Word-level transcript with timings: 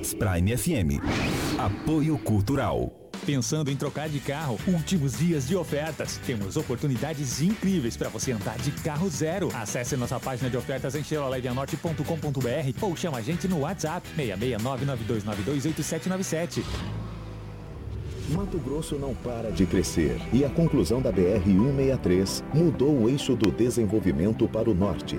Hits 0.00 0.14
Prime 0.14 0.56
FM. 0.56 0.98
Apoio 1.58 2.16
Cultural. 2.18 2.90
Pensando 3.26 3.70
em 3.70 3.76
trocar 3.76 4.08
de 4.08 4.18
carro? 4.18 4.58
Últimos 4.66 5.18
dias 5.18 5.46
de 5.46 5.54
ofertas. 5.54 6.18
Temos 6.24 6.56
oportunidades 6.56 7.42
incríveis 7.42 7.98
para 7.98 8.08
você 8.08 8.32
andar 8.32 8.56
de 8.56 8.70
carro 8.70 9.10
zero. 9.10 9.50
Acesse 9.54 9.94
nossa 9.98 10.18
página 10.18 10.48
de 10.48 10.56
ofertas 10.56 10.94
em 10.94 11.04
chevroletvianorte.com.br 11.04 12.80
ou 12.80 12.96
chama 12.96 13.18
a 13.18 13.22
gente 13.22 13.46
no 13.46 13.60
WhatsApp 13.60 14.08
66992928797. 14.16 16.64
Mato 18.34 18.58
Grosso 18.58 18.96
não 18.96 19.14
para 19.14 19.50
de 19.50 19.66
crescer 19.66 20.20
e 20.32 20.44
a 20.44 20.48
conclusão 20.48 21.00
da 21.02 21.12
BR-163 21.12 22.44
mudou 22.54 23.02
o 23.02 23.08
eixo 23.08 23.34
do 23.34 23.50
desenvolvimento 23.50 24.46
para 24.46 24.70
o 24.70 24.74
norte. 24.74 25.18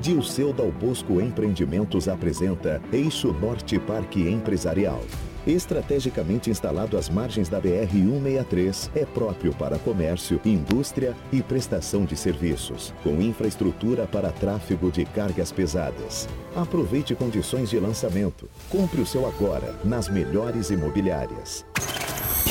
Dilceu 0.00 0.52
Dal 0.52 0.70
Bosco 0.70 1.20
Empreendimentos 1.20 2.08
apresenta 2.08 2.80
Eixo 2.92 3.32
Norte 3.32 3.78
Parque 3.78 4.28
Empresarial. 4.28 5.02
Estrategicamente 5.44 6.50
instalado 6.50 6.96
às 6.96 7.08
margens 7.08 7.48
da 7.48 7.60
BR-163, 7.60 8.90
é 8.94 9.04
próprio 9.04 9.52
para 9.52 9.76
comércio, 9.76 10.40
indústria 10.44 11.16
e 11.32 11.42
prestação 11.42 12.04
de 12.04 12.16
serviços, 12.16 12.94
com 13.02 13.20
infraestrutura 13.20 14.06
para 14.06 14.30
tráfego 14.30 14.92
de 14.92 15.04
cargas 15.04 15.50
pesadas. 15.50 16.28
Aproveite 16.54 17.16
condições 17.16 17.70
de 17.70 17.80
lançamento. 17.80 18.48
Compre 18.70 19.00
o 19.00 19.06
seu 19.06 19.26
agora 19.26 19.74
nas 19.84 20.08
melhores 20.08 20.70
imobiliárias. 20.70 21.64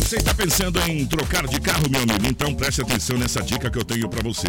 Você 0.00 0.16
está 0.16 0.34
pensando 0.34 0.80
em 0.80 1.06
trocar 1.06 1.46
de 1.46 1.60
carro, 1.60 1.88
meu 1.88 2.02
amigo? 2.02 2.26
Então 2.26 2.52
preste 2.54 2.80
atenção 2.80 3.16
nessa 3.16 3.40
dica 3.42 3.70
que 3.70 3.78
eu 3.78 3.84
tenho 3.84 4.08
para 4.08 4.22
você. 4.22 4.48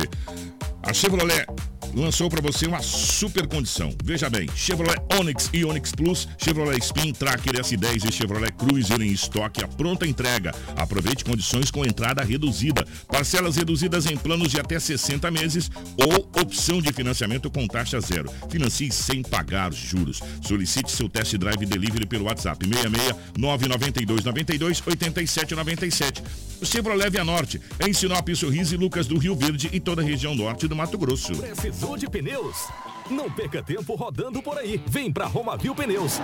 A 0.81 0.93
Chevrolet 0.93 1.45
lançou 1.93 2.29
para 2.29 2.41
você 2.41 2.65
uma 2.65 2.81
super 2.81 3.47
condição. 3.47 3.93
Veja 4.03 4.29
bem, 4.29 4.47
Chevrolet 4.55 4.97
Onix 5.19 5.49
e 5.53 5.63
Onix 5.65 5.91
Plus, 5.91 6.27
Chevrolet 6.37 6.79
Spin, 6.79 7.11
Tracker 7.13 7.53
S10 7.53 8.09
e 8.09 8.11
Chevrolet 8.11 8.51
Cruiser 8.53 9.01
em 9.01 9.11
estoque 9.11 9.63
a 9.63 9.67
pronta 9.67 10.07
entrega. 10.07 10.53
Aproveite 10.75 11.23
condições 11.23 11.69
com 11.69 11.85
entrada 11.85 12.23
reduzida, 12.23 12.85
parcelas 13.07 13.55
reduzidas 13.55 14.05
em 14.05 14.17
planos 14.17 14.49
de 14.51 14.59
até 14.59 14.79
60 14.79 15.29
meses 15.31 15.69
ou 15.97 16.29
opção 16.41 16.81
de 16.81 16.91
financiamento 16.93 17.49
com 17.49 17.67
taxa 17.67 17.99
zero. 17.99 18.31
Financie 18.49 18.91
sem 18.91 19.21
pagar 19.21 19.71
os 19.71 19.77
juros. 19.77 20.21
Solicite 20.41 20.91
seu 20.91 21.09
test 21.09 21.35
drive 21.37 21.65
delivery 21.65 22.05
pelo 22.05 22.25
WhatsApp 22.25 22.65
66 22.65 23.15
992 23.37 24.23
92 24.23 24.83
87 24.85 25.40
97. 25.49 26.23
O 26.61 26.65
Chevrolet 26.65 27.09
Via 27.09 27.25
Norte, 27.25 27.59
em 27.85 27.91
Sinop, 27.91 28.29
Sorriso 28.35 28.75
e 28.75 28.77
Lucas 28.77 29.07
do 29.07 29.17
Rio 29.17 29.35
Verde 29.35 29.67
e 29.73 29.79
toda 29.79 30.03
a 30.03 30.05
região 30.05 30.35
norte 30.35 30.67
do 30.67 30.75
Mato 30.75 30.95
Grosso. 30.95 31.35
Precisou 31.35 31.97
de 31.97 32.07
pneus? 32.07 32.67
Não 33.09 33.29
perca 33.29 33.63
tempo 33.63 33.95
rodando 33.95 34.43
por 34.43 34.57
aí. 34.59 34.81
Vem 34.85 35.11
pra 35.11 35.25
Romavil 35.25 35.73
Pneus. 35.73 36.19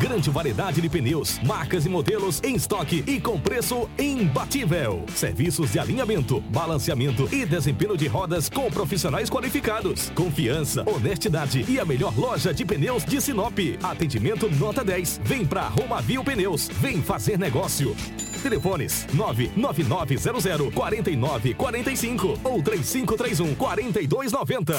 Grande 0.00 0.30
variedade 0.30 0.80
de 0.80 0.88
pneus, 0.88 1.38
marcas 1.44 1.84
e 1.84 1.90
modelos 1.90 2.40
em 2.42 2.56
estoque 2.56 3.04
e 3.06 3.20
com 3.20 3.38
preço 3.38 3.88
imbatível. 3.98 5.04
Serviços 5.14 5.70
de 5.70 5.78
alinhamento, 5.78 6.40
balanceamento 6.40 7.28
e 7.30 7.44
desempenho 7.44 7.96
de 7.96 8.08
rodas 8.08 8.48
com 8.48 8.70
profissionais 8.70 9.28
qualificados. 9.28 10.10
Confiança, 10.14 10.88
honestidade 10.88 11.64
e 11.68 11.78
a 11.78 11.84
melhor 11.84 12.18
loja 12.18 12.52
de 12.52 12.64
pneus 12.64 13.04
de 13.04 13.20
Sinop. 13.20 13.58
Atendimento 13.82 14.50
nota 14.50 14.82
10. 14.82 15.20
Vem 15.22 15.44
pra 15.44 15.68
Romavil 15.68 16.24
Pneus. 16.24 16.68
Vem 16.80 17.02
fazer 17.02 17.38
negócio. 17.38 17.94
Telefones 18.42 19.06
99900 19.14 20.70
4945 20.72 22.38
ou 22.44 22.62
3531 22.62 23.54
4290. 23.54 24.74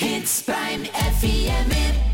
Hits 0.00 0.42
Prime 0.42 0.84
FM. 0.86 2.13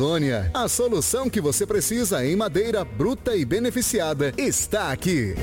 A 0.51 0.67
solução 0.67 1.29
que 1.29 1.39
você 1.39 1.63
precisa 1.63 2.25
em 2.25 2.35
madeira 2.35 2.83
bruta 2.83 3.35
e 3.35 3.45
beneficiada 3.45 4.33
está 4.35 4.91
aqui. 4.91 5.35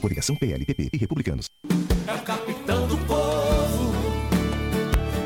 Coligação 0.00 0.36
PLPP 0.36 0.90
e 0.92 0.96
Republicanos. 0.96 1.46
É 2.06 2.14
o 2.14 2.22
capitão 2.22 2.86
do 2.86 2.96
povo 2.98 3.92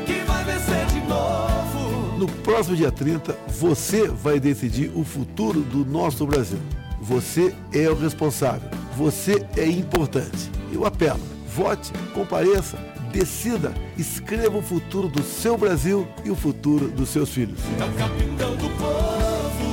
que 0.07 0.23
vai 0.25 0.43
vencer 0.43 0.87
de 0.87 1.07
novo. 1.07 2.17
No 2.17 2.27
próximo 2.41 2.75
dia 2.75 2.91
30, 2.91 3.37
você 3.49 4.07
vai 4.07 4.39
decidir 4.39 4.91
o 4.95 5.03
futuro 5.03 5.61
do 5.61 5.85
nosso 5.85 6.25
Brasil. 6.25 6.59
Você 6.99 7.53
é 7.71 7.87
o 7.87 7.93
responsável. 7.93 8.71
Você 8.97 9.45
é 9.55 9.67
importante. 9.67 10.49
Eu 10.73 10.83
apelo. 10.83 11.21
Vote, 11.45 11.91
compareça 12.15 12.90
decida, 13.11 13.73
escreva 13.97 14.57
o 14.57 14.61
futuro 14.61 15.07
do 15.07 15.21
seu 15.21 15.57
Brasil 15.57 16.07
e 16.23 16.31
o 16.31 16.35
futuro 16.35 16.87
dos 16.87 17.09
seus 17.09 17.29
filhos. 17.29 17.59
É 17.79 17.83
o 17.83 17.91
capitão 17.93 18.55
do 18.55 18.69
povo. 18.77 19.71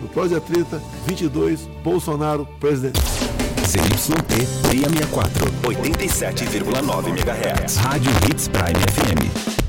No 0.00 0.08
próximo 0.08 0.40
dia 0.40 0.40
30, 0.40 0.82
22, 1.06 1.60
Bolsonaro, 1.82 2.46
presidente. 2.58 3.00
ZYT 3.64 4.46
664, 4.70 5.46
87,9 5.62 7.08
MHz. 7.08 7.76
Rádio 7.76 8.10
Hits 8.28 8.48
Prime 8.48 8.80
FM. 8.92 9.62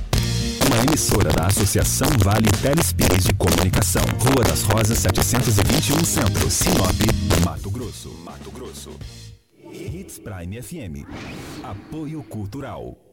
Uma 0.68 0.84
emissora 0.84 1.32
da 1.32 1.46
Associação 1.46 2.10
Vale 2.18 2.50
Telespires 2.62 3.24
de 3.24 3.34
Comunicação. 3.34 4.02
Rua 4.20 4.44
das 4.44 4.64
Rosas 4.64 4.98
721 4.98 6.04
Centro, 6.04 6.50
Sinop, 6.50 7.00
Mato 7.46 7.70
Grosso. 7.70 8.10
Mato 8.26 8.52
Grosso. 8.52 8.90
Hits 10.04 10.20
Prime 10.20 10.60
FM. 10.60 11.06
Apoio 11.64 12.24
Cultural. 12.28 13.13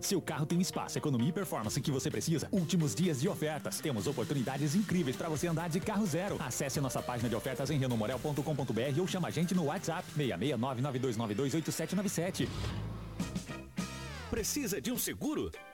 Seu 0.00 0.20
carro 0.20 0.46
tem 0.46 0.60
espaço, 0.60 0.98
economia 0.98 1.28
e 1.28 1.32
performance 1.32 1.80
que 1.80 1.90
você 1.90 2.10
precisa? 2.10 2.48
Últimos 2.50 2.94
dias 2.94 3.20
de 3.20 3.28
ofertas. 3.28 3.80
Temos 3.80 4.06
oportunidades 4.06 4.74
incríveis 4.74 5.16
para 5.16 5.28
você 5.28 5.46
andar 5.46 5.68
de 5.68 5.78
carro 5.80 6.06
zero. 6.06 6.36
Acesse 6.38 6.80
nossa 6.80 7.02
página 7.02 7.28
de 7.28 7.36
ofertas 7.36 7.70
em 7.70 7.78
renomorel.com.br 7.78 9.00
ou 9.00 9.06
chama 9.06 9.28
a 9.28 9.30
gente 9.30 9.54
no 9.54 9.64
WhatsApp 9.64 10.06
66992928797. 10.16 12.48
Precisa 14.30 14.80
de 14.80 14.92
um 14.92 14.98
seguro? 14.98 15.50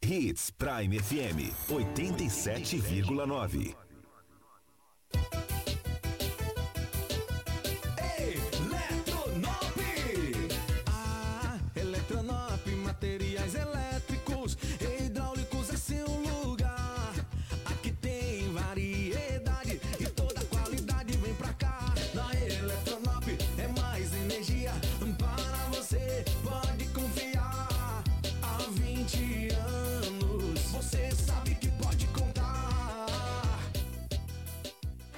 Hits 0.00 0.50
Prime 0.52 0.92
FM 0.92 1.50
87,9. 1.96 3.85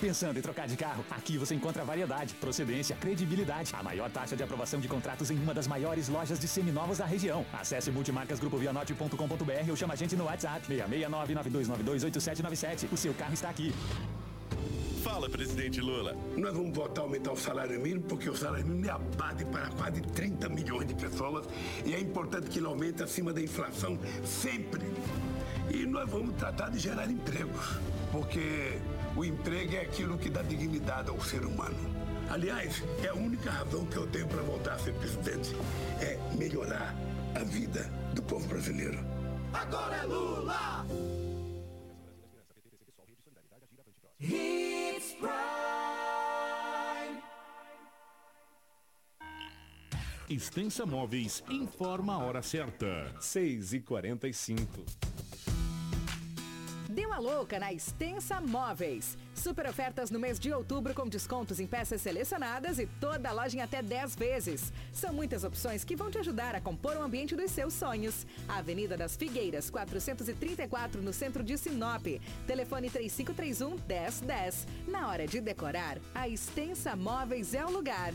Pensando 0.01 0.39
em 0.39 0.43
trocar 0.43 0.69
de 0.69 0.77
carro? 0.77 1.05
Aqui 1.11 1.37
você 1.37 1.57
encontra 1.57 1.85
variedade, 1.85 2.33
procedência, 2.35 2.95
credibilidade. 2.95 3.75
A 3.75 3.83
maior 3.83 4.09
taxa 4.09 4.37
de 4.37 4.45
aprovação 4.45 4.79
de 4.79 4.87
contratos 4.87 5.29
em 5.31 5.37
uma 5.37 5.53
das 5.53 5.67
maiores 5.67 6.09
lojas 6.09 6.39
de 6.39 6.47
seminovos 6.47 6.99
da 6.99 7.05
região. 7.05 7.45
Acesse 7.53 7.91
multimarcasgrupovianorte.com.br 7.91 9.71
ou 9.71 9.77
chama 9.77 9.95
a 9.95 9.97
gente 9.97 10.15
no 10.15 10.23
WhatsApp 10.25 10.73
669-9292-8797. 10.73 12.93
O 12.93 12.97
seu 12.97 13.13
carro 13.13 13.35
está 13.35 13.51
aqui. 13.51 13.75
Fala, 15.03 15.29
presidente 15.29 15.81
Lula. 15.81 16.17
Nós 16.37 16.55
vamos 16.55 16.77
votar 16.77 17.05
aumentar 17.05 17.33
o 17.33 17.37
salário 17.37 17.81
mínimo, 17.81 18.03
porque 18.03 18.31
o 18.31 18.37
salário 18.37 18.67
mínimo 18.67 18.87
é 18.87 18.91
a 18.91 18.99
base 18.99 19.45
para 19.47 19.69
quase 19.71 20.01
30 20.01 20.49
milhões 20.49 20.87
de 20.87 20.95
pessoas 20.95 21.47
e 21.85 21.95
é 21.95 22.01
importante 22.01 22.49
que 22.49 22.59
ele 22.59 22.67
aumente 22.67 23.03
acima 23.03 23.33
da 23.33 23.41
inflação 23.41 23.99
sempre. 24.25 24.87
E 25.71 25.87
nós 25.87 26.09
vamos 26.09 26.37
tratar 26.37 26.71
de 26.71 26.79
gerar 26.79 27.11
empregos, 27.11 27.79
porque 28.13 28.79
o 29.19 29.25
emprego 29.25 29.75
é 29.75 29.81
aquilo 29.81 30.17
que 30.17 30.31
dá 30.31 30.43
dignidade 30.43 31.11
ao 31.11 31.21
ser 31.21 31.45
humano. 31.45 31.77
Aliás, 32.31 32.85
é 33.03 33.09
a 33.09 33.15
única 33.15 33.51
razão 33.51 33.85
que 33.87 33.97
eu 33.97 34.07
tenho 34.07 34.29
para 34.29 34.43
voltar 34.43 34.75
a 34.75 34.79
ser 34.79 34.95
presidente, 34.95 35.57
é 36.01 36.17
melhorar 36.37 36.95
a 37.35 37.43
vida 37.43 37.83
do 38.15 38.23
povo 38.23 38.47
brasileiro. 38.47 39.05
Agora 39.53 39.97
é 39.97 40.03
Lula! 40.05 40.87
Hits 44.21 45.17
Prime! 45.19 45.39
Extensa 50.31 50.87
Móveis 50.87 51.43
informa 51.51 52.15
a 52.15 52.19
hora 52.19 52.43
certa. 52.43 53.13
6 53.19 53.73
e 53.73 53.81
45 53.81 55.08
Deu 56.99 57.13
a 57.13 57.19
louca 57.21 57.61
na 57.61 57.73
Extensa 57.73 58.41
Móveis. 58.41 59.17
Super 59.33 59.69
ofertas 59.69 60.11
no 60.11 60.19
mês 60.19 60.37
de 60.37 60.53
outubro 60.53 60.93
com 60.93 61.07
descontos 61.07 61.61
em 61.61 61.67
peças 61.69 62.03
selecionadas 62.03 62.81
e 62.81 62.87
toda 63.01 63.29
a 63.29 63.33
loja 63.33 63.57
em 63.57 63.61
até 63.61 63.81
10 63.81 64.17
vezes. 64.17 64.73
São 64.93 65.13
muitas 65.13 65.45
opções 65.45 65.85
que 65.85 65.95
vão 65.95 66.11
te 66.11 66.19
ajudar 66.19 66.57
a 66.57 66.61
compor 66.61 66.97
o 66.97 67.03
ambiente 67.03 67.37
dos 67.37 67.53
seus 67.53 67.73
sonhos. 67.73 68.27
Avenida 68.49 68.97
das 68.97 69.17
Figueiras, 69.17 69.71
434, 69.71 71.01
no 71.01 71.13
centro 71.13 71.45
de 71.45 71.57
Sinop. 71.57 72.05
Telefone 72.49 72.91
3531 72.91 73.77
1010. 73.87 74.67
Na 74.89 75.07
hora 75.07 75.25
de 75.25 75.41
decorar, 75.41 75.99
a 76.13 76.29
Extensa 76.29 76.97
Móveis 76.97 77.55
é 77.55 77.65
o 77.65 77.71
lugar. 77.71 78.13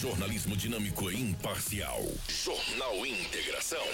Jornalismo 0.00 0.56
dinâmico 0.56 1.10
e 1.10 1.20
imparcial. 1.20 2.00
Jornal 2.30 3.04
Integração. 3.04 3.84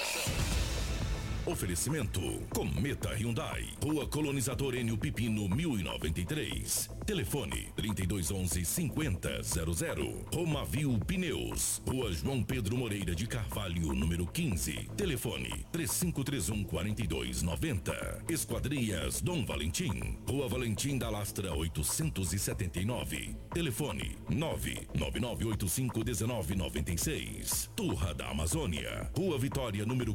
Oferecimento: 1.49 2.21
Cometa 2.53 3.15
Hyundai, 3.17 3.71
Rua 3.83 4.06
Colonizador 4.06 4.75
Enio 4.75 4.99
Pipino 4.99 5.49
1093. 5.49 6.91
Telefone: 7.06 7.73
3211 7.75 8.67
5000. 8.67 9.19
Romavil 10.31 10.99
Pneus, 11.06 11.81
Rua 11.89 12.12
João 12.12 12.43
Pedro 12.43 12.77
Moreira 12.77 13.15
de 13.15 13.27
Carvalho, 13.27 13.95
número 13.95 14.27
15. 14.27 14.91
Telefone: 14.95 15.65
3531 15.73 16.65
4290. 16.65 18.25
Esquadrias 18.29 19.23
Dom 19.23 19.47
Valentim, 19.47 20.19
Rua 20.29 20.49
Valentim 20.49 20.99
da 20.99 21.09
Lastra 21.09 21.55
879. 21.55 23.35
Telefone: 23.55 24.19
99985 24.29 26.05
1996. 26.05 27.71
Turra 27.75 28.12
da 28.12 28.29
Amazônia, 28.29 29.11
Rua 29.17 29.39
Vitória, 29.39 29.87
número 29.87 30.15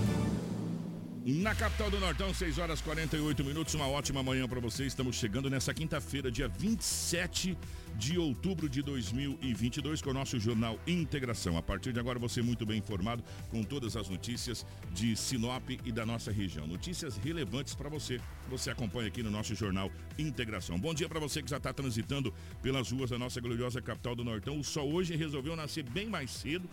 Na 1.23 1.53
capital 1.53 1.91
do 1.91 1.99
Nortão, 1.99 2.33
6 2.33 2.57
horas 2.57 2.81
48 2.81 3.43
minutos, 3.43 3.75
uma 3.75 3.87
ótima 3.87 4.23
manhã 4.23 4.47
para 4.47 4.59
você. 4.59 4.87
Estamos 4.87 5.15
chegando 5.15 5.51
nessa 5.51 5.71
quinta-feira, 5.71 6.31
dia 6.31 6.47
27 6.47 7.55
de 7.95 8.17
outubro 8.17 8.67
de 8.67 8.81
2022, 8.81 10.01
com 10.01 10.09
o 10.09 10.13
nosso 10.15 10.39
jornal 10.39 10.79
Integração. 10.87 11.57
A 11.57 11.61
partir 11.61 11.93
de 11.93 11.99
agora, 11.99 12.17
você 12.17 12.41
muito 12.41 12.65
bem 12.65 12.79
informado 12.79 13.23
com 13.51 13.61
todas 13.61 13.95
as 13.95 14.09
notícias 14.09 14.65
de 14.91 15.15
Sinop 15.15 15.69
e 15.85 15.91
da 15.91 16.07
nossa 16.07 16.31
região. 16.31 16.65
Notícias 16.65 17.17
relevantes 17.17 17.75
para 17.75 17.87
você. 17.87 18.19
Você 18.49 18.71
acompanha 18.71 19.07
aqui 19.07 19.21
no 19.21 19.29
nosso 19.29 19.53
jornal 19.53 19.91
Integração. 20.17 20.79
Bom 20.79 20.91
dia 20.91 21.07
para 21.07 21.19
você 21.19 21.43
que 21.43 21.49
já 21.51 21.57
está 21.57 21.71
transitando 21.71 22.33
pelas 22.63 22.91
ruas 22.91 23.11
da 23.11 23.19
nossa 23.19 23.39
gloriosa 23.39 23.79
capital 23.79 24.15
do 24.15 24.23
Nortão. 24.23 24.59
O 24.59 24.63
sol 24.63 24.91
hoje 24.91 25.15
resolveu 25.15 25.55
nascer 25.55 25.83
bem 25.83 26.09
mais 26.09 26.31
cedo, 26.31 26.67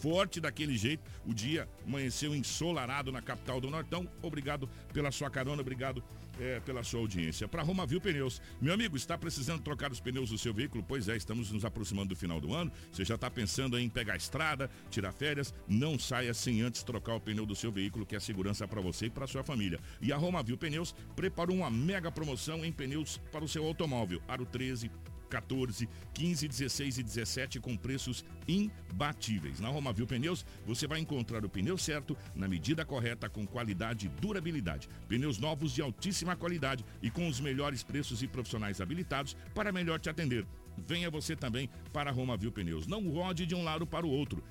forte 0.00 0.40
daquele 0.40 0.76
jeito. 0.76 1.02
O 1.26 1.34
dia 1.34 1.68
amanheceu 1.86 2.34
ensolarado 2.34 3.12
na 3.12 3.20
capital 3.20 3.60
do 3.60 3.70
Nortão. 3.70 4.08
Obrigado 4.22 4.68
pela 4.92 5.10
sua 5.10 5.30
carona, 5.30 5.60
obrigado 5.60 6.02
é, 6.40 6.58
pela 6.60 6.82
sua 6.82 7.00
audiência. 7.00 7.46
Para 7.46 7.62
Roma 7.62 7.86
Viu 7.86 8.00
Pneus. 8.00 8.40
Meu 8.60 8.72
amigo, 8.72 8.96
está 8.96 9.16
precisando 9.16 9.62
trocar 9.62 9.92
os 9.92 10.00
pneus 10.00 10.30
do 10.30 10.38
seu 10.38 10.54
veículo? 10.54 10.82
Pois 10.86 11.08
é, 11.08 11.16
estamos 11.16 11.50
nos 11.50 11.64
aproximando 11.64 12.08
do 12.10 12.16
final 12.16 12.40
do 12.40 12.54
ano. 12.54 12.72
Você 12.90 13.04
já 13.04 13.14
está 13.14 13.30
pensando 13.30 13.78
em 13.78 13.88
pegar 13.88 14.14
a 14.14 14.16
estrada, 14.16 14.70
tirar 14.90 15.12
férias? 15.12 15.52
Não 15.68 15.98
saia 15.98 16.32
sem 16.32 16.62
antes 16.62 16.82
trocar 16.82 17.14
o 17.14 17.20
pneu 17.20 17.44
do 17.44 17.54
seu 17.54 17.70
veículo, 17.70 18.06
que 18.06 18.16
é 18.16 18.20
segurança 18.20 18.66
para 18.66 18.80
você 18.80 19.06
e 19.06 19.10
para 19.10 19.26
sua 19.26 19.44
família. 19.44 19.78
E 20.00 20.12
a 20.12 20.16
Roma 20.16 20.42
Viu 20.42 20.56
Pneus 20.56 20.94
preparou 21.14 21.56
uma 21.56 21.70
mega 21.70 22.10
promoção 22.10 22.64
em 22.64 22.72
pneus 22.72 23.18
para 23.30 23.44
o 23.44 23.48
seu 23.48 23.64
automóvel. 23.66 24.22
Aro 24.26 24.46
13, 24.46 24.90
14, 25.30 25.88
15, 26.12 26.48
16 26.48 26.98
e 26.98 27.02
17 27.02 27.60
com 27.60 27.76
preços 27.76 28.24
imbatíveis. 28.46 29.60
Na 29.60 29.68
Romavil 29.68 30.06
Pneus, 30.06 30.44
você 30.66 30.86
vai 30.86 30.98
encontrar 30.98 31.44
o 31.44 31.48
pneu 31.48 31.78
certo, 31.78 32.16
na 32.34 32.48
medida 32.48 32.84
correta, 32.84 33.28
com 33.28 33.46
qualidade 33.46 34.06
e 34.06 34.08
durabilidade. 34.20 34.88
Pneus 35.08 35.38
novos 35.38 35.72
de 35.72 35.80
altíssima 35.80 36.36
qualidade 36.36 36.84
e 37.00 37.10
com 37.10 37.28
os 37.28 37.40
melhores 37.40 37.82
preços 37.82 38.22
e 38.22 38.28
profissionais 38.28 38.80
habilitados 38.80 39.36
para 39.54 39.72
melhor 39.72 40.00
te 40.00 40.10
atender. 40.10 40.44
Venha 40.76 41.10
você 41.10 41.36
também 41.36 41.70
para 41.92 42.10
a 42.10 42.12
Romavil 42.12 42.52
Pneus. 42.52 42.86
Não 42.86 43.08
rode 43.08 43.46
de 43.46 43.54
um 43.54 43.62
lado 43.62 43.86
para 43.86 44.06
o 44.06 44.10
outro. 44.10 44.42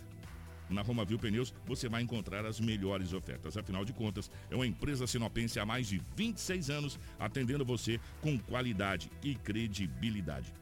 Na 0.69 0.83
Romavil 0.83 1.17
Pneus 1.17 1.53
você 1.65 1.89
vai 1.89 2.01
encontrar 2.01 2.45
as 2.45 2.59
melhores 2.59 3.12
ofertas. 3.12 3.57
Afinal 3.57 3.83
de 3.83 3.91
contas, 3.91 4.29
é 4.50 4.55
uma 4.55 4.67
empresa 4.67 5.07
sinopense 5.07 5.59
há 5.59 5.65
mais 5.65 5.88
de 5.88 6.00
26 6.15 6.69
anos, 6.69 7.00
atendendo 7.17 7.65
você 7.65 8.00
com 8.21 8.38
qualidade 8.38 9.12
e 9.24 9.36
credibilidade 9.36 10.53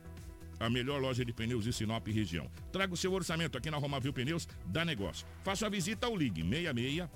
a 0.59 0.69
melhor 0.69 1.01
loja 1.01 1.23
de 1.23 1.33
pneus 1.33 1.63
de 1.63 1.73
Sinop 1.73 2.07
região. 2.07 2.49
Traga 2.71 2.93
o 2.93 2.97
seu 2.97 3.13
orçamento 3.13 3.57
aqui 3.57 3.69
na 3.69 3.77
Romavil 3.77 4.13
Pneus, 4.13 4.47
dá 4.65 4.83
negócio. 4.83 5.25
Faça 5.43 5.65
uma 5.65 5.71
visita 5.71 6.07
ao 6.07 6.15
Ligue 6.15 6.41
66 6.41 7.07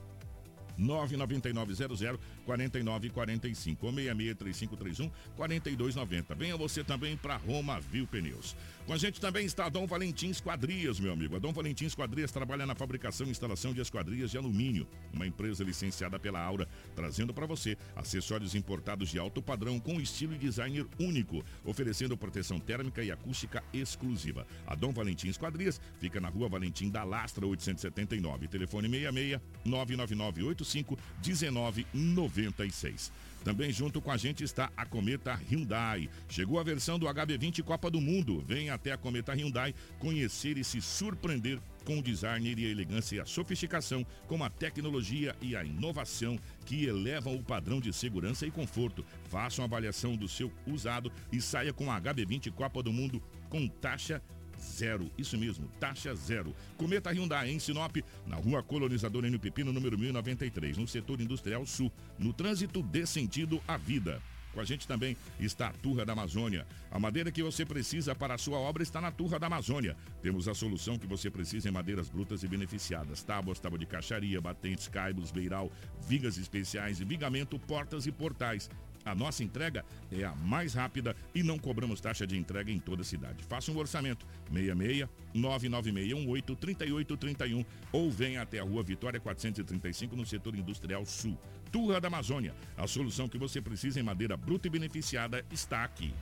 99900 0.78 2.20
4945 2.46 3.86
ou 3.86 3.94
663531 3.94 5.12
4290. 5.36 6.36
Venha 6.36 6.58
você 6.58 6.84
também 6.84 7.16
para 7.16 7.38
Roma 7.38 7.80
Viu 7.80 8.08
Pneus. 8.08 8.56
Com 8.92 8.96
a 8.96 8.98
gente 8.98 9.22
também 9.22 9.46
está 9.46 9.68
a 9.68 9.70
Dom 9.70 9.88
Valentim 9.88 10.32
Esquadrias, 10.32 11.00
meu 11.00 11.14
amigo. 11.14 11.38
A 11.38 11.40
Dom 11.40 11.54
Valentim 11.54 11.86
Esquadrias 11.86 12.30
trabalha 12.30 12.66
na 12.66 12.76
fabricação 12.76 13.26
e 13.26 13.30
instalação 13.30 13.74
de 13.74 13.80
esquadrias 13.80 14.32
de 14.32 14.38
alumínio, 14.38 14.86
uma 15.14 15.26
empresa 15.26 15.64
licenciada 15.64 16.20
pela 16.20 16.42
Aura, 16.42 16.68
trazendo 16.94 17.34
para 17.34 17.46
você 17.46 17.78
acessórios 17.96 18.54
importados 18.54 19.08
de 19.08 19.18
alto 19.18 19.42
padrão 19.42 19.80
com 19.80 20.02
estilo 20.02 20.34
e 20.34 20.38
designer 20.38 20.86
único, 21.00 21.42
oferecendo 21.64 22.18
proteção 22.18 22.60
térmica 22.60 23.02
e 23.02 23.14
acústica 23.14 23.64
exclusiva. 23.72 24.46
A 24.68 24.76
Dom 24.76 24.92
Valentim 24.92 25.30
Esquadrias 25.30 25.80
fica 25.98 26.20
na 26.20 26.28
Rua 26.28 26.50
Valentim 26.50 26.90
da 26.90 27.06
Lastra 27.06 27.48
879, 27.48 28.50
telefone 28.50 28.90
66 28.90 29.40
99985 29.64 31.00
1996. 31.26 33.10
Também 33.44 33.72
junto 33.72 34.02
com 34.02 34.12
a 34.12 34.18
gente 34.18 34.44
está 34.44 34.72
a 34.78 34.86
Cometa 34.86 35.34
Hyundai. 35.34 36.10
Chegou 36.30 36.60
a 36.60 36.64
versão 36.64 37.00
do 37.00 37.08
HB20 37.08 37.64
Copa 37.64 37.90
do 37.90 38.00
Mundo. 38.00 38.44
Vem 38.46 38.70
até 38.70 38.92
a 38.92 38.98
Cometa 38.98 39.34
Hyundai 39.34 39.74
conhecer 40.00 40.58
e 40.58 40.64
se 40.64 40.82
surpreender 40.82 41.60
com 41.84 41.98
o 41.98 42.04
design 42.04 42.54
e 42.56 42.66
a 42.66 42.70
elegância 42.70 43.16
e 43.16 43.20
a 43.20 43.26
sofisticação, 43.26 44.06
com 44.28 44.44
a 44.44 44.50
tecnologia 44.50 45.36
e 45.42 45.56
a 45.56 45.64
inovação 45.64 46.38
que 46.66 46.86
elevam 46.86 47.36
o 47.36 47.44
padrão 47.44 47.80
de 47.80 47.92
segurança 47.92 48.46
e 48.46 48.52
conforto. 48.52 49.04
Faça 49.26 49.62
uma 49.62 49.68
avaliação 49.68 50.16
do 50.16 50.28
seu 50.28 50.52
usado 50.68 51.12
e 51.32 51.42
saia 51.42 51.74
com 51.74 51.92
a 51.92 52.00
HB20 52.00 52.52
Copa 52.52 52.84
do 52.84 52.94
Mundo 52.94 53.22
com 53.50 53.68
taxa 53.68 54.22
zero. 54.62 55.10
Isso 55.18 55.38
mesmo, 55.38 55.68
taxa 55.80 56.14
zero. 56.16 56.56
Cometa 56.78 57.12
Hyundai 57.12 57.50
em 57.50 57.60
Sinop, 57.60 57.98
na 58.28 58.36
rua 58.36 58.64
Colonizador 58.64 59.26
N 59.26 59.38
Pepino, 59.38 59.74
número 59.74 59.98
1093, 59.98 60.78
no 60.78 60.88
setor 60.88 61.20
industrial 61.20 61.66
sul. 61.66 61.92
No 62.18 62.32
trânsito 62.32 62.82
dê 62.82 63.06
sentido 63.06 63.62
à 63.68 63.78
vida. 63.78 64.22
Com 64.54 64.60
a 64.60 64.66
gente 64.66 64.88
também 64.88 65.16
está 65.40 65.68
a 65.68 65.74
Turra 65.74 66.06
da 66.06 66.14
Amazônia. 66.14 66.68
A 66.92 67.00
madeira 67.00 67.32
que 67.32 67.42
você 67.42 67.66
precisa 67.66 68.14
para 68.14 68.34
a 68.34 68.38
sua 68.38 68.58
obra 68.58 68.84
está 68.84 69.00
na 69.00 69.12
Turra 69.12 69.40
da 69.40 69.48
Amazônia. 69.48 69.96
Temos 70.22 70.48
a 70.48 70.54
solução 70.54 70.98
que 70.98 71.08
você 71.08 71.30
precisa 71.30 71.70
em 71.70 71.72
madeiras 71.72 72.10
brutas 72.10 72.44
e 72.44 72.48
beneficiadas: 72.48 73.24
tábuas, 73.24 73.60
tábua 73.60 73.80
de 73.80 73.86
caixaria, 73.86 74.42
batentes, 74.42 74.88
caibos, 74.88 75.32
beiral, 75.32 75.72
vigas 76.08 76.38
especiais, 76.38 77.00
vigamento, 77.00 77.58
portas 77.60 78.06
e 78.06 78.12
portais. 78.12 78.70
A 79.06 79.16
nossa 79.16 79.44
entrega 79.44 79.84
é 80.12 80.24
a 80.24 80.36
mais 80.36 80.74
rápida 80.74 81.16
e 81.34 81.44
não 81.44 81.58
cobramos 81.58 82.00
taxa 82.02 82.26
de 82.28 82.38
entrega 82.38 82.72
em 82.72 82.80
toda 82.80 83.02
a 83.02 83.06
cidade. 83.06 83.44
Faça 83.44 83.72
um 83.72 83.78
orçamento 83.78 84.26
66 84.52 85.08
99618 85.34 86.56
3831 86.56 87.66
ou 87.92 88.12
venha 88.12 88.42
até 88.42 88.60
a 88.60 88.64
Rua 88.64 88.84
Vitória 88.84 89.20
435 89.20 90.16
no 90.16 90.26
setor 90.26 90.56
industrial 90.56 91.06
sul. 91.06 91.38
Turra 91.72 92.00
da 92.00 92.08
Amazônia. 92.08 92.54
A 92.78 92.86
solução 92.86 93.28
que 93.28 93.38
você 93.38 93.62
precisa 93.62 94.00
em 94.00 94.04
madeira 94.04 94.36
bruta 94.36 94.68
e 94.68 94.70
beneficiada 94.70 95.46
está 95.52 95.84
aqui. 95.84 96.14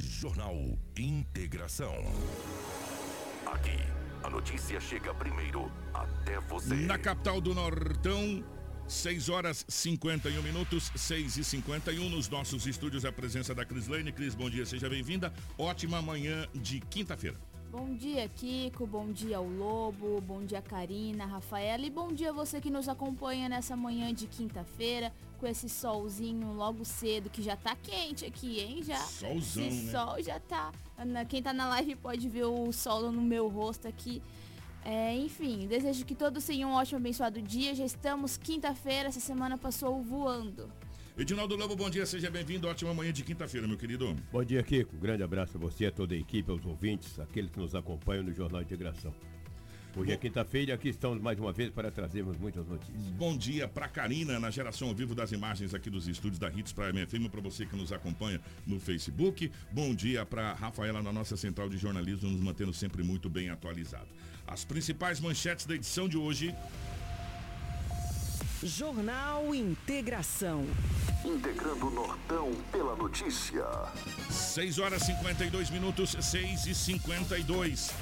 Jornal 0.00 0.56
Integração. 0.98 1.94
Aqui, 3.46 3.78
a 4.22 4.30
notícia 4.30 4.80
chega 4.80 5.14
primeiro 5.14 5.70
até 5.92 6.40
você. 6.40 6.74
Na 6.74 6.98
capital 6.98 7.40
do 7.40 7.54
Nortão, 7.54 8.42
6 8.86 9.28
horas 9.28 9.64
51 9.68 10.42
minutos, 10.42 10.92
6 10.94 11.38
e 11.38 11.44
51 11.44 12.08
nos 12.10 12.28
nossos 12.28 12.66
estúdios 12.66 13.04
a 13.04 13.12
presença 13.12 13.54
da 13.54 13.64
Cris 13.64 13.88
Lane. 13.88 14.12
Cris, 14.12 14.34
bom 14.34 14.50
dia, 14.50 14.66
seja 14.66 14.88
bem-vinda. 14.88 15.32
Ótima 15.58 16.02
manhã 16.02 16.46
de 16.54 16.80
quinta-feira. 16.80 17.36
Bom 17.70 17.92
dia, 17.94 18.28
Kiko. 18.28 18.86
Bom 18.86 19.10
dia 19.10 19.38
ao 19.38 19.48
Lobo. 19.48 20.20
Bom 20.20 20.44
dia, 20.44 20.62
Karina, 20.62 21.26
Rafaela. 21.26 21.84
E 21.84 21.90
bom 21.90 22.12
dia 22.12 22.32
você 22.32 22.60
que 22.60 22.70
nos 22.70 22.88
acompanha 22.88 23.48
nessa 23.48 23.74
manhã 23.74 24.14
de 24.14 24.28
quinta-feira, 24.28 25.12
com 25.38 25.46
esse 25.46 25.68
solzinho 25.68 26.52
logo 26.52 26.84
cedo, 26.84 27.28
que 27.28 27.42
já 27.42 27.56
tá 27.56 27.74
quente 27.74 28.24
aqui, 28.24 28.60
hein? 28.60 28.82
Já. 28.84 29.00
Solzão, 29.00 29.66
esse 29.66 29.86
né? 29.86 29.90
sol 29.90 30.22
já 30.22 30.38
tá. 30.38 30.70
Quem 31.28 31.42
tá 31.42 31.52
na 31.52 31.68
live 31.70 31.96
pode 31.96 32.28
ver 32.28 32.44
o 32.44 32.70
sol 32.70 33.10
no 33.10 33.20
meu 33.20 33.48
rosto 33.48 33.88
aqui. 33.88 34.22
É, 34.84 35.16
enfim, 35.16 35.66
desejo 35.66 36.04
que 36.04 36.14
todos 36.14 36.44
tenham 36.44 36.70
um 36.70 36.74
ótimo 36.74 36.98
abençoado 36.98 37.40
dia. 37.40 37.74
Já 37.74 37.86
estamos 37.86 38.36
quinta-feira, 38.36 39.08
essa 39.08 39.20
semana 39.20 39.56
passou 39.56 40.02
voando. 40.02 40.70
Edinaldo 41.16 41.56
Lobo, 41.56 41.74
bom 41.74 41.88
dia, 41.88 42.04
seja 42.04 42.30
bem-vindo. 42.30 42.68
Ótima 42.68 42.92
manhã 42.92 43.12
de 43.12 43.22
quinta-feira, 43.22 43.66
meu 43.66 43.78
querido. 43.78 44.14
Bom 44.30 44.44
dia, 44.44 44.62
Kiko. 44.62 44.96
Grande 44.96 45.22
abraço 45.22 45.56
a 45.56 45.60
você, 45.60 45.86
a 45.86 45.92
toda 45.92 46.14
a 46.14 46.18
equipe, 46.18 46.50
aos 46.50 46.66
ouvintes, 46.66 47.18
aqueles 47.18 47.50
que 47.50 47.58
nos 47.58 47.74
acompanham 47.74 48.24
no 48.24 48.32
Jornal 48.34 48.60
Integração. 48.60 49.14
Hoje 49.96 50.10
é 50.10 50.16
quinta-feira 50.16 50.72
e 50.72 50.74
aqui 50.74 50.88
estamos 50.88 51.22
mais 51.22 51.38
uma 51.38 51.52
vez 51.52 51.70
para 51.70 51.88
trazermos 51.88 52.36
muitas 52.36 52.66
notícias. 52.66 52.98
Bom 53.12 53.36
dia 53.36 53.68
para 53.68 53.86
Karina, 53.86 54.40
na 54.40 54.50
geração 54.50 54.88
ao 54.88 54.94
vivo 54.94 55.14
das 55.14 55.30
imagens 55.30 55.72
aqui 55.72 55.88
dos 55.88 56.08
estúdios 56.08 56.36
da 56.36 56.50
Hits 56.50 56.72
para 56.72 56.92
FM, 56.92 57.30
para 57.30 57.40
você 57.40 57.64
que 57.64 57.76
nos 57.76 57.92
acompanha 57.92 58.40
no 58.66 58.80
Facebook. 58.80 59.52
Bom 59.70 59.94
dia 59.94 60.26
para 60.26 60.52
Rafaela 60.54 61.00
na 61.00 61.12
nossa 61.12 61.36
central 61.36 61.68
de 61.68 61.78
jornalismo, 61.78 62.28
nos 62.28 62.40
mantendo 62.40 62.74
sempre 62.74 63.04
muito 63.04 63.30
bem 63.30 63.50
atualizado. 63.50 64.08
As 64.44 64.64
principais 64.64 65.20
manchetes 65.20 65.64
da 65.64 65.76
edição 65.76 66.08
de 66.08 66.18
hoje. 66.18 66.52
Jornal 68.64 69.54
Integração. 69.54 70.66
Integrando 71.24 71.86
o 71.86 71.90
Nortão 71.90 72.52
pela 72.72 72.96
notícia. 72.96 73.64
6 74.28 74.78
horas 74.80 75.02
52 75.04 75.70
minutos, 75.70 76.16
6 76.20 76.66
e 76.66 76.74
52. 76.74 77.94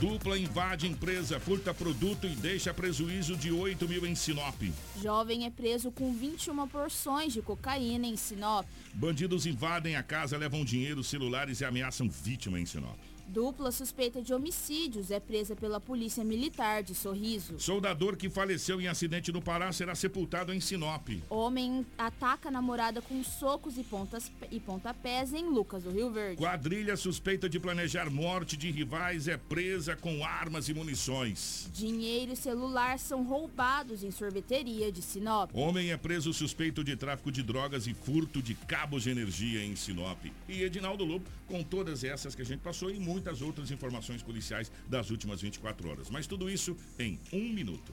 Dupla 0.00 0.38
invade 0.38 0.86
empresa, 0.86 1.38
furta 1.38 1.74
produto 1.74 2.26
e 2.26 2.30
deixa 2.30 2.72
prejuízo 2.72 3.36
de 3.36 3.52
8 3.52 3.86
mil 3.86 4.06
em 4.06 4.14
Sinop. 4.14 4.62
Jovem 5.02 5.44
é 5.44 5.50
preso 5.50 5.90
com 5.90 6.14
21 6.14 6.66
porções 6.68 7.34
de 7.34 7.42
cocaína 7.42 8.06
em 8.06 8.16
Sinop. 8.16 8.66
Bandidos 8.94 9.44
invadem 9.44 9.96
a 9.96 10.02
casa, 10.02 10.38
levam 10.38 10.64
dinheiro, 10.64 11.04
celulares 11.04 11.60
e 11.60 11.66
ameaçam 11.66 12.08
vítima 12.08 12.58
em 12.58 12.64
Sinop. 12.64 12.96
Dupla 13.30 13.70
suspeita 13.70 14.20
de 14.20 14.34
homicídios 14.34 15.12
é 15.12 15.20
presa 15.20 15.54
pela 15.54 15.78
Polícia 15.80 16.24
Militar 16.24 16.82
de 16.82 16.96
Sorriso. 16.96 17.60
Soldador 17.60 18.16
que 18.16 18.28
faleceu 18.28 18.80
em 18.80 18.88
acidente 18.88 19.30
no 19.30 19.40
Pará 19.40 19.70
será 19.70 19.94
sepultado 19.94 20.52
em 20.52 20.58
Sinop. 20.58 21.08
Homem 21.30 21.86
ataca 21.96 22.50
namorada 22.50 23.00
com 23.00 23.22
socos 23.22 23.78
e, 23.78 23.84
pontas, 23.84 24.32
e 24.50 24.58
pontapés 24.58 25.32
em 25.32 25.44
Lucas 25.44 25.84
do 25.84 25.92
Rio 25.92 26.10
Verde. 26.10 26.38
Quadrilha 26.38 26.96
suspeita 26.96 27.48
de 27.48 27.60
planejar 27.60 28.10
morte 28.10 28.56
de 28.56 28.68
rivais 28.68 29.28
é 29.28 29.36
presa 29.36 29.94
com 29.94 30.24
armas 30.24 30.68
e 30.68 30.74
munições. 30.74 31.70
Dinheiro 31.72 32.32
e 32.32 32.36
celular 32.36 32.98
são 32.98 33.22
roubados 33.22 34.02
em 34.02 34.10
sorveteria 34.10 34.90
de 34.90 35.02
Sinop. 35.02 35.52
Homem 35.54 35.92
é 35.92 35.96
preso 35.96 36.32
suspeito 36.32 36.82
de 36.82 36.96
tráfico 36.96 37.30
de 37.30 37.44
drogas 37.44 37.86
e 37.86 37.94
furto 37.94 38.42
de 38.42 38.56
cabos 38.56 39.04
de 39.04 39.10
energia 39.10 39.64
em 39.64 39.76
Sinop. 39.76 40.18
E 40.48 40.64
Edinaldo 40.64 41.04
Lobo 41.04 41.30
com 41.50 41.64
todas 41.64 42.04
essas 42.04 42.34
que 42.34 42.42
a 42.42 42.44
gente 42.44 42.60
passou 42.60 42.90
e 42.90 42.98
muitas 43.20 43.42
outras 43.42 43.70
informações 43.70 44.22
policiais 44.22 44.72
das 44.88 45.10
últimas 45.10 45.42
24 45.42 45.90
horas. 45.90 46.08
Mas 46.08 46.26
tudo 46.26 46.48
isso 46.48 46.74
em 46.98 47.18
um 47.30 47.52
minuto. 47.52 47.92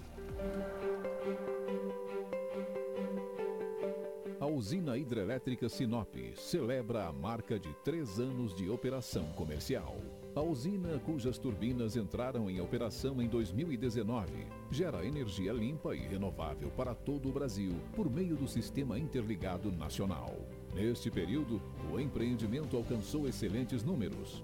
A 4.40 4.46
usina 4.46 4.98
hidrelétrica 4.98 5.68
Sinop 5.68 6.16
celebra 6.38 7.08
a 7.08 7.12
marca 7.12 7.60
de 7.60 7.74
três 7.84 8.18
anos 8.20 8.56
de 8.56 8.70
operação 8.70 9.26
comercial. 9.34 9.98
A 10.34 10.42
usina, 10.42 10.98
cujas 11.00 11.38
turbinas 11.38 11.98
entraram 11.98 12.50
em 12.50 12.62
operação 12.62 13.22
em 13.22 13.28
2019, 13.28 14.32
gera 14.72 15.06
energia 15.06 15.52
limpa 15.52 15.94
e 15.94 16.08
renovável 16.08 16.70
para 16.70 16.96
todo 16.96 17.28
o 17.28 17.34
Brasil 17.34 17.74
por 17.96 18.10
meio 18.10 18.38
do 18.38 18.48
Sistema 18.48 18.98
Interligado 18.98 19.72
Nacional. 19.72 20.34
Neste 20.74 21.12
período, 21.12 21.62
o 21.92 22.00
empreendimento 22.00 22.78
alcançou 22.78 23.28
excelentes 23.28 23.84
números. 23.84 24.44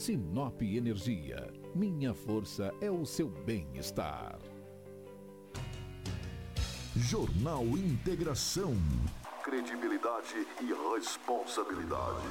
Sinop 0.00 0.62
Energia. 0.62 1.52
Minha 1.74 2.14
força 2.14 2.72
é 2.80 2.90
o 2.90 3.04
seu 3.04 3.28
bem-estar. 3.28 4.38
Jornal 6.96 7.66
Integração. 7.66 8.74
Credibilidade 9.44 10.46
e 10.62 10.72
responsabilidade. 10.96 12.24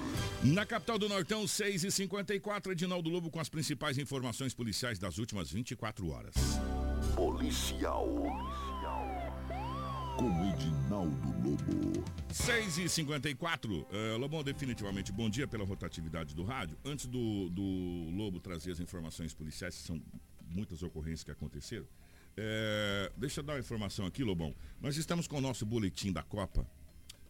Na 0.43 0.65
capital 0.65 0.97
do 0.97 1.07
Nortão, 1.07 1.43
6h54, 1.43 2.71
Edinaldo 2.71 3.07
Lobo 3.07 3.29
com 3.29 3.39
as 3.39 3.49
principais 3.49 3.99
informações 3.99 4.55
policiais 4.55 4.97
das 4.97 5.19
últimas 5.19 5.51
24 5.51 6.09
horas. 6.09 6.33
Policial. 7.15 8.07
Com 10.19 10.27
Edinaldo 10.49 11.15
Lobo. 11.41 12.03
6 12.29 12.77
e 12.79 12.89
54 12.89 13.73
uh, 13.73 14.17
Lobão, 14.17 14.43
definitivamente, 14.43 15.13
bom 15.13 15.29
dia 15.29 15.47
pela 15.47 15.63
rotatividade 15.63 16.35
do 16.35 16.43
rádio. 16.43 16.77
Antes 16.83 17.05
do, 17.05 17.49
do 17.49 17.61
Lobo 18.11 18.37
trazer 18.37 18.73
as 18.73 18.81
informações 18.81 19.33
policiais, 19.33 19.77
que 19.77 19.83
são 19.83 20.01
muitas 20.49 20.83
ocorrências 20.83 21.23
que 21.23 21.31
aconteceram, 21.31 21.87
é, 22.35 23.09
deixa 23.15 23.39
eu 23.39 23.45
dar 23.45 23.53
uma 23.53 23.59
informação 23.59 24.05
aqui, 24.05 24.21
Lobão. 24.21 24.53
Nós 24.81 24.97
estamos 24.97 25.25
com 25.25 25.37
o 25.37 25.41
nosso 25.41 25.65
boletim 25.65 26.11
da 26.11 26.21
Copa, 26.21 26.67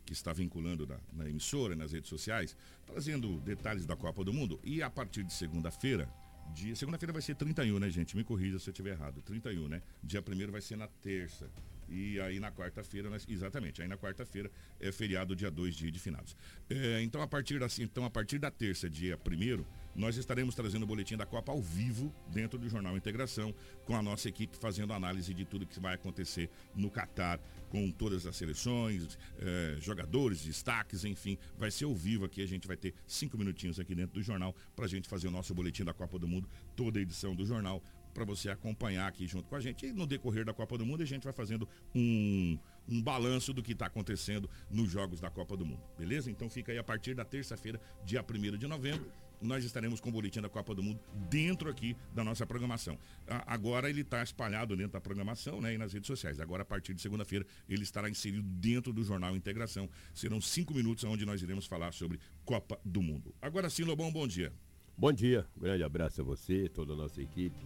que 0.03 0.13
está 0.13 0.33
vinculando 0.33 0.87
na, 1.13 1.29
emissora, 1.29 1.75
nas 1.75 1.91
redes 1.91 2.09
sociais, 2.09 2.57
trazendo 2.87 3.39
detalhes 3.41 3.85
da 3.85 3.95
Copa 3.95 4.23
do 4.23 4.33
Mundo. 4.33 4.59
E 4.63 4.81
a 4.81 4.89
partir 4.89 5.23
de 5.23 5.31
segunda-feira, 5.31 6.11
dia. 6.55 6.75
Segunda-feira 6.75 7.13
vai 7.13 7.21
ser 7.21 7.35
31, 7.35 7.77
né, 7.77 7.87
gente? 7.91 8.17
Me 8.17 8.23
corrija 8.23 8.57
se 8.57 8.67
eu 8.67 8.71
estiver 8.71 8.93
errado. 8.93 9.21
31, 9.21 9.67
né? 9.67 9.83
Dia 10.03 10.23
primeiro 10.23 10.51
vai 10.51 10.61
ser 10.61 10.75
na 10.75 10.87
terça. 10.87 11.47
E 11.89 12.19
aí 12.19 12.39
na 12.39 12.51
quarta-feira, 12.51 13.09
exatamente, 13.27 13.81
aí 13.81 13.87
na 13.87 13.97
quarta-feira 13.97 14.51
é 14.79 14.91
feriado 14.91 15.35
dia 15.35 15.49
2, 15.49 15.75
dia 15.75 15.91
de 15.91 15.99
finados. 15.99 16.35
É, 16.69 17.01
então, 17.01 17.21
a 17.21 17.27
partir 17.27 17.59
da, 17.59 17.67
então, 17.79 18.05
a 18.05 18.09
partir 18.09 18.37
da 18.37 18.51
terça, 18.51 18.89
dia 18.89 19.17
primeiro, 19.17 19.65
nós 19.95 20.15
estaremos 20.15 20.55
trazendo 20.55 20.83
o 20.83 20.87
boletim 20.87 21.17
da 21.17 21.25
Copa 21.25 21.51
ao 21.51 21.61
vivo 21.61 22.13
dentro 22.27 22.57
do 22.57 22.69
Jornal 22.69 22.95
Integração, 22.95 23.53
com 23.85 23.95
a 23.95 24.01
nossa 24.01 24.29
equipe 24.29 24.55
fazendo 24.57 24.93
análise 24.93 25.33
de 25.33 25.43
tudo 25.45 25.65
que 25.65 25.79
vai 25.79 25.95
acontecer 25.95 26.49
no 26.75 26.89
Catar, 26.89 27.39
com 27.69 27.91
todas 27.91 28.25
as 28.25 28.35
seleções, 28.35 29.17
eh, 29.39 29.77
jogadores, 29.79 30.43
destaques, 30.43 31.03
enfim. 31.03 31.37
Vai 31.57 31.71
ser 31.71 31.85
ao 31.85 31.95
vivo 31.95 32.25
aqui, 32.25 32.41
a 32.41 32.47
gente 32.47 32.67
vai 32.67 32.77
ter 32.77 32.93
cinco 33.05 33.37
minutinhos 33.37 33.79
aqui 33.79 33.93
dentro 33.93 34.13
do 34.15 34.23
jornal 34.23 34.55
para 34.75 34.85
a 34.85 34.87
gente 34.87 35.07
fazer 35.07 35.27
o 35.27 35.31
nosso 35.31 35.53
boletim 35.53 35.83
da 35.83 35.93
Copa 35.93 36.17
do 36.17 36.27
Mundo, 36.27 36.49
toda 36.75 36.99
a 36.99 37.01
edição 37.01 37.35
do 37.35 37.45
jornal, 37.45 37.83
para 38.19 38.25
você 38.25 38.49
acompanhar 38.49 39.07
aqui 39.07 39.25
junto 39.25 39.47
com 39.47 39.55
a 39.55 39.61
gente. 39.61 39.85
E 39.85 39.93
no 39.93 40.05
decorrer 40.05 40.43
da 40.43 40.53
Copa 40.53 40.77
do 40.77 40.85
Mundo 40.85 41.01
a 41.01 41.05
gente 41.05 41.23
vai 41.23 41.31
fazendo 41.31 41.67
um, 41.95 42.59
um 42.87 43.01
balanço 43.01 43.53
do 43.53 43.63
que 43.63 43.71
está 43.71 43.85
acontecendo 43.85 44.49
nos 44.69 44.91
jogos 44.91 45.21
da 45.21 45.29
Copa 45.29 45.55
do 45.55 45.65
Mundo, 45.65 45.81
beleza? 45.97 46.29
Então 46.29 46.49
fica 46.49 46.73
aí 46.73 46.77
a 46.77 46.83
partir 46.83 47.13
da 47.13 47.23
terça-feira, 47.23 47.79
dia 48.03 48.21
1 48.21 48.57
de 48.57 48.67
novembro 48.67 49.09
nós 49.41 49.63
estaremos 49.63 50.01
com 50.01 50.09
o 50.09 50.11
boletim 50.11 50.41
da 50.41 50.49
Copa 50.49 50.75
do 50.75 50.83
Mundo 50.83 50.99
dentro 51.29 51.69
aqui 51.69 51.95
da 52.13 52.25
nossa 52.25 52.45
programação. 52.45 52.99
Agora 53.47 53.89
ele 53.89 54.01
está 54.01 54.21
espalhado 54.21 54.75
dentro 54.75 54.91
da 54.91 54.99
programação 54.99 55.61
né, 55.61 55.75
e 55.75 55.77
nas 55.77 55.93
redes 55.93 56.07
sociais. 56.07 56.41
Agora, 56.41 56.63
a 56.63 56.65
partir 56.65 56.93
de 56.93 57.01
segunda-feira, 57.01 57.45
ele 57.69 57.83
estará 57.83 58.09
inserido 58.09 58.43
dentro 58.43 58.91
do 58.91 59.01
jornal 59.01 59.37
Integração. 59.37 59.89
Serão 60.13 60.41
cinco 60.41 60.73
minutos 60.73 61.05
onde 61.05 61.25
nós 61.25 61.41
iremos 61.41 61.65
falar 61.65 61.93
sobre 61.93 62.19
Copa 62.43 62.77
do 62.83 63.01
Mundo. 63.01 63.33
Agora 63.41 63.69
sim, 63.69 63.83
Lobão, 63.83 64.11
bom 64.11 64.27
dia. 64.27 64.51
Bom 64.99 65.13
dia, 65.13 65.47
um 65.55 65.61
grande 65.61 65.81
abraço 65.81 66.19
a 66.19 66.25
você, 66.25 66.67
toda 66.67 66.91
a 66.91 66.95
nossa 66.97 67.21
equipe, 67.21 67.65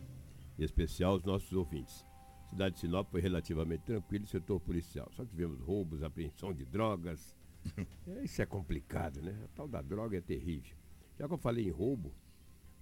em 0.58 0.64
especial 0.64 1.16
os 1.16 1.24
nossos 1.24 1.52
ouvintes. 1.54 2.06
A 2.46 2.50
cidade 2.50 2.76
de 2.76 2.82
Sinop 2.82 3.10
foi 3.10 3.22
relativamente 3.22 3.82
tranquila, 3.82 4.26
setor 4.28 4.60
policial. 4.60 5.10
Só 5.14 5.26
tivemos 5.26 5.60
roubos, 5.60 6.04
apreensão 6.04 6.54
de 6.54 6.66
drogas. 6.66 7.36
Isso 8.24 8.42
é 8.42 8.46
complicado, 8.46 9.22
né? 9.22 9.40
A 9.44 9.48
tal 9.56 9.68
da 9.68 9.82
droga 9.82 10.18
é 10.18 10.22
terrível. 10.22 10.76
Já 11.18 11.28
que 11.28 11.34
eu 11.34 11.38
falei 11.38 11.68
em 11.68 11.72
roubo, 11.72 12.14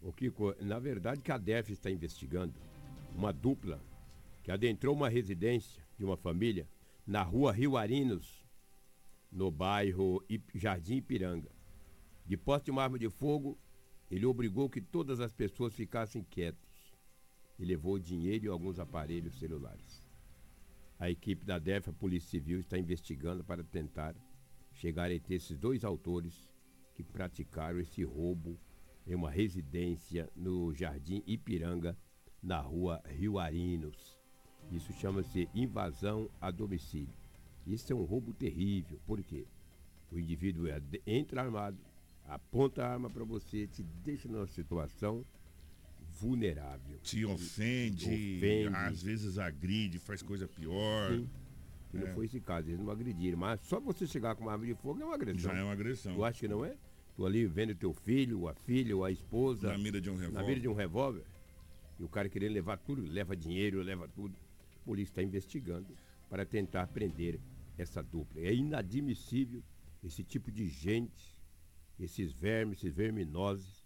o 0.01 0.11
Kiko, 0.11 0.55
na 0.61 0.79
verdade 0.79 1.21
que 1.21 1.31
a 1.31 1.37
DEF 1.37 1.71
está 1.71 1.89
investigando 1.89 2.59
uma 3.15 3.31
dupla 3.31 3.81
que 4.43 4.51
adentrou 4.51 4.95
uma 4.95 5.09
residência 5.09 5.83
de 5.97 6.03
uma 6.03 6.17
família 6.17 6.67
na 7.05 7.21
rua 7.21 7.51
Rio 7.51 7.77
Arinos, 7.77 8.43
no 9.31 9.51
bairro 9.51 10.23
Jardim 10.53 10.95
Ipiranga. 10.95 11.51
De 12.25 12.35
posse 12.35 12.65
de 12.65 12.71
uma 12.71 12.83
arma 12.83 12.97
de 12.97 13.09
fogo, 13.09 13.57
ele 14.09 14.25
obrigou 14.25 14.69
que 14.69 14.81
todas 14.81 15.19
as 15.19 15.31
pessoas 15.31 15.73
ficassem 15.73 16.23
quietas 16.23 16.70
e 17.61 17.65
levou 17.65 17.99
dinheiro 17.99 18.45
e 18.45 18.47
alguns 18.47 18.79
aparelhos 18.79 19.37
celulares. 19.37 20.01
A 20.99 21.09
equipe 21.09 21.45
da 21.45 21.59
DEF, 21.59 21.89
a 21.89 21.93
Polícia 21.93 22.31
Civil, 22.31 22.59
está 22.59 22.77
investigando 22.77 23.43
para 23.43 23.63
tentar 23.63 24.15
chegar 24.73 25.09
ter 25.19 25.35
esses 25.35 25.57
dois 25.57 25.85
autores 25.85 26.51
que 26.95 27.03
praticaram 27.03 27.79
esse 27.79 28.03
roubo 28.03 28.59
em 29.05 29.13
uma 29.13 29.29
residência 29.29 30.27
no 30.35 30.73
Jardim 30.73 31.21
Ipiranga, 31.27 31.95
na 32.41 32.59
rua 32.59 33.01
Rio 33.07 33.37
Arinos. 33.37 34.17
Isso 34.71 34.91
chama-se 34.93 35.47
invasão 35.53 36.29
a 36.39 36.49
domicílio. 36.49 37.13
Isso 37.65 37.93
é 37.93 37.95
um 37.95 38.03
roubo 38.03 38.33
terrível, 38.33 38.99
porque 39.05 39.45
o 40.11 40.17
indivíduo 40.17 40.67
é 40.67 40.81
entra 41.05 41.41
armado, 41.41 41.77
aponta 42.25 42.83
a 42.83 42.91
arma 42.91 43.09
para 43.09 43.23
você, 43.23 43.67
te 43.67 43.83
deixa 43.83 44.27
numa 44.27 44.47
situação 44.47 45.23
vulnerável. 46.21 46.99
Te 47.01 47.25
ofende, 47.25 48.05
ofende, 48.05 48.75
às 48.75 49.01
vezes 49.01 49.39
agride, 49.39 49.97
faz 49.97 50.21
coisa 50.21 50.47
pior. 50.47 51.11
Sim. 51.11 51.27
E 51.93 51.97
não 51.97 52.07
é. 52.07 52.13
foi 52.13 52.25
esse 52.25 52.39
caso, 52.39 52.69
eles 52.69 52.79
não 52.79 52.91
agrediram. 52.91 53.37
Mas 53.37 53.59
só 53.61 53.79
você 53.79 54.05
chegar 54.05 54.35
com 54.35 54.43
uma 54.43 54.53
arma 54.53 54.65
de 54.65 54.75
fogo 54.75 55.01
é 55.01 55.05
uma 55.05 55.15
agressão. 55.15 55.51
Já 55.51 55.57
é 55.57 55.63
uma 55.63 55.73
agressão. 55.73 56.15
Tu 56.15 56.23
acha 56.23 56.39
que 56.39 56.47
não 56.47 56.63
é? 56.63 56.75
Tu 57.15 57.25
ali 57.25 57.45
vendo 57.45 57.75
teu 57.75 57.91
filho, 57.91 58.47
a 58.47 58.53
filha 58.53 58.95
ou 58.95 59.03
a 59.03 59.11
esposa. 59.11 59.69
Na 59.69 59.77
mira 59.77 59.99
de 59.99 60.09
um 60.09 60.15
revólver. 60.15 60.39
Na 60.39 60.47
mira 60.47 60.59
de 60.59 60.67
um 60.67 60.73
revólver. 60.73 61.23
E 61.99 62.03
o 62.03 62.07
cara 62.07 62.29
querendo 62.29 62.53
levar 62.53 62.77
tudo, 62.77 63.01
leva 63.01 63.35
dinheiro, 63.35 63.81
leva 63.81 64.07
tudo. 64.07 64.35
A 64.81 64.85
polícia 64.85 65.11
está 65.11 65.23
investigando 65.23 65.87
para 66.29 66.45
tentar 66.45 66.87
prender 66.87 67.39
essa 67.77 68.01
dupla. 68.01 68.41
É 68.41 68.53
inadmissível 68.53 69.61
esse 70.03 70.23
tipo 70.23 70.51
de 70.51 70.67
gente, 70.67 71.35
esses 71.99 72.31
vermes, 72.31 72.77
esses 72.77 72.93
verminosos, 72.93 73.80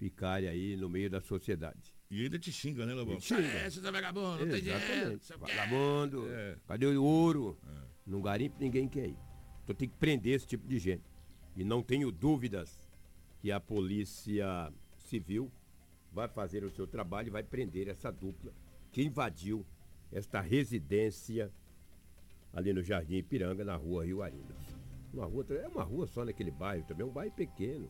ficarem 0.00 0.48
aí 0.48 0.76
no 0.78 0.88
meio 0.88 1.10
da 1.10 1.20
sociedade. 1.20 1.94
E 2.10 2.22
ainda 2.22 2.38
te 2.38 2.50
xinga, 2.50 2.86
né, 2.86 2.94
Lobão? 2.94 3.20
Xinga. 3.20 3.42
É, 3.42 3.68
você 3.68 3.82
tá 3.82 3.90
vagabundo, 3.90 4.46
não 4.46 4.50
tem 4.50 4.62
dinheiro. 4.62 5.20
Vagabundo, 5.38 6.26
é. 6.32 6.56
cadê 6.66 6.86
o 6.86 7.04
ouro? 7.04 7.58
É. 7.68 7.82
Não 8.06 8.22
garimpo 8.22 8.56
ninguém 8.58 8.88
quer 8.88 9.08
ir. 9.08 9.18
Então 9.62 9.76
tem 9.76 9.88
que 9.88 9.96
prender 9.96 10.34
esse 10.34 10.46
tipo 10.46 10.66
de 10.66 10.78
gente. 10.78 11.04
E 11.54 11.62
não 11.62 11.82
tenho 11.82 12.10
dúvidas 12.10 12.90
que 13.40 13.52
a 13.52 13.60
Polícia 13.60 14.72
Civil 14.96 15.52
vai 16.10 16.28
fazer 16.28 16.64
o 16.64 16.70
seu 16.70 16.86
trabalho 16.86 17.28
e 17.28 17.30
vai 17.30 17.42
prender 17.42 17.86
essa 17.86 18.10
dupla 18.10 18.52
que 18.90 19.02
invadiu 19.02 19.66
esta 20.10 20.40
residência 20.40 21.52
ali 22.54 22.72
no 22.72 22.82
Jardim 22.82 23.16
Ipiranga, 23.16 23.64
na 23.64 23.76
rua 23.76 24.06
Rio 24.06 24.22
Arinas. 24.22 24.56
Uma 25.12 25.26
rua, 25.26 25.44
é 25.50 25.68
uma 25.68 25.84
rua 25.84 26.06
só 26.06 26.24
naquele 26.24 26.50
bairro 26.50 26.84
também, 26.86 27.06
é 27.06 27.08
um 27.08 27.12
bairro 27.12 27.32
pequeno. 27.32 27.88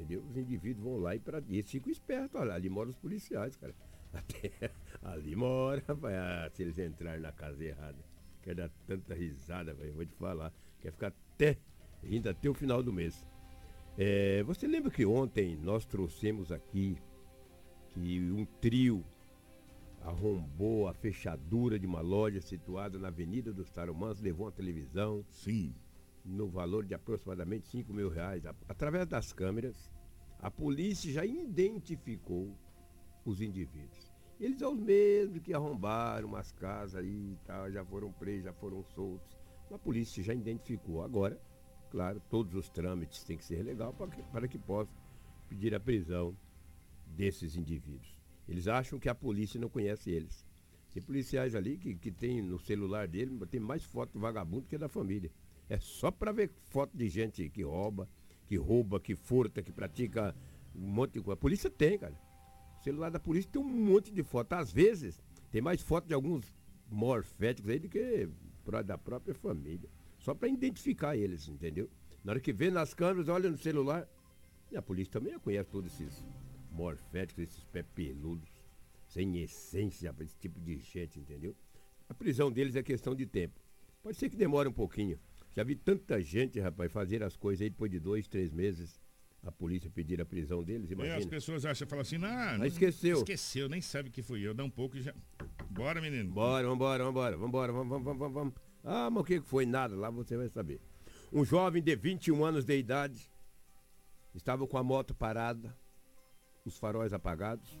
Entendeu? 0.00 0.22
Os 0.22 0.36
indivíduos 0.36 0.82
vão 0.82 0.96
lá 0.96 1.14
e, 1.14 1.20
pra, 1.20 1.42
e 1.46 1.58
eles 1.58 1.70
ficam 1.70 1.92
espertos, 1.92 2.40
olha, 2.40 2.54
ali 2.54 2.70
moram 2.70 2.88
os 2.88 2.96
policiais, 2.96 3.54
cara. 3.56 3.74
Até, 4.12 4.72
ali 5.02 5.36
mora, 5.36 5.82
vai, 5.94 6.16
ah, 6.16 6.50
se 6.52 6.62
eles 6.62 6.78
entrarem 6.78 7.20
na 7.20 7.30
casa 7.30 7.62
errada. 7.62 7.98
Quer 8.42 8.54
dar 8.54 8.70
tanta 8.86 9.14
risada, 9.14 9.74
velho, 9.74 9.92
vou 9.92 10.06
te 10.06 10.16
falar. 10.16 10.52
Quer 10.80 10.90
ficar 10.90 11.08
até 11.08 11.58
ainda 12.02 12.30
até 12.30 12.48
o 12.48 12.54
final 12.54 12.82
do 12.82 12.92
mês. 12.92 13.26
É, 13.98 14.42
você 14.44 14.66
lembra 14.66 14.90
que 14.90 15.04
ontem 15.04 15.56
nós 15.56 15.84
trouxemos 15.84 16.50
aqui 16.50 16.96
que 17.90 18.32
um 18.32 18.46
trio 18.60 19.04
arrombou 20.00 20.88
a 20.88 20.94
fechadura 20.94 21.78
de 21.78 21.86
uma 21.86 22.00
loja 22.00 22.40
situada 22.40 22.98
na 22.98 23.08
Avenida 23.08 23.52
dos 23.52 23.70
Tarumãs, 23.70 24.20
levou 24.20 24.46
uma 24.46 24.52
televisão. 24.52 25.22
Sim. 25.28 25.74
No 26.24 26.48
valor 26.48 26.84
de 26.84 26.94
aproximadamente 26.94 27.66
5 27.68 27.92
mil 27.92 28.08
reais. 28.08 28.44
Através 28.68 29.06
das 29.06 29.32
câmeras, 29.32 29.90
a 30.38 30.50
polícia 30.50 31.12
já 31.12 31.24
identificou 31.24 32.56
os 33.24 33.40
indivíduos. 33.40 34.10
Eles 34.38 34.58
são 34.58 34.72
os 34.72 34.80
mesmos 34.80 35.40
que 35.40 35.52
arrombaram 35.52 36.28
umas 36.28 36.50
casas 36.52 37.02
aí 37.02 37.32
e 37.32 37.38
tal, 37.44 37.70
já 37.70 37.84
foram 37.84 38.10
presos, 38.10 38.44
já 38.44 38.52
foram 38.54 38.82
soltos. 38.82 39.36
A 39.70 39.78
polícia 39.78 40.22
já 40.22 40.34
identificou. 40.34 41.02
Agora, 41.02 41.40
claro, 41.90 42.20
todos 42.28 42.54
os 42.54 42.68
trâmites 42.70 43.22
têm 43.22 43.36
que 43.36 43.44
ser 43.44 43.62
legal 43.62 43.92
para 43.92 44.10
que, 44.10 44.22
para 44.24 44.48
que 44.48 44.58
possa 44.58 44.90
pedir 45.48 45.74
a 45.74 45.80
prisão 45.80 46.36
desses 47.06 47.54
indivíduos. 47.54 48.18
Eles 48.48 48.66
acham 48.66 48.98
que 48.98 49.08
a 49.08 49.14
polícia 49.14 49.60
não 49.60 49.68
conhece 49.68 50.10
eles. 50.10 50.44
Tem 50.92 51.02
policiais 51.02 51.54
ali 51.54 51.76
que, 51.76 51.94
que 51.94 52.10
tem 52.10 52.42
no 52.42 52.58
celular 52.58 53.06
dele, 53.06 53.38
tem 53.46 53.60
mais 53.60 53.84
foto 53.84 54.14
do 54.14 54.20
vagabundo 54.20 54.66
que 54.66 54.78
da 54.78 54.88
família. 54.88 55.30
É 55.70 55.78
só 55.78 56.10
para 56.10 56.32
ver 56.32 56.50
foto 56.68 56.96
de 56.96 57.08
gente 57.08 57.48
que 57.48 57.62
rouba, 57.62 58.08
que 58.44 58.56
rouba, 58.56 58.98
que 58.98 59.14
furta, 59.14 59.62
que 59.62 59.70
pratica 59.70 60.34
um 60.74 60.80
monte 60.80 61.12
de 61.12 61.20
coisa. 61.20 61.34
A 61.34 61.40
polícia 61.40 61.70
tem, 61.70 61.96
cara. 61.96 62.20
O 62.80 62.82
celular 62.82 63.08
da 63.08 63.20
polícia 63.20 63.48
tem 63.52 63.62
um 63.62 63.64
monte 63.64 64.10
de 64.10 64.24
foto. 64.24 64.52
Às 64.54 64.72
vezes, 64.72 65.22
tem 65.48 65.62
mais 65.62 65.80
foto 65.80 66.08
de 66.08 66.14
alguns 66.14 66.52
morféticos 66.90 67.70
aí 67.70 67.78
do 67.78 67.88
que 67.88 68.28
da 68.84 68.98
própria 68.98 69.32
família. 69.32 69.88
Só 70.18 70.34
para 70.34 70.48
identificar 70.48 71.16
eles, 71.16 71.48
entendeu? 71.48 71.88
Na 72.24 72.32
hora 72.32 72.40
que 72.40 72.52
vê 72.52 72.68
nas 72.68 72.92
câmeras, 72.92 73.28
olha 73.28 73.48
no 73.48 73.56
celular. 73.56 74.08
E 74.72 74.76
a 74.76 74.82
polícia 74.82 75.12
também 75.12 75.38
conhece 75.38 75.70
todos 75.70 75.92
esses 75.92 76.24
morféticos, 76.72 77.44
esses 77.44 77.64
pé 77.64 77.84
peludos, 77.84 78.50
sem 79.06 79.38
essência, 79.38 80.12
esse 80.18 80.36
tipo 80.36 80.58
de 80.60 80.78
gente, 80.78 81.20
entendeu? 81.20 81.54
A 82.08 82.14
prisão 82.14 82.50
deles 82.50 82.74
é 82.74 82.82
questão 82.82 83.14
de 83.14 83.24
tempo. 83.24 83.60
Pode 84.02 84.16
ser 84.16 84.28
que 84.28 84.36
demore 84.36 84.68
um 84.68 84.72
pouquinho. 84.72 85.16
Já 85.52 85.64
vi 85.64 85.74
tanta 85.74 86.20
gente, 86.20 86.60
rapaz, 86.60 86.92
fazer 86.92 87.22
as 87.22 87.36
coisas 87.36 87.62
aí 87.62 87.70
depois 87.70 87.90
de 87.90 87.98
dois, 87.98 88.28
três 88.28 88.50
meses. 88.52 89.00
A 89.42 89.50
polícia 89.50 89.90
pedir 89.90 90.20
a 90.20 90.26
prisão 90.26 90.62
deles, 90.62 90.90
imagina. 90.90 91.14
É, 91.14 91.18
as 91.18 91.24
pessoas 91.24 91.64
acham, 91.64 91.88
falam 91.88 92.02
assim, 92.02 92.18
não, 92.18 92.58
não 92.58 92.66
esqueceu. 92.66 93.18
Esqueceu, 93.18 93.70
nem 93.70 93.80
sabe 93.80 94.10
que 94.10 94.22
fui 94.22 94.46
eu. 94.46 94.52
Dá 94.52 94.62
um 94.62 94.70
pouco 94.70 94.98
e 94.98 95.02
já. 95.02 95.14
Bora, 95.70 95.98
menino. 95.98 96.30
Bora, 96.30 96.68
vambora, 96.68 97.04
vambora, 97.04 97.36
vambora, 97.38 97.72
vamos, 97.72 97.88
vamos, 97.88 98.18
vamos, 98.18 98.34
vamos. 98.34 98.54
Ah, 98.84 99.08
mas 99.10 99.22
o 99.22 99.24
que 99.24 99.40
foi? 99.40 99.64
Nada, 99.64 99.96
lá 99.96 100.10
você 100.10 100.36
vai 100.36 100.48
saber. 100.50 100.78
Um 101.32 101.42
jovem 101.42 101.82
de 101.82 101.96
21 101.96 102.44
anos 102.44 102.66
de 102.66 102.76
idade 102.76 103.30
estava 104.34 104.66
com 104.66 104.76
a 104.76 104.82
moto 104.82 105.14
parada, 105.14 105.74
os 106.64 106.76
faróis 106.76 107.14
apagados. 107.14 107.78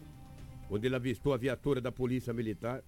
Quando 0.66 0.84
ele 0.84 0.96
avistou 0.96 1.34
a 1.34 1.36
viatura 1.36 1.80
da 1.80 1.92
polícia 1.92 2.32
militar, 2.32 2.82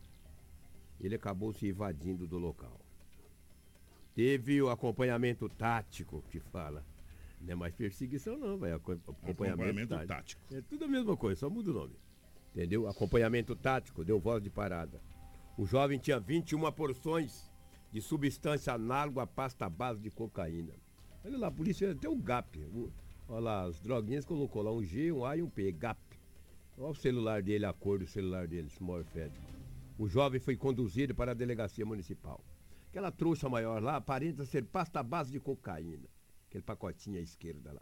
ele 0.99 1.15
acabou 1.15 1.53
se 1.53 1.67
evadindo 1.67 2.27
do 2.27 2.39
local. 2.39 2.82
Teve 4.15 4.61
o 4.61 4.69
acompanhamento 4.69 5.49
tático 5.49 6.23
que 6.31 6.39
fala. 6.39 6.85
Não 7.41 7.53
é 7.53 7.55
mais 7.55 7.75
perseguição, 7.75 8.39
não, 8.39 8.59
vai. 8.59 8.73
Acompanhamento, 8.73 9.11
acompanhamento 9.11 9.89
tático. 9.89 10.09
tático. 10.09 10.55
É 10.55 10.61
tudo 10.63 10.85
a 10.85 10.89
mesma 10.89 11.17
coisa, 11.17 11.41
só 11.41 11.51
muda 11.51 11.71
o 11.71 11.75
nome. 11.75 11.97
Entendeu? 12.55 12.87
Acompanhamento 12.87 13.57
tático, 13.57 14.05
deu 14.05 14.21
voz 14.21 14.43
de 14.43 14.51
parada. 14.51 15.01
O 15.57 15.67
jovem 15.67 15.99
tinha 15.99 16.21
21 16.21 16.71
porções 16.73 17.51
de 17.91 18.01
substância 18.01 18.73
análoga 18.73 19.23
à 19.23 19.27
pasta 19.27 19.69
base 19.69 20.01
de 20.01 20.11
cocaína. 20.11 20.73
Olha 21.25 21.39
lá, 21.39 21.47
a 21.49 21.51
polícia 21.51 21.95
tem 21.95 22.11
um 22.11 22.21
GAP. 22.21 22.67
Olha 23.29 23.41
lá, 23.41 23.63
as 23.65 23.81
droguinhas 23.81 24.25
colocou 24.25 24.63
lá 24.63 24.73
um 24.73 24.83
G, 24.83 25.11
um 25.13 25.25
A 25.25 25.37
e 25.37 25.43
um 25.43 25.49
P, 25.49 25.73
GAP. 25.73 25.99
Olha 26.77 26.91
o 26.91 26.95
celular 26.95 27.43
dele, 27.43 27.65
a 27.65 27.73
cor 27.73 27.99
do 27.99 28.07
celular 28.07 28.47
dele, 28.47 28.69
Smorfed. 28.69 29.33
O 29.99 30.09
jovem 30.09 30.41
foi 30.41 30.57
conduzido 30.57 31.15
para 31.15 31.33
a 31.33 31.35
delegacia 31.35 31.85
municipal. 31.85 32.43
Aquela 32.93 33.11
trouxa 33.11 33.49
maior 33.49 33.83
lá 33.83 33.97
aparenta 33.97 34.45
ser 34.45 34.67
pasta 34.67 35.03
base 35.03 35.33
de 35.33 35.41
cocaína. 35.41 36.07
Aquele 36.47 36.63
pacotinho 36.63 37.19
à 37.19 37.23
esquerda 37.23 37.73
lá. 37.73 37.81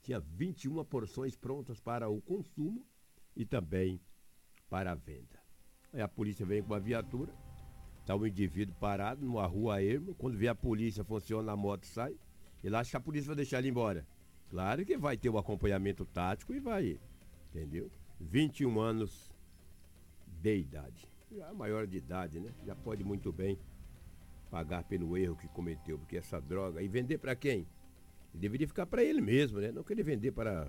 Tinha 0.00 0.18
21 0.18 0.82
porções 0.86 1.36
prontas 1.36 1.78
para 1.78 2.08
o 2.08 2.22
consumo 2.22 2.82
e 3.36 3.44
também 3.44 4.00
para 4.70 4.92
a 4.92 4.94
venda. 4.94 5.38
Aí 5.92 6.00
a 6.00 6.08
polícia 6.08 6.46
vem 6.46 6.62
com 6.62 6.72
a 6.72 6.78
viatura, 6.78 7.30
está 8.00 8.16
um 8.16 8.26
indivíduo 8.26 8.74
parado 8.76 9.26
numa 9.26 9.46
rua 9.46 9.82
erma, 9.82 10.14
quando 10.14 10.38
vê 10.38 10.48
a 10.48 10.54
polícia 10.54 11.04
funciona, 11.04 11.52
a 11.52 11.56
moto 11.56 11.84
sai, 11.84 12.16
ele 12.64 12.76
acha 12.76 12.92
que 12.92 12.96
a 12.96 13.00
polícia 13.00 13.26
vai 13.26 13.36
deixar 13.36 13.58
ele 13.58 13.68
embora. 13.68 14.06
Claro 14.48 14.86
que 14.86 14.96
vai 14.96 15.18
ter 15.18 15.28
o 15.28 15.36
acompanhamento 15.36 16.06
tático 16.06 16.54
e 16.54 16.60
vai, 16.60 16.98
entendeu? 17.50 17.90
21 18.18 18.80
anos 18.80 19.30
de 20.26 20.56
idade. 20.56 21.06
Já 21.30 21.52
maior 21.52 21.86
de 21.86 21.98
idade, 21.98 22.40
né? 22.40 22.54
Já 22.64 22.74
pode 22.74 23.04
muito 23.04 23.30
bem 23.30 23.58
pagar 24.50 24.84
pelo 24.84 25.16
erro 25.16 25.36
que 25.36 25.48
cometeu, 25.48 25.98
porque 25.98 26.16
essa 26.16 26.40
droga. 26.40 26.82
E 26.82 26.88
vender 26.88 27.18
para 27.18 27.34
quem? 27.34 27.66
Ele 28.32 28.40
deveria 28.40 28.66
ficar 28.66 28.86
para 28.86 29.02
ele 29.02 29.20
mesmo, 29.20 29.60
né? 29.60 29.70
Não 29.70 29.82
querer 29.82 30.02
vender 30.02 30.32
para, 30.32 30.68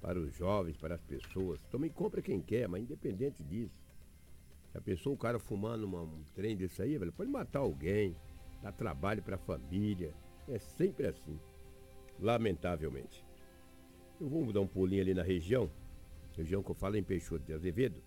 para 0.00 0.18
os 0.18 0.34
jovens, 0.34 0.76
para 0.76 0.94
as 0.94 1.02
pessoas. 1.02 1.60
Também 1.64 1.90
compra 1.90 2.22
quem 2.22 2.40
quer, 2.40 2.68
mas 2.68 2.82
independente 2.82 3.42
disso. 3.42 3.82
Já 4.72 4.80
pensou 4.80 5.14
o 5.14 5.16
cara 5.16 5.38
fumando 5.38 5.84
uma, 5.84 6.02
um 6.02 6.22
trem 6.34 6.56
desse 6.56 6.80
aí, 6.80 6.96
velho? 6.96 7.12
Pode 7.12 7.30
matar 7.30 7.60
alguém, 7.60 8.16
dar 8.62 8.72
trabalho 8.72 9.22
para 9.22 9.36
a 9.36 9.38
família. 9.38 10.14
É 10.48 10.58
sempre 10.58 11.06
assim 11.06 11.38
lamentavelmente. 12.20 13.24
Eu 14.20 14.28
vou 14.28 14.52
dar 14.52 14.60
um 14.60 14.66
pulinho 14.66 15.02
ali 15.02 15.14
na 15.14 15.22
região, 15.22 15.70
região 16.36 16.62
que 16.62 16.70
eu 16.70 16.74
falo 16.74 16.96
em 16.96 17.02
Peixoto 17.02 17.44
de 17.44 17.52
Azevedo. 17.52 18.02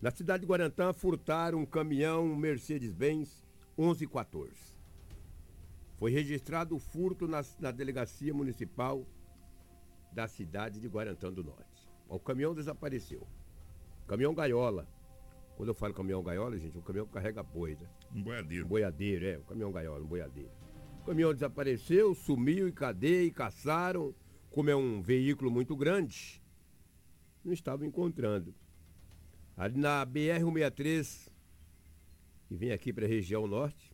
Na 0.00 0.10
cidade 0.10 0.42
de 0.42 0.46
Guarantã, 0.46 0.92
furtaram 0.92 1.58
um 1.58 1.66
caminhão 1.66 2.36
Mercedes-Benz 2.36 3.43
1114. 3.76 4.74
Foi 5.96 6.10
registrado 6.10 6.76
o 6.76 6.78
furto 6.78 7.26
na, 7.26 7.42
na 7.58 7.70
delegacia 7.70 8.34
municipal 8.34 9.06
da 10.12 10.28
cidade 10.28 10.80
de 10.80 10.88
Guarantã 10.88 11.32
do 11.32 11.42
Norte. 11.42 11.88
O 12.08 12.18
caminhão 12.18 12.54
desapareceu. 12.54 13.26
Caminhão 14.06 14.34
gaiola. 14.34 14.88
Quando 15.56 15.68
eu 15.68 15.74
falo 15.74 15.94
caminhão 15.94 16.22
gaiola, 16.22 16.58
gente, 16.58 16.76
o 16.76 16.82
caminhão 16.82 17.06
carrega 17.06 17.42
boi, 17.42 17.76
né? 17.80 17.88
Um 18.14 18.22
boiadeiro. 18.22 18.64
Um 18.64 18.68
boiadeiro, 18.68 19.26
é. 19.26 19.38
O 19.38 19.42
caminhão 19.42 19.72
gaiola, 19.72 20.04
um 20.04 20.06
boiadeiro. 20.06 20.50
O 21.00 21.04
caminhão 21.06 21.32
desapareceu, 21.32 22.14
sumiu 22.14 22.68
e 22.68 22.72
cadê? 22.72 23.24
E 23.24 23.30
caçaram. 23.30 24.14
Como 24.50 24.70
é 24.70 24.76
um 24.76 25.02
veículo 25.02 25.50
muito 25.50 25.76
grande, 25.76 26.40
não 27.44 27.52
estavam 27.52 27.84
encontrando. 27.86 28.54
Ali 29.56 29.78
na 29.78 30.06
BR-163, 30.06 31.28
que 32.54 32.56
vem 32.56 32.70
aqui 32.70 32.92
para 32.92 33.04
a 33.04 33.08
região 33.08 33.48
norte, 33.48 33.92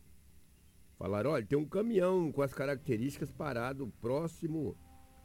falaram, 0.95 1.31
olha, 1.31 1.43
tem 1.43 1.57
um 1.57 1.65
caminhão 1.65 2.31
com 2.31 2.43
as 2.43 2.53
características 2.53 3.31
parado 3.31 3.91
próximo 3.99 4.77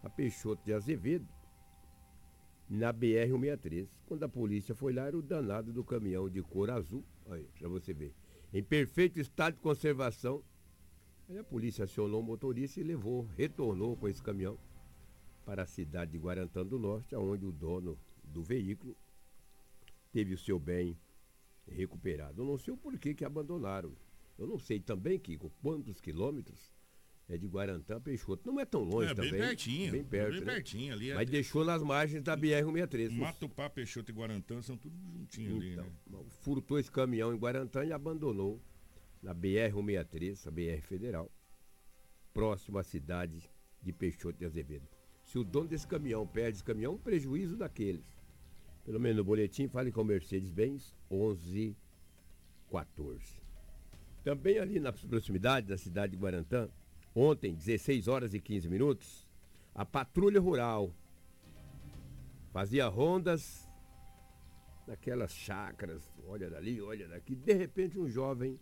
a 0.03 0.09
Peixoto 0.09 0.64
de 0.64 0.72
Azevedo, 0.72 1.29
na 2.68 2.94
BR-163. 2.94 3.88
Quando 4.07 4.22
a 4.22 4.29
polícia 4.29 4.75
foi 4.75 4.94
lá, 4.94 5.07
era 5.07 5.18
o 5.18 5.22
danado 5.22 5.70
do 5.70 5.85
caminhão 5.85 6.31
de 6.31 6.42
cor 6.42 6.70
azul, 6.70 7.05
aí, 7.29 7.46
para 7.59 7.68
você 7.68 7.92
ver, 7.92 8.14
em 8.55 8.62
perfeito 8.62 9.20
estado 9.20 9.55
de 9.55 9.61
conservação, 9.61 10.42
Aí 11.29 11.37
a 11.38 11.42
polícia 11.42 11.85
acionou 11.85 12.20
o 12.20 12.22
motorista 12.22 12.79
e 12.79 12.85
levou, 12.85 13.27
retornou 13.37 13.96
com 13.96 14.07
esse 14.07 14.22
caminhão 14.22 14.57
para 15.44 15.64
a 15.64 15.66
cidade 15.66 16.12
de 16.12 16.18
Guarantã 16.18 16.64
do 16.64 16.79
Norte, 16.79 17.16
onde 17.16 17.44
o 17.44 17.51
dono 17.51 17.99
do 18.22 18.44
veículo 18.44 18.96
teve 20.12 20.33
o 20.33 20.38
seu 20.38 20.57
bem 20.61 20.96
recuperado. 21.68 22.42
Eu 22.42 22.46
não 22.46 22.59
sei 22.59 22.72
o 22.72 22.76
porquê 22.76 23.14
que 23.14 23.24
abandonaram. 23.24 23.94
Eu 24.38 24.46
não 24.46 24.59
sei 24.59 24.81
também, 24.81 25.18
Kiko, 25.18 25.50
quantos 25.62 26.00
quilômetros 26.00 26.72
é 27.29 27.37
de 27.37 27.46
Guarantã 27.46 27.96
a 27.96 28.00
Peixoto. 28.00 28.50
Não 28.50 28.61
é 28.61 28.64
tão 28.64 28.83
longe 28.83 29.11
é, 29.11 29.14
também. 29.14 29.33
Bem 29.33 29.40
pertinho. 29.40 29.92
Bem 29.92 30.05
perto. 30.05 30.33
Bem 30.33 30.40
né? 30.40 30.52
pertinho 30.52 30.92
ali. 30.92 31.14
Mas 31.14 31.29
deixou 31.29 31.64
nas 31.64 31.83
margens 31.83 32.22
da 32.22 32.37
BR-163. 32.37 33.11
Matupá, 33.11 33.68
Peixoto 33.68 34.11
e 34.11 34.14
Guarantã 34.14 34.62
são 34.62 34.76
tudo 34.76 34.96
juntinho 34.98 35.62
então, 35.62 35.85
ali, 35.85 35.92
né? 36.07 36.24
Furtou 36.42 36.79
esse 36.79 36.90
caminhão 36.90 37.35
em 37.35 37.38
Guarantã 37.38 37.85
e 37.85 37.92
abandonou 37.92 38.62
na 39.22 39.35
BR-163, 39.35 40.46
a 40.46 40.50
BR 40.50 40.83
Federal, 40.83 41.31
próximo 42.33 42.79
à 42.79 42.85
cidade 42.85 43.50
de 43.83 43.92
Peixoto 43.92 44.38
de 44.38 44.44
Azevedo. 44.44 44.87
Se 45.24 45.38
o 45.38 45.42
dono 45.42 45.66
desse 45.66 45.87
caminhão 45.87 46.24
perde 46.26 46.59
esse 46.59 46.64
caminhão, 46.64 46.94
um 46.94 46.98
prejuízo 46.98 47.57
daqueles. 47.57 48.15
Pelo 48.87 48.99
menos 49.01 49.18
no 49.18 49.25
boletim, 49.25 49.66
fale 49.66 49.90
com 49.90 50.05
Mercedes-Benz 50.05 50.94
1114. 51.11 53.42
Também 54.22 54.61
ali 54.61 54.79
na 54.79 54.92
proximidade 54.92 55.66
da 55.66 55.77
cidade 55.77 56.12
de 56.12 56.18
Guarantã, 56.18 56.68
ontem, 57.12 57.53
16 57.53 58.07
horas 58.07 58.33
e 58.33 58.40
15 58.40 58.68
minutos, 58.68 59.27
a 59.75 59.85
patrulha 59.85 60.40
rural 60.40 60.94
fazia 62.53 62.87
rondas 62.87 63.68
naquelas 64.87 65.33
chácaras, 65.33 66.09
olha 66.25 66.49
dali, 66.49 66.81
olha 66.81 67.09
daqui. 67.09 67.35
De 67.35 67.55
repente, 67.55 67.99
um 67.99 68.09
jovem 68.09 68.57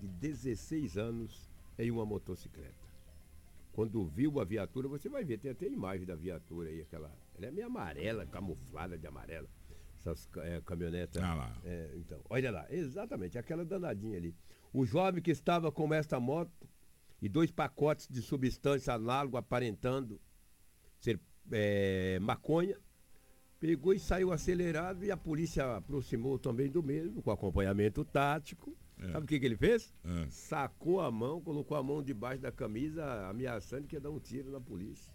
de 0.00 0.06
16 0.06 0.96
anos 0.96 1.50
em 1.76 1.90
uma 1.90 2.06
motocicleta. 2.06 2.86
Quando 3.72 4.06
viu 4.06 4.40
a 4.40 4.44
viatura, 4.44 4.86
você 4.88 5.08
vai 5.08 5.24
ver, 5.24 5.38
tem 5.38 5.50
até 5.50 5.66
a 5.66 5.68
imagem 5.68 6.06
da 6.06 6.14
viatura 6.14 6.70
aí, 6.70 6.80
aquela. 6.80 7.12
Ela 7.36 7.46
é 7.46 7.50
meio 7.50 7.66
amarela, 7.66 8.26
camuflada 8.26 8.98
de 8.98 9.06
amarela. 9.06 9.48
Essas 9.98 10.28
é, 10.38 10.60
caminhonetas. 10.64 11.22
Ah 11.22 11.34
lá. 11.34 11.60
É, 11.64 11.92
então, 11.96 12.20
olha 12.28 12.50
lá, 12.50 12.66
exatamente, 12.70 13.38
aquela 13.38 13.64
danadinha 13.64 14.16
ali. 14.16 14.34
O 14.72 14.84
jovem 14.84 15.22
que 15.22 15.30
estava 15.30 15.72
com 15.72 15.92
esta 15.92 16.20
moto 16.20 16.68
e 17.20 17.28
dois 17.28 17.50
pacotes 17.50 18.08
de 18.08 18.20
substância 18.22 18.92
análoga 18.92 19.38
aparentando 19.38 20.20
ser 20.98 21.20
é, 21.50 22.18
maconha, 22.20 22.78
Pegou 23.58 23.94
e 23.94 23.98
saiu 23.98 24.32
acelerado 24.32 25.04
e 25.04 25.10
a 25.10 25.16
polícia 25.16 25.76
aproximou 25.76 26.38
também 26.38 26.70
do 26.70 26.82
mesmo, 26.82 27.22
com 27.22 27.30
acompanhamento 27.30 28.04
tático. 28.04 28.76
É. 28.98 29.12
Sabe 29.12 29.24
o 29.24 29.26
que, 29.26 29.40
que 29.40 29.46
ele 29.46 29.56
fez? 29.56 29.94
É. 30.04 30.26
Sacou 30.28 31.00
a 31.00 31.10
mão, 31.10 31.40
colocou 31.40 31.76
a 31.76 31.82
mão 31.82 32.02
debaixo 32.02 32.42
da 32.42 32.52
camisa, 32.52 33.26
ameaçando 33.28 33.86
que 33.86 33.96
ia 33.96 34.00
dar 34.00 34.10
um 34.10 34.18
tiro 34.18 34.50
na 34.50 34.60
polícia. 34.60 35.10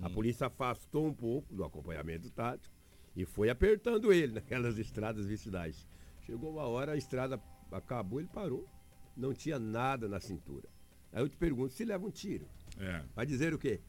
A 0.00 0.08
Hum. 0.08 0.12
polícia 0.12 0.46
afastou 0.46 1.06
um 1.06 1.12
pouco 1.14 1.54
do 1.54 1.64
acompanhamento 1.64 2.30
tático 2.30 2.74
e 3.16 3.24
foi 3.24 3.50
apertando 3.50 4.12
ele 4.12 4.34
naquelas 4.40 4.78
estradas 4.78 5.26
vicinais. 5.26 5.86
Chegou 6.20 6.50
uma 6.52 6.62
hora, 6.66 6.92
a 6.92 6.96
estrada 6.96 7.40
acabou, 7.72 8.20
ele 8.20 8.28
parou. 8.28 8.68
Não 9.16 9.32
tinha 9.34 9.58
nada 9.58 10.08
na 10.08 10.20
cintura. 10.20 10.68
Aí 11.12 11.22
eu 11.22 11.28
te 11.28 11.36
pergunto, 11.36 11.72
se 11.72 11.84
leva 11.84 12.06
um 12.06 12.10
tiro, 12.10 12.46
É. 12.78 13.02
vai 13.14 13.26
dizer 13.26 13.52
o 13.52 13.58
quê? 13.58 13.80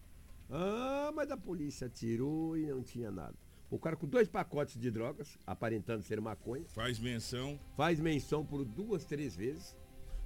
Ah, 0.50 1.12
mas 1.16 1.30
a 1.32 1.38
polícia 1.38 1.88
tirou 1.88 2.58
e 2.58 2.66
não 2.66 2.82
tinha 2.84 3.12
nada. 3.12 3.36
O 3.70 3.78
cara 3.80 3.96
com 3.96 4.08
dois 4.08 4.28
pacotes 4.28 4.78
de 4.78 4.92
drogas, 4.92 5.38
aparentando 5.48 6.04
ser 6.04 6.20
maconha, 6.20 6.66
Faz 6.70 7.00
menção. 7.00 7.58
faz 7.78 8.00
menção 8.00 8.46
por 8.46 8.66
duas, 8.66 9.06
três 9.06 9.34
vezes, 9.36 9.78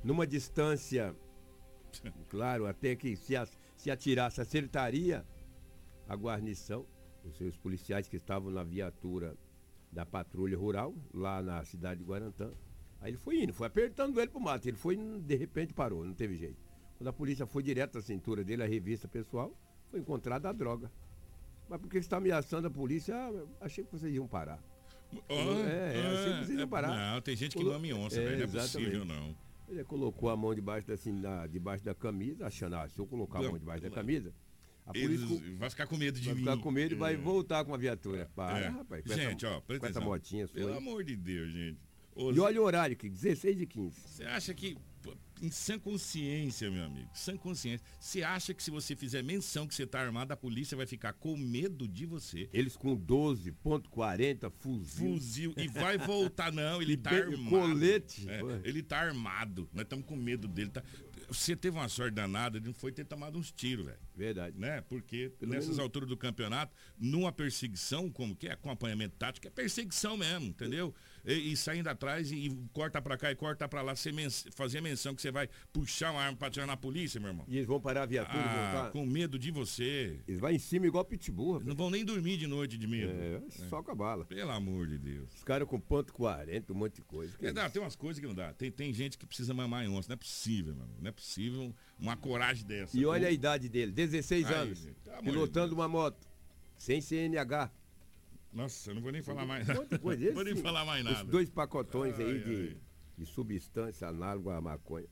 numa 0.03 0.25
distância, 0.25 1.15
claro, 2.29 2.65
até 2.65 2.95
que 2.95 3.15
se, 3.15 3.33
se 3.75 3.91
atirasse, 3.91 4.41
acertaria 4.41 5.23
a 6.07 6.15
guarnição, 6.15 6.85
os 7.23 7.37
seus 7.37 7.57
policiais 7.57 8.07
que 8.07 8.17
estavam 8.17 8.51
na 8.51 8.63
viatura 8.63 9.35
da 9.91 10.05
patrulha 10.05 10.57
rural, 10.57 10.93
lá 11.13 11.41
na 11.41 11.63
cidade 11.63 11.99
de 12.01 12.05
Guarantã. 12.05 12.51
Aí 13.01 13.11
ele 13.11 13.17
foi 13.17 13.43
indo, 13.43 13.53
foi 13.53 13.67
apertando 13.67 14.19
ele 14.19 14.29
pro 14.29 14.39
mato. 14.39 14.67
Ele 14.67 14.77
foi, 14.77 14.95
de 14.97 15.35
repente 15.35 15.73
parou, 15.73 16.03
não 16.05 16.13
teve 16.13 16.35
jeito. 16.37 16.57
Quando 16.97 17.07
a 17.07 17.13
polícia 17.13 17.45
foi 17.45 17.63
direto 17.63 17.97
à 17.97 18.01
cintura 18.01 18.43
dele, 18.43 18.63
a 18.63 18.67
revista 18.67 19.07
pessoal, 19.07 19.55
foi 19.89 19.99
encontrada 19.99 20.49
a 20.49 20.51
droga. 20.51 20.91
Mas 21.69 21.79
porque 21.79 21.97
está 21.97 22.17
ameaçando 22.17 22.67
a 22.67 22.71
polícia, 22.71 23.15
ah, 23.15 23.45
achei 23.61 23.83
que 23.83 23.91
vocês 23.91 24.13
iam 24.13 24.27
parar. 24.27 24.63
Ah, 25.29 25.33
é, 25.33 25.97
é, 25.97 26.07
achei 26.07 26.33
que 26.33 26.45
vocês 26.45 26.57
ah, 26.57 26.61
iam 26.61 26.67
parar. 26.67 27.13
Não, 27.13 27.21
tem 27.21 27.35
gente 27.35 27.51
que 27.53 27.57
Colo- 27.57 27.69
não 27.71 27.77
ame 27.77 27.93
onça, 27.93 28.19
É, 28.19 28.25
velho. 28.25 28.47
Não 28.47 28.59
é 28.59 28.61
possível, 28.61 29.05
não. 29.05 29.35
Ele 29.67 29.83
colocou 29.83 30.29
a 30.29 30.37
mão 30.37 30.53
debaixo 30.53 30.87
da, 30.87 30.93
assim, 30.93 31.11
na- 31.11 31.47
debaixo 31.47 31.83
da 31.83 31.95
camisa, 31.95 32.45
achando, 32.45 32.75
ah, 32.75 32.87
se 32.87 32.99
eu 32.99 33.07
colocar 33.07 33.39
a 33.39 33.43
mão 33.43 33.57
debaixo 33.57 33.83
da 33.83 33.89
camisa, 33.89 34.33
polícia 34.93 35.55
vai 35.57 35.69
ficar 35.69 35.87
com 35.87 35.97
medo 35.97 36.19
de 36.19 36.25
vai 36.25 36.33
mim. 36.35 36.39
ficar 36.41 36.57
com 36.57 36.71
medo 36.71 36.93
e 36.93 36.97
vai 36.97 37.13
É. 37.13 37.17
voltar 37.17 37.65
com 37.65 37.73
a 37.73 37.77
viatura. 37.77 38.29
Para, 38.35 38.65
É. 38.65 38.69
rapaz. 38.69 39.03
Gente, 39.05 39.45
essa, 39.45 39.55
ó, 39.57 39.61
presta 39.61 39.79
com 39.79 39.85
essa 39.87 39.99
atenção. 39.99 40.03
motinha. 40.03 40.47
Pelo 40.47 40.71
aí. 40.71 40.77
amor 40.77 41.03
de 41.03 41.15
Deus, 41.15 41.51
gente. 41.51 41.79
Ô, 42.15 42.31
E 42.31 42.39
olha 42.39 42.61
o 42.61 42.63
horário 42.63 42.93
aqui, 42.93 43.09
16 43.09 43.59
e 43.59 43.65
15. 43.65 43.99
Você 44.07 44.23
acha 44.23 44.53
que, 44.53 44.77
em 45.41 45.51
sã 45.51 45.77
consciência, 45.77 46.71
meu 46.71 46.85
amigo, 46.85 47.09
sã 47.13 47.35
consciência, 47.35 47.85
você 47.99 48.23
acha 48.23 48.53
que 48.53 48.63
se 48.63 48.71
você 48.71 48.95
fizer 48.95 49.21
menção 49.21 49.67
que 49.67 49.75
você 49.75 49.85
tá 49.85 49.99
armado, 49.99 50.31
a 50.31 50.37
polícia 50.37 50.77
vai 50.77 50.85
ficar 50.87 51.11
com 51.11 51.35
medo 51.35 51.85
de 51.89 52.05
você? 52.05 52.49
Eles 52.53 52.77
com 52.77 52.95
12.40, 52.95 54.49
fuzil. 54.49 55.13
Fuzil. 55.13 55.53
E 55.57 55.67
vai 55.67 55.97
voltar, 55.97 56.53
não, 56.53 56.81
ele 56.81 56.95
tá 56.95 57.09
armado. 57.11 57.49
colete. 57.49 58.25
É, 58.29 58.39
ele 58.63 58.81
tá 58.81 58.97
armado. 58.99 59.67
Nós 59.73 59.83
estamos 59.83 60.05
com 60.05 60.15
medo 60.15 60.47
dele. 60.47 60.69
Tá... 60.69 60.81
Você 61.27 61.55
teve 61.55 61.77
uma 61.77 61.87
sorte 61.89 62.13
danada, 62.15 62.57
ele 62.57 62.67
não 62.67 62.73
foi 62.73 62.91
ter 62.91 63.05
tomado 63.05 63.37
uns 63.37 63.51
tiros, 63.51 63.85
velho. 63.85 63.97
Verdade. 64.15 64.57
Né? 64.57 64.81
Porque 64.81 65.31
Pelo 65.39 65.51
nessas 65.51 65.67
menos- 65.69 65.79
alturas 65.79 66.07
do 66.07 66.15
campeonato, 66.17 66.75
numa 66.97 67.31
perseguição, 67.31 68.09
como 68.11 68.35
que 68.35 68.47
é 68.47 68.51
acompanhamento 68.53 69.15
tático, 69.17 69.47
é 69.47 69.49
perseguição 69.49 70.15
mesmo, 70.17 70.45
entendeu? 70.47 70.93
E, 71.25 71.51
e 71.51 71.57
saindo 71.57 71.87
atrás 71.89 72.31
e, 72.31 72.35
e 72.35 72.55
corta 72.71 73.01
pra 73.01 73.17
cá 73.17 73.31
e 73.31 73.35
corta 73.35 73.67
pra 73.67 73.81
lá, 73.81 73.95
você 73.95 74.11
men 74.11 74.29
fazer 74.53 74.81
menção 74.81 75.15
que 75.15 75.21
você 75.21 75.31
vai 75.31 75.49
puxar 75.73 76.11
uma 76.11 76.21
arma 76.21 76.37
pra 76.37 76.49
tirar 76.49 76.65
na 76.67 76.77
polícia, 76.77 77.19
meu 77.19 77.29
irmão. 77.29 77.45
E 77.47 77.55
eles 77.57 77.67
vão 77.67 77.79
parar 77.81 78.03
a 78.03 78.05
viatura 78.05 78.37
e 78.37 78.47
Ah, 78.47 78.71
voltar. 78.73 78.91
com 78.91 79.05
medo 79.05 79.39
de 79.39 79.51
você. 79.51 80.19
Eles 80.27 80.39
vão 80.39 80.51
em 80.51 80.59
cima 80.59 80.85
igual 80.85 81.03
pitbull, 81.03 81.53
rapaz. 81.53 81.67
Não 81.67 81.75
vão 81.75 81.89
nem 81.89 82.05
dormir 82.05 82.37
de 82.37 82.47
noite 82.47 82.77
de 82.77 82.87
medo. 82.87 83.11
É, 83.11 83.41
só 83.69 83.81
com 83.81 83.91
a 83.91 83.95
bala. 83.95 84.25
Pelo 84.25 84.51
amor 84.51 84.87
de 84.87 84.97
Deus. 84.97 85.33
Os 85.35 85.43
caras 85.43 85.67
com 85.67 85.79
ponto 85.79 86.13
40, 86.13 86.71
um 86.71 86.75
monte 86.75 86.95
de 86.95 87.01
coisa. 87.01 87.35
É, 87.41 87.51
não, 87.51 87.69
tem 87.69 87.81
umas 87.81 87.95
coisas 87.95 88.19
que 88.21 88.27
não 88.27 88.35
dá. 88.35 88.53
Tem, 88.53 88.71
tem 88.71 88.93
gente 88.93 89.17
que 89.17 89.25
precisa 89.25 89.53
mamar 89.53 89.83
em 89.85 89.89
onça. 89.89 90.09
Não 90.09 90.13
é 90.13 90.17
possível, 90.17 90.75
mano. 90.75 90.93
Não 91.01 91.09
é 91.09 91.11
possível 91.11 91.73
uma 91.99 92.15
coragem 92.15 92.65
dessa. 92.65 92.97
E 92.97 93.05
olha 93.05 93.27
a 93.27 93.31
idade 93.31 93.67
dele, 93.69 93.91
16 93.91 94.45
Aí, 94.45 94.53
anos. 94.53 94.87
pilotando 95.23 95.73
uma 95.73 95.87
moto. 95.87 96.27
Sem 96.77 96.99
CNH. 97.01 97.71
Nossa, 98.55 98.89
eu 98.89 98.95
não 98.95 99.01
vou 99.01 99.11
nem 99.11 99.21
falar 99.21 99.45
mais 99.45 99.67
Um 99.67 99.85
de 99.85 99.99
coisa. 99.99 100.25
Não 100.27 100.33
vou 100.33 100.43
nem 100.45 100.53
Esse, 100.53 100.61
falar 100.61 100.85
mais 100.85 101.05
Os 101.05 101.11
nada. 101.11 101.29
dois 101.29 101.49
pacotões 101.49 102.17
aí 102.17 102.31
Ai, 102.31 102.39
de, 102.39 102.55
ai. 102.69 102.77
de 103.17 103.25
substância 103.25 104.07
análoga 104.07 104.55
à 104.55 104.61
maconha. 104.61 105.07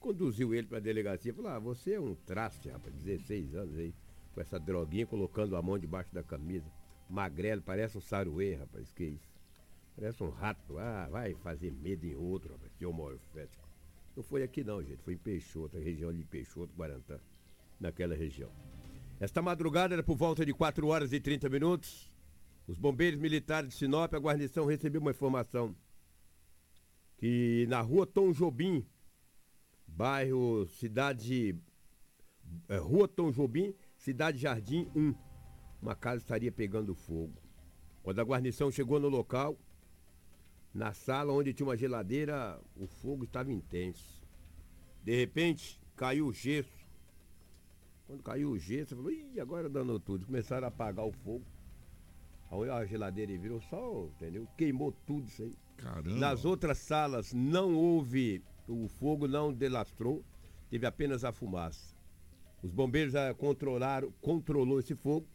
Conduziu 0.00 0.54
ele 0.54 0.66
pra 0.66 0.80
delegacia. 0.80 1.34
Falou, 1.34 1.50
ah, 1.50 1.58
você 1.58 1.92
é 1.94 2.00
um 2.00 2.14
traste, 2.14 2.70
rapaz, 2.70 2.94
16 2.94 3.54
anos 3.54 3.76
aí. 3.78 3.94
Com 4.34 4.40
essa 4.40 4.58
droguinha, 4.58 5.06
colocando 5.06 5.54
a 5.54 5.60
mão 5.62 5.78
debaixo 5.78 6.14
da 6.14 6.22
camisa. 6.22 6.70
Magrelo, 7.10 7.60
parece 7.60 7.98
um 7.98 8.00
saruê, 8.00 8.54
rapaz, 8.54 8.90
que 8.92 9.04
isso. 9.04 9.28
Parece 9.94 10.22
um 10.22 10.30
rato. 10.30 10.78
Ah, 10.78 11.08
vai 11.10 11.34
fazer 11.34 11.70
medo 11.72 12.06
em 12.06 12.14
outro, 12.14 12.52
rapaz, 12.54 12.72
que 12.74 12.86
homofético. 12.86 13.68
Não 14.16 14.22
foi 14.22 14.42
aqui 14.42 14.64
não, 14.64 14.82
gente. 14.82 15.02
Foi 15.02 15.12
em 15.12 15.18
Peixoto, 15.18 15.76
a 15.76 15.80
região 15.80 16.12
de 16.12 16.24
Peixoto, 16.24 16.72
Guarantã. 16.74 17.18
Naquela 17.78 18.14
região. 18.14 18.50
Esta 19.20 19.42
madrugada 19.42 19.94
era 19.94 20.02
por 20.02 20.16
volta 20.16 20.46
de 20.46 20.54
4 20.54 20.86
horas 20.86 21.12
e 21.12 21.20
30 21.20 21.48
minutos. 21.50 22.10
Os 22.68 22.76
bombeiros 22.76 23.18
militares 23.18 23.70
de 23.70 23.76
Sinop, 23.76 24.12
a 24.12 24.18
guarnição 24.18 24.66
recebeu 24.66 25.00
uma 25.00 25.12
informação 25.12 25.74
que 27.16 27.66
na 27.66 27.80
rua 27.80 28.06
Tom 28.06 28.30
Jobim, 28.30 28.86
bairro 29.86 30.66
Cidade. 30.66 31.58
é, 32.68 32.76
rua 32.76 33.08
Tom 33.08 33.30
Jobim, 33.30 33.74
Cidade 33.96 34.36
Jardim 34.36 34.86
1, 34.94 35.14
uma 35.80 35.94
casa 35.94 36.18
estaria 36.18 36.52
pegando 36.52 36.94
fogo. 36.94 37.40
Quando 38.02 38.20
a 38.20 38.24
guarnição 38.24 38.70
chegou 38.70 39.00
no 39.00 39.08
local, 39.08 39.58
na 40.74 40.92
sala 40.92 41.32
onde 41.32 41.54
tinha 41.54 41.66
uma 41.66 41.76
geladeira, 41.76 42.60
o 42.76 42.86
fogo 42.86 43.24
estava 43.24 43.50
intenso. 43.50 44.22
De 45.02 45.16
repente, 45.16 45.80
caiu 45.96 46.26
o 46.26 46.34
gesso. 46.34 46.86
Quando 48.06 48.22
caiu 48.22 48.50
o 48.50 48.58
gesso, 48.58 48.94
falou, 48.94 49.10
ih, 49.10 49.40
agora 49.40 49.70
danou 49.70 49.98
tudo. 49.98 50.26
Começaram 50.26 50.66
a 50.66 50.68
apagar 50.68 51.06
o 51.06 51.12
fogo. 51.12 51.46
Aí 52.50 52.70
a 52.70 52.84
geladeira 52.84 53.36
virou 53.38 53.60
só, 53.60 54.06
entendeu? 54.16 54.46
Queimou 54.56 54.92
tudo 55.06 55.26
isso 55.26 55.42
aí. 55.42 55.54
Caramba. 55.76 56.10
Nas 56.10 56.44
outras 56.44 56.78
salas 56.78 57.32
não 57.32 57.74
houve, 57.74 58.42
o 58.66 58.88
fogo 58.88 59.28
não 59.28 59.52
delastrou, 59.52 60.24
teve 60.70 60.86
apenas 60.86 61.24
a 61.24 61.32
fumaça. 61.32 61.96
Os 62.62 62.72
bombeiros 62.72 63.14
ah, 63.14 63.32
controlaram, 63.34 64.12
controlou 64.20 64.80
esse 64.80 64.94
fogo, 64.94 65.26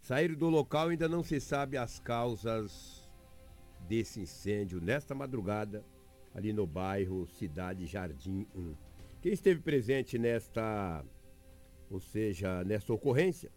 saíram 0.00 0.34
do 0.34 0.48
local 0.48 0.88
ainda 0.88 1.08
não 1.08 1.22
se 1.22 1.38
sabe 1.38 1.76
as 1.76 2.00
causas 2.00 3.08
desse 3.88 4.20
incêndio 4.20 4.80
nesta 4.80 5.14
madrugada, 5.14 5.84
ali 6.34 6.52
no 6.52 6.66
bairro 6.66 7.26
Cidade 7.26 7.86
Jardim 7.86 8.46
1. 8.54 8.74
Quem 9.22 9.32
esteve 9.32 9.60
presente 9.60 10.18
nesta, 10.18 11.04
ou 11.90 12.00
seja, 12.00 12.64
nesta 12.64 12.92
ocorrência, 12.92 13.52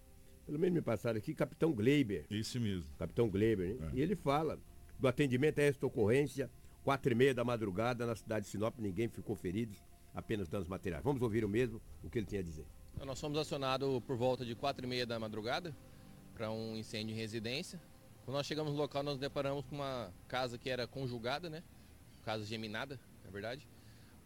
pelo 0.47 0.57
menos 0.57 0.75
me 0.75 0.81
passaram 0.81 1.17
aqui, 1.17 1.33
Capitão 1.35 1.73
Gleiber. 1.73 2.25
Isso 2.31 2.59
mesmo. 2.59 2.89
Capitão 2.97 3.29
Gleiber, 3.29 3.75
né? 3.75 3.91
E 3.93 4.01
ele 4.01 4.15
fala 4.15 4.57
do 4.97 5.07
atendimento 5.07 5.59
a 5.59 5.63
esta 5.63 5.85
ocorrência, 5.85 6.49
quatro 6.85 7.11
e 7.11 7.15
meia 7.15 7.33
da 7.33 7.43
madrugada, 7.43 8.05
na 8.05 8.15
cidade 8.15 8.45
de 8.45 8.51
Sinop, 8.51 8.79
ninguém 8.79 9.09
ficou 9.09 9.35
ferido, 9.35 9.75
apenas 10.15 10.47
danos 10.47 10.67
materiais. 10.67 11.03
Vamos 11.03 11.21
ouvir 11.21 11.43
o 11.43 11.49
mesmo, 11.49 11.81
o 12.01 12.09
que 12.09 12.17
ele 12.17 12.25
tinha 12.25 12.39
a 12.39 12.43
dizer. 12.43 12.65
Nós 13.05 13.19
fomos 13.19 13.37
acionados 13.37 14.01
por 14.05 14.15
volta 14.15 14.45
de 14.45 14.55
quatro 14.55 14.85
e 14.85 14.87
meia 14.87 15.05
da 15.05 15.19
madrugada 15.19 15.75
para 16.33 16.49
um 16.49 16.77
incêndio 16.77 17.13
em 17.13 17.17
residência. 17.17 17.79
Quando 18.23 18.37
nós 18.37 18.45
chegamos 18.45 18.71
no 18.71 18.77
local, 18.77 19.03
nós 19.03 19.15
nos 19.15 19.21
deparamos 19.21 19.65
com 19.65 19.75
uma 19.75 20.13
casa 20.29 20.57
que 20.57 20.69
era 20.69 20.87
conjugada, 20.87 21.49
né? 21.49 21.61
Casa 22.23 22.45
geminada, 22.45 22.97
na 23.23 23.29
verdade. 23.29 23.67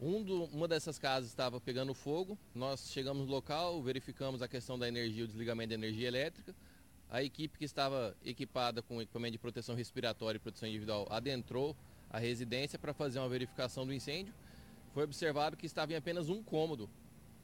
Um 0.02 0.24
do- 0.24 0.46
uma 0.46 0.68
dessas 0.68 0.98
casas 0.98 1.30
estava 1.30 1.62
pegando 1.62 1.94
fogo. 1.94 2.36
Nós 2.56 2.90
chegamos 2.92 3.28
no 3.28 3.32
local, 3.32 3.82
verificamos 3.84 4.42
a 4.42 4.48
questão 4.48 4.78
da 4.78 4.88
energia, 4.88 5.24
o 5.24 5.28
desligamento 5.28 5.70
da 5.70 5.76
energia 5.76 6.08
elétrica. 6.08 6.56
A 7.08 7.22
equipe 7.22 7.60
que 7.60 7.66
estava 7.66 8.16
equipada 8.26 8.82
com 8.82 9.00
equipamento 9.00 9.34
de 9.34 9.38
proteção 9.38 9.76
respiratória 9.76 10.38
e 10.38 10.40
proteção 10.40 10.68
individual 10.68 11.06
adentrou 11.10 11.76
a 12.10 12.18
residência 12.18 12.80
para 12.80 12.94
fazer 12.94 13.20
uma 13.20 13.30
verificação 13.30 13.86
do 13.86 13.94
incêndio. 13.94 14.34
Foi 14.92 15.04
observado 15.04 15.56
que 15.56 15.68
estava 15.68 15.94
em 15.94 15.96
apenas 15.96 16.30
um 16.30 16.42
cômodo 16.42 16.90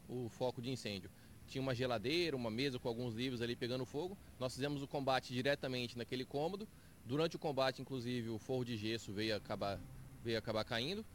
o 0.10 0.28
foco 0.30 0.60
de 0.62 0.72
incêndio. 0.72 1.12
Tinha 1.48 1.62
uma 1.62 1.76
geladeira, 1.76 2.36
uma 2.36 2.50
mesa 2.50 2.80
com 2.80 2.88
alguns 2.88 3.14
livros 3.14 3.42
ali 3.42 3.56
pegando 3.56 3.86
fogo. 3.86 4.18
Nós 4.40 4.56
fizemos 4.56 4.82
o 4.82 4.88
combate 4.88 5.32
diretamente 5.32 5.98
naquele 5.98 6.26
cômodo. 6.26 6.68
Durante 7.06 7.36
o 7.36 7.40
combate, 7.40 7.82
inclusive, 7.82 8.30
o 8.30 8.40
forro 8.40 8.66
de 8.66 8.76
gesso 8.76 9.14
veio 9.14 9.36
acabar, 9.36 9.80
veio 10.24 10.38
acabar 10.40 10.64
caindo. 10.66 11.06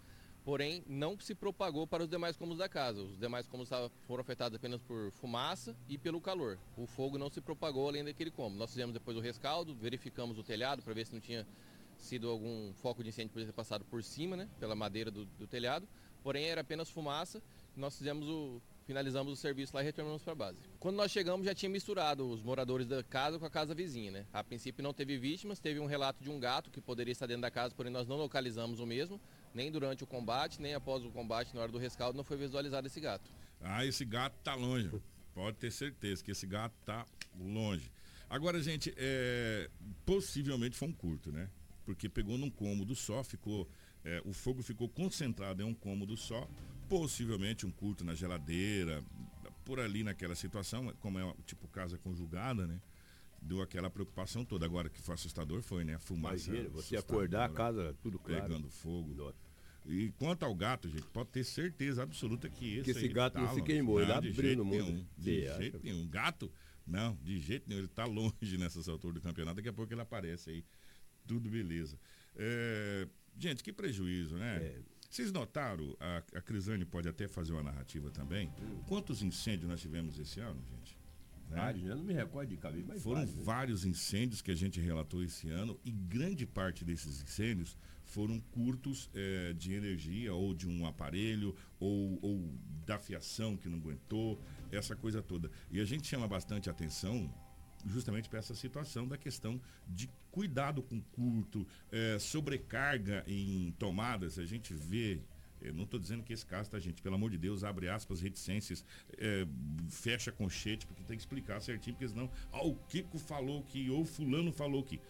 Porém, 0.45 0.83
não 0.89 1.19
se 1.21 1.35
propagou 1.35 1.87
para 1.87 2.03
os 2.03 2.09
demais 2.09 2.37
cômodos 2.37 2.59
da 2.59 2.69
casa. 2.69 3.01
Os 3.01 3.19
demais 3.19 3.47
cômodos 3.47 3.71
foram 4.07 4.23
afetados 4.23 4.57
apenas 4.57 4.83
por 4.83 5.13
fumaça 5.13 5.77
e 5.89 5.97
pelo 5.97 6.21
calor. 6.21 6.59
O 6.77 6.85
fogo 6.85 7.17
não 7.17 7.31
se 7.31 7.41
propagou 7.41 7.89
além 7.89 8.03
daquele 8.03 8.31
cômodo. 8.31 8.59
Nós 8.59 8.71
fizemos 8.71 8.93
depois 8.93 9.17
o 9.17 9.21
rescaldo, 9.21 9.75
verificamos 9.75 10.39
o 10.39 10.43
telhado 10.43 10.83
para 10.83 10.93
ver 10.95 11.07
se 11.07 11.13
não 11.13 11.21
tinha 11.21 11.47
sido 11.97 12.29
algum 12.29 12.73
foco 12.75 13.03
de 13.05 13.11
incêndio 13.11 13.31
poderia 13.31 13.53
ter 13.53 13.57
passado 13.57 13.85
por 13.85 14.03
cima, 14.03 14.37
né, 14.37 14.49
pela 14.59 14.75
madeira 14.75 15.11
do, 15.11 15.25
do 15.25 15.47
telhado. 15.47 15.87
Porém, 16.25 16.47
era 16.47 16.61
apenas 16.61 16.91
fumaça. 16.91 17.41
Nós 17.77 17.97
fizemos 17.97 18.29
o 18.29 18.61
finalizamos 18.85 19.33
o 19.33 19.37
serviço 19.37 19.75
lá 19.75 19.81
e 19.83 19.85
retornamos 19.85 20.23
para 20.23 20.33
a 20.33 20.37
base. 20.37 20.59
Quando 20.79 20.97
nós 20.97 21.11
chegamos 21.11 21.47
já 21.47 21.55
tinha 21.55 21.71
misturado 21.71 22.29
os 22.29 22.43
moradores 22.43 22.87
da 22.87 23.03
casa 23.03 23.39
com 23.39 23.47
a 23.47 23.51
casa 23.51 23.75
vizinha, 23.75 24.11
né? 24.11 24.27
A 24.33 24.43
princípio 24.43 24.83
não 24.83 24.93
teve 24.93 25.17
vítimas, 25.17 25.61
teve 25.61 25.79
um 25.79 25.87
relato 25.87 26.23
de 26.23 26.31
um 26.31 26.39
gato 26.39 26.71
que 26.71 26.81
poderia 26.81 27.13
estar 27.13 27.27
dentro 27.27 27.43
da 27.43 27.51
casa, 27.51 27.75
porém 27.75 27.93
nós 27.93 28.07
não 28.07 28.17
localizamos 28.17 28.81
o 28.81 28.87
mesmo, 28.87 29.21
nem 29.55 29.71
durante 29.71 30.05
o 30.05 30.07
combate, 30.07 30.61
nem 30.61 30.75
após 30.75 31.05
o 31.05 31.11
combate, 31.11 31.55
na 31.55 31.63
hora 31.63 31.73
do 31.73 31.79
rescaldo, 31.79 32.17
não 32.17 32.25
foi 32.25 32.37
visualizado 32.37 32.87
esse 32.87 33.01
gato. 33.01 33.31
Ah, 33.61 33.85
esse 33.85 34.05
gato 34.05 34.35
tá 34.43 34.55
longe. 34.55 34.91
Pode 35.35 35.57
ter 35.57 35.71
certeza 35.71 36.23
que 36.23 36.31
esse 36.31 36.47
gato 36.47 36.75
tá 36.85 37.07
longe. 37.39 37.91
Agora, 38.29 38.61
gente, 38.63 38.93
é, 38.97 39.71
possivelmente 40.05 40.77
foi 40.77 40.89
um 40.89 40.93
curto, 40.93 41.31
né? 41.31 41.49
Porque 41.85 42.09
pegou 42.09 42.39
num 42.39 42.51
cômodo 42.51 42.95
só, 42.95 43.23
ficou. 43.23 43.69
é, 44.05 44.23
o 44.25 44.33
fogo 44.33 44.63
ficou 44.63 44.89
concentrado 44.89 45.63
em 45.63 45.67
um 45.67 45.75
cômodo 45.75 46.17
só, 46.17 46.49
possivelmente 46.89 47.67
um 47.67 47.71
curto 47.71 48.05
na 48.05 48.15
geladeira, 48.15 49.03
por 49.65 49.81
ali 49.81 50.03
naquela 50.03 50.35
situação, 50.35 50.93
como 51.01 51.19
é 51.19 51.35
tipo 51.47 51.69
casa 51.69 51.97
conjugada, 51.99 52.67
né? 52.67 52.81
Deu 53.41 53.61
aquela 53.61 53.91
preocupação 53.91 54.45
toda. 54.45 54.65
Agora 54.65 54.89
que 54.89 55.01
foi 55.01 55.15
assustador 55.15 55.63
foi, 55.63 55.85
né? 55.85 55.95
A 55.95 55.99
fumaça. 55.99 56.49
Imagina, 56.49 56.69
você 56.71 56.97
acordar 56.97 57.45
a 57.45 57.49
casa 57.49 57.95
tudo 58.01 58.19
claro. 58.19 58.43
Pegando 58.43 58.71
fogo. 58.71 59.35
E 59.87 60.11
quanto 60.19 60.45
ao 60.45 60.55
gato, 60.55 60.89
gente, 60.89 61.03
pode 61.09 61.31
ter 61.31 61.43
certeza 61.45 62.03
absoluta 62.03 62.49
que 62.49 62.75
esse, 62.77 62.85
Que 62.85 62.91
esse 62.93 63.09
gato 63.09 63.35
não 63.35 63.43
tá 63.47 63.49
se 63.55 63.61
longe. 63.61 63.67
queimou, 63.73 63.99
ele 64.01 64.09
Não, 64.11 64.17
abriu 64.17 64.57
no 64.57 64.65
mundo. 64.65 64.85
nenhum, 64.85 65.07
De 65.19 65.41
De- 65.41 65.57
jeito 65.59 65.81
nenhum. 65.83 66.09
Gato, 66.09 66.53
não, 66.87 67.17
de 67.23 67.39
jeito 67.41 67.69
nenhum. 67.69 67.81
Ele 67.81 67.89
tá 67.89 68.05
longe 68.05 68.33
nessas 68.59 68.89
alturas 68.89 69.15
do 69.15 69.21
campeonato. 69.23 69.57
Daqui 69.57 69.69
a 69.69 69.73
pouco 69.73 69.93
ele 69.93 70.01
aparece 70.01 70.51
aí. 70.51 70.65
Tudo 71.27 71.49
beleza. 71.51 71.99
É, 72.37 73.09
gente, 73.39 73.63
que 73.63 73.73
prejuízo, 73.73 74.37
né? 74.37 74.57
É. 74.63 74.81
Vocês 75.11 75.31
notaram, 75.31 75.95
a, 76.01 76.19
a 76.35 76.41
Crisane 76.41 76.85
pode 76.87 77.07
até 77.09 77.29
fazer 77.29 77.53
uma 77.53 77.63
narrativa 77.63 78.11
também. 78.11 78.51
Quantos 78.87 79.21
incêndios 79.23 79.69
nós 79.69 79.81
tivemos 79.81 80.19
esse 80.19 80.41
ano, 80.41 80.63
gente? 80.71 80.97
Né? 81.51 81.57
Vários, 81.57 81.85
eu 81.87 81.97
não 81.97 82.03
me 82.05 82.15
recordo 82.15 82.49
de 82.49 82.57
cabeça, 82.57 82.87
mas 82.89 83.03
Foram 83.03 83.17
vários, 83.19 83.35
né? 83.37 83.43
vários 83.45 83.85
incêndios 83.85 84.41
que 84.41 84.51
a 84.51 84.55
gente 84.55 84.81
relatou 84.81 85.23
esse 85.23 85.51
ano 85.51 85.79
e 85.85 85.91
grande 85.91 86.47
parte 86.47 86.83
desses 86.83 87.21
incêndios 87.23 87.77
foram 88.13 88.39
curtos 88.53 89.11
eh, 89.15 89.55
de 89.57 89.73
energia 89.73 90.35
ou 90.35 90.53
de 90.53 90.69
um 90.69 90.87
aparelho 90.87 91.55
ou, 91.81 92.19
ou 92.21 92.55
da 92.85 92.99
fiação 92.99 93.57
que 93.57 93.69
não 93.69 93.79
aguentou, 93.79 94.39
essa 94.71 94.95
coisa 94.95 95.23
toda. 95.23 95.51
E 95.71 95.81
a 95.81 95.85
gente 95.85 96.07
chama 96.07 96.29
bastante 96.29 96.69
atenção 96.69 97.33
justamente 97.87 98.29
para 98.29 98.39
essa 98.39 98.55
situação 98.55 99.09
da 99.09 99.17
questão 99.17 99.61
de 99.89 100.09
cuidado 100.31 100.83
com 100.83 101.01
curto, 101.01 101.67
eh, 101.91 102.19
sobrecarga 102.19 103.25
em 103.27 103.73
tomadas. 103.79 104.39
A 104.39 104.45
gente 104.45 104.75
vê 104.75 105.21
eu 105.65 105.73
não 105.73 105.85
estou 105.85 105.99
dizendo 105.99 106.23
que 106.23 106.33
esse 106.33 106.45
caso, 106.45 106.71
tá, 106.71 106.79
gente? 106.79 107.01
Pelo 107.01 107.15
amor 107.15 107.31
de 107.31 107.39
Deus, 107.39 107.63
abre 107.63 107.89
aspas, 107.89 108.21
reticências, 108.21 108.85
é, 109.17 109.47
fecha 109.89 110.33
conchete, 110.33 110.87
porque 110.87 111.05
tem 111.05 111.17
que 111.17 111.23
explicar 111.23 111.61
certinho, 111.61 111.95
porque 111.95 112.09
senão, 112.09 112.31
ah, 112.51 112.65
o 112.67 112.75
Kiko 112.89 113.19
falou 113.19 113.63
que, 113.63 113.89
ou 113.89 114.05
fulano 114.05 114.53
falou 114.53 114.83
que. 114.83 115.01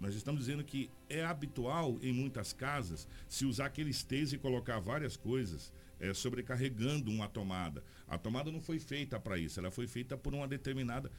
Nós 0.00 0.14
estamos 0.14 0.40
dizendo 0.40 0.64
que 0.64 0.90
é 1.10 1.22
habitual 1.22 1.98
em 2.00 2.12
muitas 2.12 2.54
casas 2.54 3.06
se 3.28 3.44
usar 3.44 3.66
aquele 3.66 3.92
taser 3.92 4.34
e 4.34 4.38
colocar 4.38 4.80
várias 4.80 5.14
coisas 5.14 5.70
é, 6.00 6.14
sobrecarregando 6.14 7.10
uma 7.10 7.28
tomada. 7.28 7.84
A 8.08 8.16
tomada 8.16 8.50
não 8.50 8.62
foi 8.62 8.80
feita 8.80 9.20
para 9.20 9.36
isso, 9.36 9.60
ela 9.60 9.70
foi 9.70 9.86
feita 9.86 10.16
por 10.16 10.34
uma 10.34 10.48
determinada. 10.48 11.12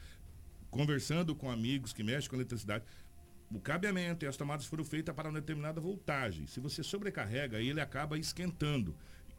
Conversando 0.68 1.34
com 1.36 1.48
amigos 1.48 1.92
que 1.92 2.02
mexem 2.02 2.28
com 2.28 2.36
eletricidade, 2.36 2.84
o 3.52 3.60
cabeamento 3.60 4.24
e 4.24 4.28
as 4.28 4.36
tomadas 4.36 4.66
foram 4.66 4.84
feitas 4.84 5.14
para 5.14 5.28
uma 5.28 5.40
determinada 5.40 5.80
voltagem. 5.80 6.46
Se 6.46 6.58
você 6.58 6.82
sobrecarrega, 6.82 7.60
ele 7.60 7.80
acaba 7.80 8.18
esquentando. 8.18 8.96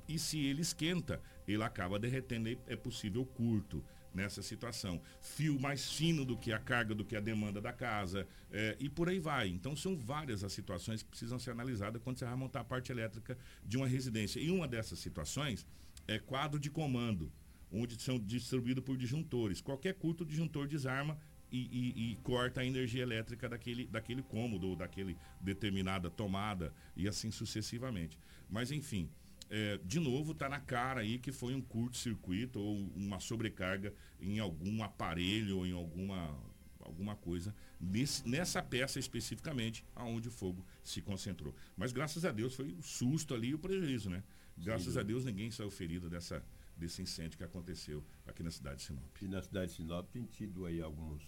E 0.08 0.18
se 0.20 0.40
ele 0.40 0.62
esquenta, 0.62 1.20
ele 1.48 1.64
acaba 1.64 2.00
derretendo 2.00 2.48
e 2.48 2.58
é 2.68 2.76
possível 2.76 3.26
curto 3.26 3.84
nessa 4.14 4.42
situação. 4.42 5.02
Fio 5.22 5.60
mais 5.60 5.92
fino 5.92 6.24
do 6.24 6.38
que 6.38 6.52
a 6.52 6.60
carga, 6.60 6.94
do 6.94 7.04
que 7.04 7.16
a 7.16 7.20
demanda 7.20 7.60
da 7.60 7.74
casa, 7.74 8.28
eh, 8.52 8.76
e 8.80 8.90
por 8.90 9.10
aí 9.10 9.20
vai. 9.20 9.48
Então 9.50 9.76
são 9.76 9.98
várias 9.98 10.44
as 10.44 10.54
situações 10.54 11.02
que 11.02 11.10
precisam 11.10 11.40
ser 11.40 11.52
analisadas 11.52 12.02
quando 12.04 12.18
você 12.20 12.26
vai 12.26 12.36
montar 12.36 12.62
a 12.62 12.64
parte 12.64 12.92
elétrica 12.92 13.38
de 13.66 13.78
uma 13.78 13.88
residência. 13.88 14.40
E 14.40 14.52
uma 14.52 14.68
dessas 14.68 15.00
situações 15.00 15.66
é 16.08 16.20
quadro 16.20 16.60
de 16.60 16.70
comando, 16.70 17.32
onde 17.72 18.00
são 18.02 18.20
distribuídos 18.20 18.84
por 18.84 18.96
disjuntores. 18.98 19.62
Qualquer 19.62 19.96
curto, 19.96 20.24
disjuntor 20.24 20.68
desarma 20.68 21.18
e, 21.52 21.58
e- 21.60 22.12
e 22.12 22.16
corta 22.18 22.62
a 22.62 22.66
energia 22.66 23.02
elétrica 23.04 23.48
daquele, 23.50 23.88
daquele 23.88 24.22
cômodo 24.24 24.68
ou 24.70 24.76
daquele 24.76 25.18
determinada 25.40 26.10
tomada 26.10 26.74
e 26.96 27.08
assim 27.08 27.32
sucessivamente. 27.32 28.18
Mas 28.50 28.72
enfim, 28.72 29.10
é, 29.50 29.78
de 29.84 30.00
novo 30.00 30.32
está 30.32 30.48
na 30.50 30.60
cara 30.60 31.02
aí 31.02 31.18
que 31.20 31.32
foi 31.32 31.54
um 31.54 31.62
curto-circuito 31.62 32.60
ou 32.60 32.78
uma 32.96 33.20
sobrecarga 33.20 33.94
em 34.20 34.40
algum 34.40 34.84
aparelho 34.84 35.58
ou 35.60 35.66
em 35.66 35.72
alguma 35.74 36.38
alguma 36.80 37.16
coisa 37.16 37.56
nesse- 37.80 38.28
nessa 38.28 38.62
peça 38.62 39.00
especificamente 39.00 39.86
aonde 39.96 40.28
o 40.28 40.32
fogo 40.32 40.66
se 40.84 41.02
concentrou. 41.02 41.56
Mas 41.78 41.94
graças 41.94 42.26
a 42.26 42.32
Deus 42.32 42.56
foi 42.56 42.74
o 42.74 42.82
susto 42.82 43.34
ali 43.34 43.48
e 43.50 43.54
o 43.54 43.60
prejuízo, 43.60 44.10
né? 44.10 44.22
Graças 44.58 44.94
Sim. 44.94 45.00
a 45.00 45.04
Deus 45.04 45.24
ninguém 45.24 45.50
saiu 45.50 45.72
ferido 45.72 46.10
dessa 46.10 46.44
desse 46.76 47.02
incêndio 47.02 47.38
que 47.38 47.44
aconteceu 47.44 48.04
aqui 48.28 48.42
na 48.44 48.50
cidade 48.52 48.78
de 48.78 48.84
Sinop. 48.88 49.22
E 49.22 49.28
na 49.28 49.42
cidade 49.42 49.72
de 49.72 49.78
Sinop 49.78 50.10
tem 50.12 50.26
tido 50.26 50.66
aí 50.66 50.82
alguns, 50.82 51.24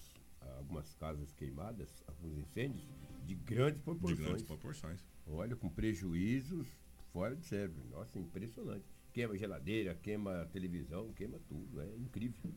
algumas 0.57 0.93
casas 0.95 1.31
queimadas, 1.33 2.03
alguns 2.07 2.35
incêndios 2.39 2.83
de 3.25 3.35
grandes 3.35 3.79
proporções. 3.81 4.17
De 4.17 4.23
grandes 4.25 4.43
proporções. 4.43 5.05
Olha, 5.27 5.55
com 5.55 5.69
prejuízos 5.69 6.67
fora 7.15 7.33
de 7.33 7.45
sério. 7.45 7.73
Nossa, 7.89 8.19
impressionante. 8.19 8.83
Queima 9.13 9.37
geladeira, 9.37 9.95
queima 9.95 10.45
televisão, 10.51 11.13
queima 11.13 11.39
tudo. 11.47 11.81
É 11.81 11.95
incrível. 11.95 12.53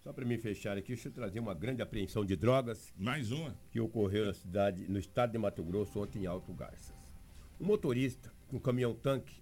Só 0.00 0.12
para 0.12 0.24
me 0.24 0.36
fechar 0.36 0.76
aqui, 0.76 0.88
deixa 0.88 1.08
eu 1.08 1.12
trazer 1.12 1.38
uma 1.38 1.54
grande 1.54 1.80
apreensão 1.80 2.24
de 2.24 2.34
drogas. 2.34 2.92
Mais 2.96 3.30
uma? 3.30 3.56
Que 3.70 3.78
ocorreu 3.78 4.26
na 4.26 4.32
cidade, 4.32 4.88
no 4.88 4.98
estado 4.98 5.30
de 5.30 5.38
Mato 5.38 5.62
Grosso, 5.62 6.02
ontem 6.02 6.24
em 6.24 6.26
Alto 6.26 6.52
Garças. 6.52 6.92
Um 7.60 7.66
motorista, 7.66 8.32
um 8.52 8.58
caminhão-tanque, 8.58 9.40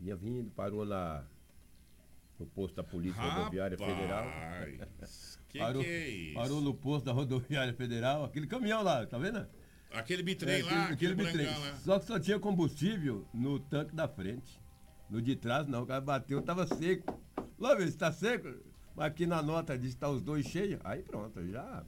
vinha 0.00 0.16
vindo, 0.16 0.50
parou 0.50 0.84
na, 0.84 1.24
no 2.36 2.46
posto 2.46 2.74
da 2.74 2.82
Polícia 2.82 3.22
Rodoviária 3.22 3.78
Federal. 3.78 4.24
que 5.48 5.58
parou, 5.58 5.84
que 5.84 5.88
é 5.88 6.08
isso? 6.08 6.34
parou 6.34 6.60
no 6.60 6.74
posto 6.74 7.04
da 7.04 7.12
Rodoviária 7.12 7.74
Federal, 7.74 8.24
aquele 8.24 8.48
caminhão 8.48 8.82
lá, 8.82 9.06
tá 9.06 9.18
vendo? 9.18 9.46
Aquele 9.92 10.22
bitrem 10.22 10.60
É, 10.60 10.62
lá, 10.64 10.84
aquele, 10.88 11.14
bitrem. 11.14 11.46
brancão 11.46 11.60
lá. 11.62 11.74
Só 11.78 11.98
que 11.98 12.04
só 12.06 12.18
tinha 12.18 12.38
combustível 12.38 13.26
no 13.34 13.58
tanque 13.58 13.94
da 13.94 14.06
frente. 14.08 14.60
No 15.08 15.20
de 15.20 15.34
trás 15.34 15.66
não, 15.66 15.82
o 15.82 15.86
cara 15.86 16.00
bateu, 16.00 16.40
tava 16.42 16.66
seco. 16.66 17.20
Lá, 17.58 17.74
vê 17.74 17.90
se 17.90 17.98
tá 17.98 18.12
seco. 18.12 18.48
Mas 18.94 19.06
aqui 19.06 19.26
na 19.26 19.42
nota 19.42 19.76
diz 19.76 19.94
que 19.94 20.00
tá 20.00 20.08
os 20.08 20.22
dois 20.22 20.46
cheios. 20.46 20.80
Aí 20.84 21.02
pronto, 21.02 21.44
já. 21.48 21.84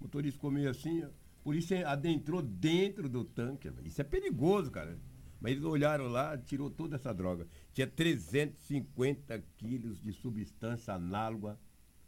O 0.00 0.04
motorista 0.04 0.36
ficou 0.36 0.50
meio 0.50 0.70
assim, 0.70 1.02
ó. 1.04 1.08
Por 1.42 1.56
isso 1.56 1.74
adentrou 1.86 2.40
dentro 2.40 3.08
do 3.08 3.24
tanque. 3.24 3.68
Isso 3.84 4.00
é 4.00 4.04
perigoso, 4.04 4.70
cara. 4.70 4.96
Mas 5.40 5.52
eles 5.52 5.64
olharam 5.64 6.06
lá, 6.06 6.38
tirou 6.38 6.70
toda 6.70 6.94
essa 6.94 7.12
droga. 7.12 7.48
Tinha 7.72 7.86
350 7.86 9.42
quilos 9.56 10.00
de 10.00 10.12
substância 10.12 10.94
análoga 10.94 11.58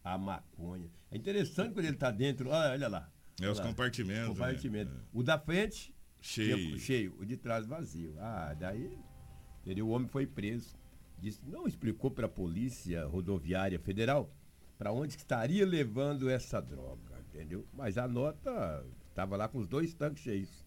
à 0.05 0.17
maconha. 0.17 0.89
É 1.11 1.17
interessante 1.17 1.73
quando 1.75 1.87
ele 1.87 1.97
tá 1.97 2.13
dentro. 2.13 2.53
Ah, 2.53 2.71
olha 2.71 2.87
lá. 2.87 3.11
É, 3.41 3.49
os 3.49 3.59
lá. 3.59 3.65
compartimentos, 3.67 4.29
né? 4.29 4.35
Compartimento. 4.35 4.93
O 5.13 5.23
da 5.23 5.39
frente 5.39 5.95
Cheio. 6.21 6.79
cheio, 6.79 7.15
o 7.19 7.25
de 7.27 7.37
trás 7.37 7.67
vazio. 7.67 8.15
Ah, 8.19 8.55
daí 8.59 8.99
entendeu? 9.63 9.87
o 9.87 9.91
homem 9.91 10.09
foi 10.09 10.27
preso. 10.27 10.77
Disse, 11.19 11.41
não 11.47 11.67
explicou 11.67 12.11
para 12.11 12.27
a 12.27 12.29
Polícia 12.29 13.05
Rodoviária 13.07 13.79
Federal 13.79 14.35
para 14.79 14.93
onde 14.93 15.17
estaria 15.17 15.65
levando 15.65 16.29
essa 16.29 16.61
droga, 16.61 17.19
entendeu? 17.29 17.67
Mas 17.73 17.97
a 17.97 18.09
nota 18.09 18.85
estava 19.09 19.37
lá 19.37 19.49
com 19.49 19.59
os 19.59 19.69
dois 19.69 19.95
tanques 19.95 20.23
cheios. 20.23 20.67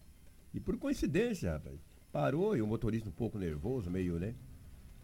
E 0.52 0.58
por 0.60 0.76
coincidência, 0.78 1.52
rapaz, 1.52 1.78
parou 2.10 2.56
e 2.56 2.62
o 2.62 2.66
motorista 2.66 3.08
um 3.08 3.12
pouco 3.12 3.38
nervoso, 3.38 3.90
meio, 3.90 4.18
né? 4.18 4.34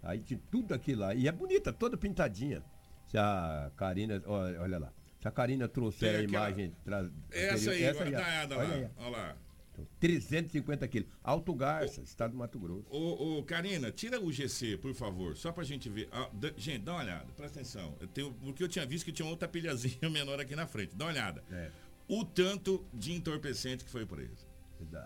Aí 0.02 0.20
tinha 0.20 0.40
tudo 0.50 0.72
aquilo 0.72 1.02
lá. 1.02 1.14
E 1.14 1.28
é 1.28 1.32
bonita, 1.32 1.72
toda 1.72 1.96
pintadinha. 1.96 2.62
Se 3.06 3.18
a 3.18 3.70
Karina, 3.76 4.22
olha 4.26 4.78
lá. 4.78 4.92
Se 5.24 5.28
a 5.28 5.30
Karina 5.30 5.66
trouxer 5.66 6.10
Tem 6.10 6.20
a 6.20 6.22
imagem. 6.22 6.76
Tra... 6.84 7.10
Essa 7.30 7.70
aí, 7.70 7.82
essa 7.82 8.00
dá 8.00 8.06
olhada 8.10 8.58
Olha 8.58 8.74
aí, 8.74 8.90
ó. 8.98 9.04
Olha 9.04 9.10
lá. 9.10 9.36
Então, 9.72 9.86
350 9.98 10.86
quilos. 10.86 11.08
Alto 11.22 11.54
Garça, 11.54 12.02
estado 12.02 12.32
do 12.32 12.36
Mato 12.36 12.58
Grosso. 12.58 12.84
Ô, 12.90 13.38
ô, 13.38 13.42
Karina, 13.42 13.90
tira 13.90 14.20
o 14.20 14.30
GC, 14.30 14.76
por 14.76 14.92
favor, 14.92 15.34
só 15.34 15.50
pra 15.50 15.64
gente 15.64 15.88
ver. 15.88 16.10
Ah, 16.12 16.28
dá- 16.30 16.52
gente, 16.58 16.82
dá 16.82 16.92
uma 16.92 17.00
olhada, 17.00 17.24
presta 17.32 17.58
atenção. 17.58 17.96
Eu 17.98 18.06
tenho, 18.06 18.34
porque 18.34 18.62
eu 18.62 18.68
tinha 18.68 18.84
visto 18.84 19.06
que 19.06 19.12
tinha 19.12 19.26
outra 19.26 19.48
pilhazinha 19.48 19.96
menor 20.12 20.38
aqui 20.38 20.54
na 20.54 20.66
frente. 20.66 20.94
Dá 20.94 21.06
uma 21.06 21.12
olhada. 21.12 21.42
É. 21.50 21.70
O 22.06 22.22
tanto 22.22 22.84
de 22.92 23.14
entorpecente 23.14 23.82
que 23.82 23.90
foi 23.90 24.04
preso. 24.04 24.46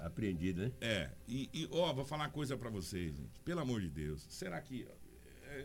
Apreendido, 0.02 0.62
né? 0.62 0.72
É. 0.80 1.10
E, 1.28 1.48
e, 1.54 1.68
ó, 1.70 1.92
vou 1.92 2.04
falar 2.04 2.24
uma 2.24 2.30
coisa 2.30 2.56
pra 2.58 2.70
vocês, 2.70 3.14
gente. 3.16 3.38
Pelo 3.44 3.60
amor 3.60 3.80
de 3.80 3.88
Deus. 3.88 4.26
Será 4.28 4.60
que. 4.60 4.84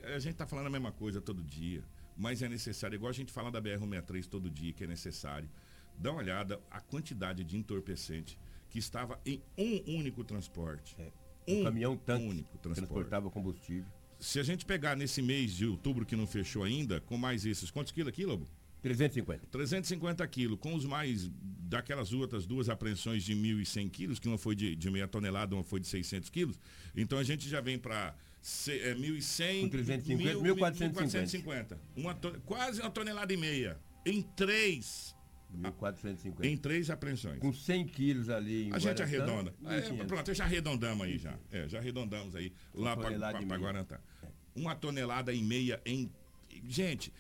é, 0.04 0.14
A 0.14 0.20
gente 0.20 0.36
tá 0.36 0.45
falando 0.45 0.68
a 0.68 0.70
mesma 0.70 0.91
coisa 0.91 1.20
todo 1.20 1.41
dia, 1.43 1.84
mas 2.18 2.41
é 2.41 2.49
necessário, 2.49 2.95
igual 2.95 3.09
a 3.09 3.14
gente 3.14 3.32
fala 3.32 3.51
da 3.51 3.61
BR-163 3.61 4.28
todo 4.28 4.49
dia, 4.49 4.74
que 4.74 4.84
é 4.84 4.88
necessário. 4.88 5.49
Dá 5.97 6.11
uma 6.11 6.20
olhada 6.20 6.59
a 6.70 6.80
quantidade 6.80 7.43
de 7.43 7.57
entorpecente 7.57 8.38
que 8.70 8.80
estava 8.80 9.20
em 9.26 9.41
um 9.57 9.97
único 9.97 10.24
transporte. 10.24 10.95
Um 10.99 11.11
Um 11.59 11.64
caminhão 11.64 11.97
tanque 11.97 12.26
único 12.26 12.57
transporte. 12.57 12.76
transportava 12.76 13.30
combustível. 13.30 13.86
se 14.20 14.39
a 14.39 14.43
gente 14.43 14.66
pegar 14.66 14.95
nesse 14.95 15.22
mês 15.22 15.53
de 15.53 15.66
outubro 15.66 16.05
que 16.05 16.16
não 16.16 16.26
fechou 16.26 16.64
ainda, 16.64 17.01
com 17.01 17.18
mais 17.18 17.45
esses, 17.45 17.70
quantos 17.70 17.91
quilos 17.91 18.09
aqui, 18.09 18.26
Lobo? 18.26 18.47
350. 18.82 19.47
350 19.47 20.28
quilos, 20.28 20.59
com 20.59 20.74
os 20.76 20.86
mais 20.86 21.30
daquelas 21.41 22.11
outras 22.11 22.45
duas 22.45 22.68
apreensões 22.68 23.24
de 23.24 23.34
1.100 23.34 23.89
quilos, 23.89 24.20
que 24.20 24.28
uma 24.28 24.38
foi 24.38 24.55
de, 24.55 24.76
de 24.76 24.91
meia 24.91 25.07
tonelada, 25.07 25.55
uma 25.55 25.64
foi 25.64 25.80
de 25.80 25.88
600 25.88 26.30
quilos. 26.30 26.59
Então 26.95 27.18
a 27.18 27.24
gente 27.24 27.47
já 27.47 27.61
vem 27.61 27.80
para 27.80 28.14
é, 28.68 28.96
1.100... 28.96 29.62
Com 29.62 29.70
350, 29.70 30.39
1.450. 30.39 31.78
Uma 31.96 32.14
to, 32.14 32.39
quase 32.46 32.82
uma 32.82 32.89
tonelada 32.89 33.34
e 33.34 33.38
meia. 33.38 33.80
Em 34.06 34.22
três 34.22 35.16
1.450. 35.54 36.44
Em 36.44 36.58
três 36.58 36.89
apreensões. 36.89 37.39
Com 37.39 37.54
100 37.54 37.88
quilos 37.88 38.30
ali 38.30 38.68
em 38.68 38.74
A 38.74 38.80
gente 38.80 39.02
arredonda. 39.02 39.54
É, 39.66 40.04
pronto, 40.04 40.34
já 40.34 40.44
arredondamos 40.44 41.06
aí 41.06 41.18
já. 41.18 41.38
É, 41.52 41.68
já 41.68 41.80
arredondamos 41.80 42.36
aí 42.36 42.52
lá 42.74 42.98
para 42.98 43.58
Guarantã. 43.58 44.00
Uma 44.56 44.76
tonelada 44.76 45.32
e 45.34 45.41
meia 45.41 45.82
em. 45.86 46.12
Gente, 46.68 47.12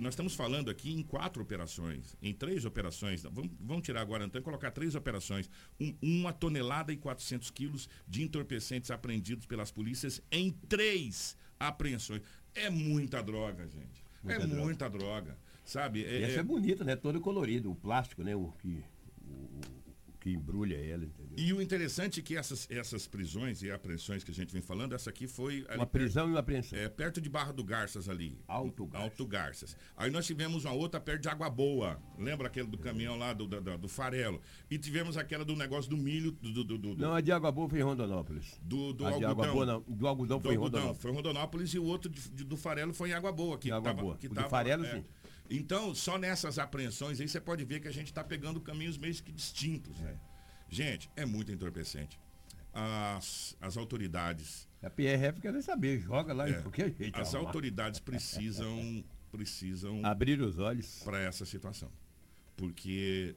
nós 0.00 0.14
estamos 0.14 0.34
falando 0.34 0.70
aqui 0.70 0.92
em 0.92 1.02
quatro 1.02 1.42
operações, 1.42 2.16
em 2.20 2.34
três 2.34 2.64
operações. 2.64 3.22
Vamos, 3.22 3.50
vamos 3.60 3.82
tirar 3.84 4.02
Guarantã 4.04 4.38
e 4.38 4.42
colocar 4.42 4.70
três 4.70 4.94
operações. 4.94 5.48
Um, 5.80 5.94
uma 6.02 6.32
tonelada 6.32 6.92
e 6.92 6.96
400 6.96 7.50
quilos 7.50 7.88
de 8.06 8.22
entorpecentes 8.22 8.90
apreendidos 8.90 9.46
pelas 9.46 9.70
polícias 9.70 10.20
em 10.30 10.50
três 10.50 11.36
apreensões. 11.58 12.22
É 12.54 12.68
muita 12.68 13.22
droga, 13.22 13.66
gente. 13.66 14.04
Muita 14.22 14.42
é 14.42 14.46
droga. 14.46 14.64
muita 14.64 14.90
droga. 14.90 15.38
Sabe? 15.64 16.04
É, 16.04 16.22
essa 16.22 16.36
é, 16.36 16.40
é 16.40 16.42
bonita, 16.42 16.84
né? 16.84 16.96
Todo 16.96 17.20
colorido, 17.20 17.70
o 17.70 17.74
plástico, 17.74 18.22
né? 18.22 18.34
O 18.34 18.52
que, 18.58 18.82
o, 19.22 19.60
o 20.08 20.12
que 20.20 20.30
embrulha 20.30 20.76
ela? 20.76 21.04
E 21.40 21.54
o 21.54 21.62
interessante 21.62 22.20
é 22.20 22.22
que 22.22 22.36
essas, 22.36 22.68
essas 22.70 23.06
prisões 23.06 23.62
e 23.62 23.70
apreensões 23.70 24.22
que 24.22 24.30
a 24.30 24.34
gente 24.34 24.52
vem 24.52 24.60
falando, 24.60 24.94
essa 24.94 25.08
aqui 25.08 25.26
foi. 25.26 25.66
Uma 25.74 25.86
prisão 25.86 26.24
perto, 26.24 26.28
e 26.28 26.32
uma 26.34 26.40
apreensão. 26.40 26.78
É, 26.78 26.86
perto 26.86 27.18
de 27.18 27.30
Barra 27.30 27.50
do 27.50 27.64
Garças 27.64 28.10
ali. 28.10 28.38
Alto 28.46 28.84
Garças. 28.84 29.10
Alto 29.10 29.26
Garças. 29.26 29.76
Aí 29.96 30.10
nós 30.10 30.26
tivemos 30.26 30.66
uma 30.66 30.74
outra 30.74 31.00
perto 31.00 31.22
de 31.22 31.30
Água 31.30 31.48
Boa. 31.48 31.98
Lembra 32.18 32.48
aquele 32.48 32.66
do 32.66 32.76
caminhão 32.76 33.16
lá 33.16 33.32
do, 33.32 33.46
do, 33.46 33.78
do 33.78 33.88
farelo? 33.88 34.38
E 34.70 34.76
tivemos 34.76 35.16
aquela 35.16 35.42
do 35.42 35.56
negócio 35.56 35.88
do 35.88 35.96
milho. 35.96 36.32
Do, 36.32 36.62
do, 36.62 36.76
do 36.76 36.96
não, 36.98 37.14
a 37.14 37.22
de 37.22 37.32
Água 37.32 37.50
Boa 37.50 37.70
foi 37.70 37.78
em 37.78 37.84
Rondonópolis. 37.84 38.60
Do, 38.60 38.92
do 38.92 39.06
a 39.06 39.08
algodão. 39.08 39.18
De 39.18 39.40
Água 39.40 39.46
Boa, 39.46 39.66
não. 39.66 39.84
Do 39.88 40.06
algodão 40.06 40.40
foi 40.40 40.54
em 40.54 40.58
Rondonópolis. 40.58 41.00
Foi 41.00 41.10
em 41.10 41.14
Rondonópolis 41.14 41.70
e 41.72 41.78
o 41.78 41.84
outro 41.84 42.10
de, 42.10 42.44
do 42.44 42.56
farelo 42.58 42.92
foi 42.92 43.08
em 43.08 43.12
Água 43.14 43.32
Boa. 43.32 43.56
Que 43.56 43.70
Água 43.70 43.90
tava, 43.90 44.02
Boa. 44.02 44.16
Que 44.18 44.28
tava, 44.28 44.50
farelo, 44.50 44.84
é, 44.84 44.96
sim. 44.96 45.04
Então, 45.48 45.94
só 45.94 46.18
nessas 46.18 46.58
apreensões 46.58 47.18
aí 47.18 47.26
você 47.26 47.40
pode 47.40 47.64
ver 47.64 47.80
que 47.80 47.88
a 47.88 47.92
gente 47.92 48.08
está 48.08 48.22
pegando 48.22 48.60
caminhos 48.60 48.98
meio 48.98 49.14
que 49.14 49.32
distintos. 49.32 49.98
Né? 50.00 50.18
Gente, 50.70 51.10
é 51.16 51.26
muito 51.26 51.50
entorpecente. 51.50 52.18
As, 52.72 53.56
as 53.60 53.76
autoridades. 53.76 54.68
A 54.80 54.88
PRF 54.88 55.40
quer 55.40 55.60
saber, 55.62 56.00
joga 56.00 56.32
lá 56.32 56.48
é, 56.48 56.52
em 56.52 56.62
qualquer 56.62 56.94
jeito. 56.94 57.20
As 57.20 57.34
autoridades 57.34 57.98
precisam, 57.98 59.04
precisam 59.32 60.00
abrir 60.06 60.40
os 60.40 60.58
olhos 60.58 61.02
para 61.02 61.18
essa 61.20 61.44
situação. 61.44 61.90
Porque 62.56 63.34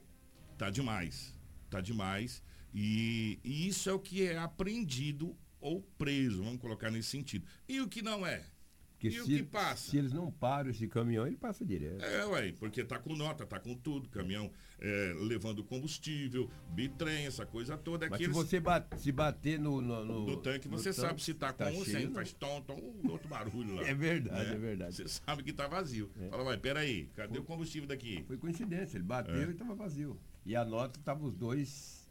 tá 0.57 0.69
demais. 0.69 1.34
Tá 1.69 1.81
demais. 1.81 2.43
E, 2.73 3.39
e 3.43 3.67
isso 3.67 3.89
é 3.89 3.93
o 3.93 3.99
que 3.99 4.27
é 4.27 4.38
apreendido 4.38 5.36
ou 5.59 5.81
preso, 5.97 6.43
vamos 6.43 6.59
colocar 6.61 6.91
nesse 6.91 7.09
sentido. 7.09 7.47
E 7.67 7.81
o 7.81 7.88
que 7.88 8.01
não 8.01 8.25
é? 8.27 8.45
Porque 9.04 9.08
e 9.08 9.12
se, 9.12 9.20
o 9.20 9.26
que 9.26 9.43
passa? 9.43 9.91
Se 9.91 9.97
eles 9.97 10.14
não 10.14 10.32
param 10.32 10.70
esse 10.70 10.88
caminhão, 10.88 11.28
ele 11.28 11.36
passa 11.36 11.66
direto. 11.66 12.01
É, 12.01 12.26
ué, 12.26 12.54
porque 12.54 12.86
tá 12.86 12.97
com 12.97 13.14
nota, 13.14 13.45
tá 13.45 13.60
com 13.60 13.76
tudo, 13.76 14.08
caminhão 14.08 14.49
é, 14.80 15.14
levando 15.20 15.62
combustível, 15.62 16.49
bitrem, 16.70 17.26
essa 17.26 17.45
coisa 17.45 17.78
toda. 17.78 18.10
Mas 18.10 18.20
se 18.20 18.28
você 18.28 18.62
bate, 18.62 18.97
se 19.01 19.12
bater 19.12 19.60
no, 19.60 19.82
no, 19.82 20.06
no, 20.06 20.26
no 20.26 20.38
tanque, 20.38 20.70
você 20.70 20.89
no 20.89 20.95
sabe 20.95 21.22
se 21.22 21.34
tá, 21.34 21.51
tá 21.51 21.70
com 21.70 21.80
ou 21.80 21.86
sem, 21.86 22.10
faz 22.12 22.32
tom, 22.32 22.62
tom, 22.62 22.80
outro 23.10 23.28
barulho 23.28 23.76
lá. 23.76 23.84
É 23.93 23.93
verdade, 23.93 24.49
né? 24.49 24.56
é 24.56 24.58
verdade. 24.58 24.95
Você 24.95 25.08
sabe 25.08 25.43
que 25.43 25.51
tá 25.51 25.68
vazio. 25.68 26.10
É. 26.20 26.30
Fala, 26.30 26.43
vai, 26.45 26.58
peraí, 26.58 27.10
cadê 27.16 27.34
Foi, 27.34 27.39
o 27.39 27.43
combustível 27.43 27.88
daqui? 27.88 28.24
Foi 28.26 28.38
coincidência, 28.38 28.97
ele 28.97 29.04
bateu 29.04 29.36
é. 29.36 29.51
e 29.51 29.54
tava 29.54 29.76
vazio. 29.76 30.18
E 30.45 30.56
a 30.56 30.64
nota 30.64 30.99
tava 31.04 31.26
os 31.26 31.36
dois 31.36 32.01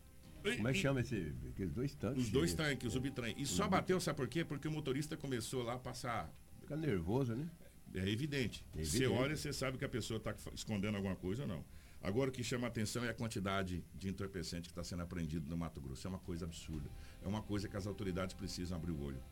como 0.43 0.69
é 0.69 0.73
que 0.73 0.79
chama 0.81 1.01
esse, 1.01 1.33
aqueles 1.49 1.73
dois 1.73 1.95
tanques? 1.95 2.25
Os 2.25 2.31
dois 2.31 2.53
tanques, 2.53 2.97
o 2.97 3.01
bitrem. 3.01 3.35
E 3.39 3.47
só 3.47 3.69
bateu, 3.69 4.01
sabe 4.01 4.17
por 4.17 4.27
quê? 4.27 4.45
Porque 4.45 4.67
o 4.67 4.73
motorista 4.73 5.17
começou 5.17 5.63
lá 5.63 5.75
a 5.75 5.79
passar 5.79 6.29
Fica 6.73 6.77
nervoso, 6.77 7.35
né? 7.35 7.49
É 7.95 8.09
evidente. 8.09 8.65
É 8.75 8.81
evidente. 8.81 8.99
Você 8.99 9.07
olha, 9.07 9.37
você 9.37 9.53
sabe 9.53 9.77
que 9.77 9.85
a 9.85 9.89
pessoa 9.89 10.17
está 10.17 10.35
escondendo 10.55 10.97
alguma 10.97 11.15
coisa 11.15 11.43
ou 11.43 11.49
não. 11.49 11.65
Agora 12.01 12.31
o 12.31 12.33
que 12.33 12.43
chama 12.43 12.67
a 12.67 12.69
atenção 12.69 13.05
é 13.05 13.11
a 13.11 13.15
quantidade 13.15 13.85
de 13.95 14.09
entorpecente 14.09 14.63
que 14.63 14.73
está 14.73 14.83
sendo 14.83 15.03
apreendido 15.03 15.49
no 15.49 15.57
Mato 15.57 15.81
Grosso. 15.81 16.07
É 16.07 16.11
uma 16.11 16.19
coisa 16.19 16.47
absurda. 16.47 16.89
É 17.23 17.29
uma 17.29 17.43
coisa 17.43 17.69
que 17.69 17.77
as 17.77 17.87
autoridades 17.87 18.35
precisam 18.35 18.77
abrir 18.77 18.93
o 18.93 19.01
olho. 19.03 19.23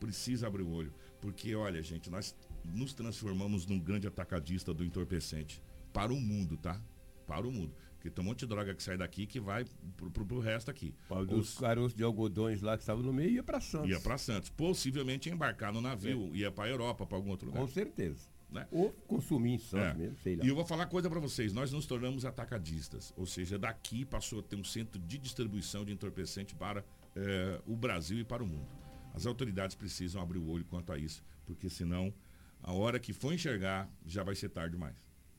Precisa 0.00 0.48
abrir 0.48 0.62
o 0.62 0.70
olho. 0.70 0.92
Porque, 1.20 1.54
olha, 1.54 1.80
gente, 1.82 2.10
nós 2.10 2.34
nos 2.64 2.92
transformamos 2.92 3.66
num 3.66 3.78
grande 3.78 4.08
atacadista 4.08 4.74
do 4.74 4.84
entorpecente. 4.84 5.62
Para 5.92 6.12
o 6.12 6.20
mundo, 6.20 6.56
tá? 6.56 6.80
Para 7.26 7.46
o 7.46 7.52
mundo. 7.52 7.72
Porque 8.00 8.10
tem 8.10 8.24
um 8.24 8.28
monte 8.28 8.40
de 8.40 8.46
droga 8.46 8.74
que 8.74 8.82
sai 8.82 8.96
daqui 8.96 9.26
que 9.26 9.38
vai 9.38 9.66
pro, 9.94 10.10
pro, 10.10 10.24
pro 10.24 10.40
resto 10.40 10.70
aqui. 10.70 10.94
Os 11.28 11.58
caroços 11.58 11.94
de 11.94 12.02
algodões 12.02 12.62
lá 12.62 12.74
que 12.74 12.82
estavam 12.82 13.02
no 13.02 13.12
meio 13.12 13.28
ia 13.28 13.42
para 13.42 13.60
Santos. 13.60 13.90
Ia 13.90 14.00
para 14.00 14.16
Santos. 14.16 14.48
Possivelmente 14.48 15.28
embarcar 15.28 15.70
no 15.70 15.82
navio, 15.82 16.30
é. 16.32 16.38
ia 16.38 16.50
para 16.50 16.70
Europa, 16.70 17.04
para 17.04 17.18
algum 17.18 17.28
outro 17.28 17.48
lugar. 17.48 17.60
Com 17.60 17.68
certeza. 17.68 18.20
Né? 18.50 18.66
Ou 18.72 18.90
consumir 19.06 19.52
em 19.52 19.58
Santos 19.58 19.86
é. 19.86 19.94
mesmo, 19.94 20.16
sei 20.22 20.34
lá. 20.34 20.44
E 20.46 20.48
eu 20.48 20.54
vou 20.54 20.64
falar 20.64 20.86
coisa 20.86 21.10
para 21.10 21.20
vocês. 21.20 21.52
Nós 21.52 21.70
nos 21.70 21.84
tornamos 21.84 22.24
atacadistas. 22.24 23.12
Ou 23.18 23.26
seja, 23.26 23.58
daqui 23.58 24.06
passou 24.06 24.40
a 24.40 24.42
ter 24.42 24.56
um 24.56 24.64
centro 24.64 24.98
de 24.98 25.18
distribuição 25.18 25.84
de 25.84 25.92
entorpecente 25.92 26.54
para 26.54 26.82
é, 27.14 27.60
o 27.66 27.76
Brasil 27.76 28.18
e 28.18 28.24
para 28.24 28.42
o 28.42 28.46
mundo. 28.46 28.66
As 29.12 29.26
autoridades 29.26 29.76
precisam 29.76 30.22
abrir 30.22 30.38
o 30.38 30.48
olho 30.48 30.64
quanto 30.64 30.90
a 30.90 30.96
isso, 30.96 31.22
porque 31.44 31.68
senão, 31.68 32.14
a 32.62 32.72
hora 32.72 32.98
que 32.98 33.12
for 33.12 33.34
enxergar, 33.34 33.90
já 34.06 34.22
vai 34.22 34.34
ser 34.34 34.48
tarde 34.48 34.72
demais. 34.72 34.96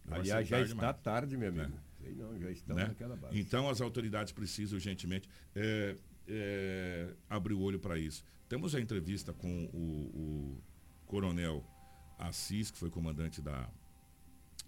Já 0.07 0.16
Aliás, 0.16 0.47
já 0.47 0.62
está 0.62 0.76
demais. 0.76 0.97
tarde, 1.01 1.38
meu 1.38 1.49
amigo. 1.49 1.74
É. 1.88 1.90
Sei 2.01 2.13
não, 2.15 2.37
já 2.39 2.51
estamos 2.51 2.81
né? 2.81 2.89
naquela 2.89 3.15
base. 3.15 3.39
Então 3.39 3.69
as 3.69 3.81
autoridades 3.81 4.33
precisam 4.33 4.75
urgentemente 4.75 5.29
é, 5.55 5.95
é, 6.27 7.13
abrir 7.29 7.53
o 7.53 7.61
olho 7.61 7.79
para 7.79 7.97
isso. 7.97 8.23
Temos 8.47 8.75
a 8.75 8.81
entrevista 8.81 9.33
com 9.33 9.65
o, 9.73 9.77
o, 9.77 10.63
coronel 11.05 11.65
Assis, 12.17 12.71
que 12.71 12.77
foi 12.77 12.89
comandante 12.89 13.41
da 13.41 13.69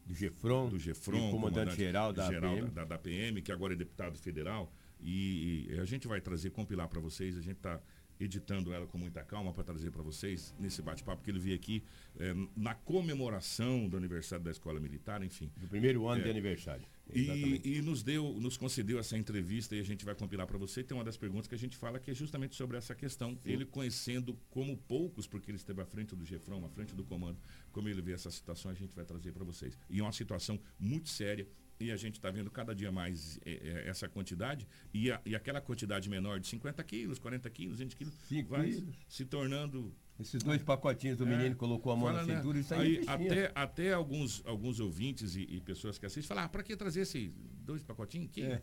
do 0.06 0.14
Gefron, 0.14 0.68
do 0.68 0.78
Gefron 0.80 1.32
comandante, 1.32 1.76
geral, 1.76 2.12
da, 2.12 2.28
geral 2.30 2.56
PM. 2.56 2.70
Da, 2.72 2.84
da, 2.84 2.98
PM, 2.98 3.42
que 3.42 3.52
agora 3.52 3.74
é 3.74 3.76
deputado 3.76 4.18
federal. 4.18 4.72
E, 5.00 5.68
e 5.70 5.80
a 5.80 5.86
gente 5.86 6.08
vai 6.08 6.20
trazer, 6.20 6.50
compilar 6.50 6.90
para 6.90 7.00
vocês. 7.00 7.38
A 7.38 7.42
gente 7.42 7.58
está 7.58 7.80
editando 8.20 8.74
ela 8.74 8.86
com 8.88 8.98
muita 8.98 9.24
calma 9.24 9.54
para 9.54 9.64
trazer 9.64 9.92
para 9.92 10.02
vocês 10.02 10.54
nesse 10.60 10.82
bate-papo 10.82 11.24
que 11.24 11.32
ele 11.32 11.40
veio 11.40 11.56
aqui 11.56 11.84
é, 12.20 12.34
na 12.56 12.74
comemoração 12.74 13.88
do 13.88 13.98
aniversário 13.98 14.44
da 14.44 14.52
Escola 14.52 14.80
Militar, 14.80 15.24
enfim. 15.24 15.52
Do 15.58 15.68
primeiro 15.68 16.08
ano 16.08 16.22
é, 16.22 16.24
de 16.24 16.30
aniversário. 16.30 16.86
E, 17.12 17.62
e, 17.64 17.82
nos 17.82 18.02
deu, 18.02 18.34
nos 18.40 18.56
concedeu 18.56 18.98
essa 18.98 19.18
entrevista 19.18 19.76
e 19.76 19.80
a 19.80 19.84
gente 19.84 20.06
vai 20.06 20.16
compilar 20.16 20.48
para 20.48 20.58
você. 20.58 20.84
Tem 20.84 20.96
uma 20.96 21.04
das 21.04 21.18
perguntas 21.18 21.48
que 21.48 21.56
a 21.56 21.58
gente 21.58 21.76
fala 21.76 22.00
que 22.00 22.10
é 22.10 22.14
justamente 22.14 22.56
sobre 22.56 22.78
essa 22.78 22.96
questão. 22.96 23.38
Sim. 23.44 23.52
Ele 23.52 23.66
conhecendo 23.66 24.40
como 24.50 24.78
poucos, 24.78 25.28
porque 25.28 25.52
ele 25.52 25.58
esteve 25.58 25.82
à 25.82 25.86
frente 25.86 26.16
do 26.16 26.26
Gefrão, 26.26 26.66
à 26.66 26.70
frente 26.70 26.96
do 26.96 27.04
comando, 27.04 27.38
como 27.72 27.90
ele 27.90 28.02
vê 28.02 28.14
essa 28.14 28.32
situação, 28.32 28.72
a 28.72 28.74
gente 28.74 28.96
vai 28.96 29.06
trazer 29.06 29.32
para 29.32 29.44
vocês. 29.44 29.78
E 29.90 30.00
é 30.00 30.04
uma 30.04 30.14
situação 30.14 30.60
muito 30.80 31.10
séria 31.10 31.48
e 31.80 31.92
a 31.92 31.98
gente 31.98 32.16
está 32.16 32.32
vendo 32.32 32.50
cada 32.50 32.74
dia 32.74 32.92
mais 32.92 33.40
é, 33.46 33.52
é, 33.52 33.90
essa 33.90 34.08
quantidade 34.08 34.68
e, 34.94 35.12
a, 35.12 35.22
e, 35.26 35.36
aquela 35.36 35.60
quantidade 35.60 36.10
menor 36.10 36.40
de 36.40 36.48
50 36.48 36.84
quilos, 36.84 37.20
40 37.20 37.50
quilos, 37.50 37.80
20 37.80 37.96
quilos, 37.96 38.14
vai 38.48 38.70
quilos. 38.70 38.96
se 39.08 39.26
tornando 39.26 39.94
esses 40.24 40.44
dois 40.44 40.62
pacotinhos 40.64 41.18
do 41.18 41.26
é, 41.26 41.28
menino 41.28 41.56
colocou 41.56 41.92
a 41.92 41.96
mão 41.96 42.08
fala, 42.08 42.22
na 42.22 42.28
né? 42.28 42.36
cintura, 42.36 42.56
né? 42.56 42.62
isso 42.62 42.74
aí, 42.74 42.98
aí 42.98 43.06
até, 43.08 43.52
até 43.54 43.94
alguns, 43.94 44.42
alguns 44.46 44.80
ouvintes 44.80 45.36
e, 45.36 45.42
e 45.44 45.62
pessoas 45.62 45.98
que 45.98 46.06
assistem 46.06 46.28
falam, 46.28 46.46
ah, 46.46 46.50
para 46.50 46.64
que 46.64 46.76
trazer 46.76 47.02
esses 47.02 47.32
dois 47.64 47.84
pacotinhos? 47.84 48.32
Que, 48.32 48.42
é. 48.42 48.62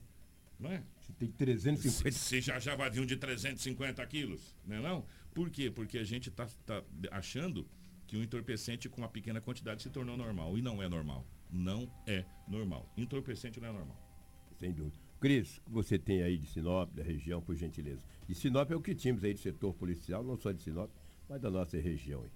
Não 0.58 0.70
é? 0.70 0.82
Você 1.00 1.12
tem 1.14 1.30
350. 1.30 2.10
Você 2.10 2.40
já, 2.40 2.58
já 2.58 2.76
vai 2.76 2.90
vir 2.90 3.00
um 3.00 3.06
de 3.06 3.16
350 3.16 4.06
quilos, 4.06 4.54
não 4.66 4.76
é 4.76 4.80
não? 4.80 5.06
Por 5.32 5.48
quê? 5.48 5.70
Porque 5.70 5.96
a 5.96 6.04
gente 6.04 6.28
está 6.28 6.46
tá 6.66 6.82
achando 7.10 7.66
que 8.06 8.16
o 8.16 8.22
entorpecente 8.22 8.88
com 8.88 9.00
uma 9.00 9.08
pequena 9.08 9.40
quantidade 9.40 9.82
se 9.82 9.88
tornou 9.88 10.16
normal. 10.16 10.58
E 10.58 10.62
não 10.62 10.82
é 10.82 10.88
normal. 10.88 11.24
Não 11.50 11.90
é 12.06 12.24
normal. 12.46 12.92
Entorpecente 12.96 13.60
não 13.60 13.68
é 13.68 13.72
normal. 13.72 13.96
Sem 14.58 14.72
dúvida. 14.72 14.96
Cris, 15.20 15.60
você 15.66 15.98
tem 15.98 16.22
aí 16.22 16.36
de 16.36 16.46
Sinop, 16.46 16.92
da 16.92 17.02
região, 17.02 17.40
por 17.40 17.54
gentileza. 17.54 18.02
E 18.28 18.34
Sinop 18.34 18.70
é 18.70 18.76
o 18.76 18.80
que 18.80 18.94
tínhamos 18.94 19.22
aí 19.22 19.34
de 19.34 19.40
setor 19.40 19.74
policial, 19.74 20.24
não 20.24 20.36
só 20.36 20.50
de 20.50 20.62
Sinop, 20.62 20.90
mas 21.30 21.40
da 21.40 21.48
nossa 21.48 21.78
região. 21.78 22.28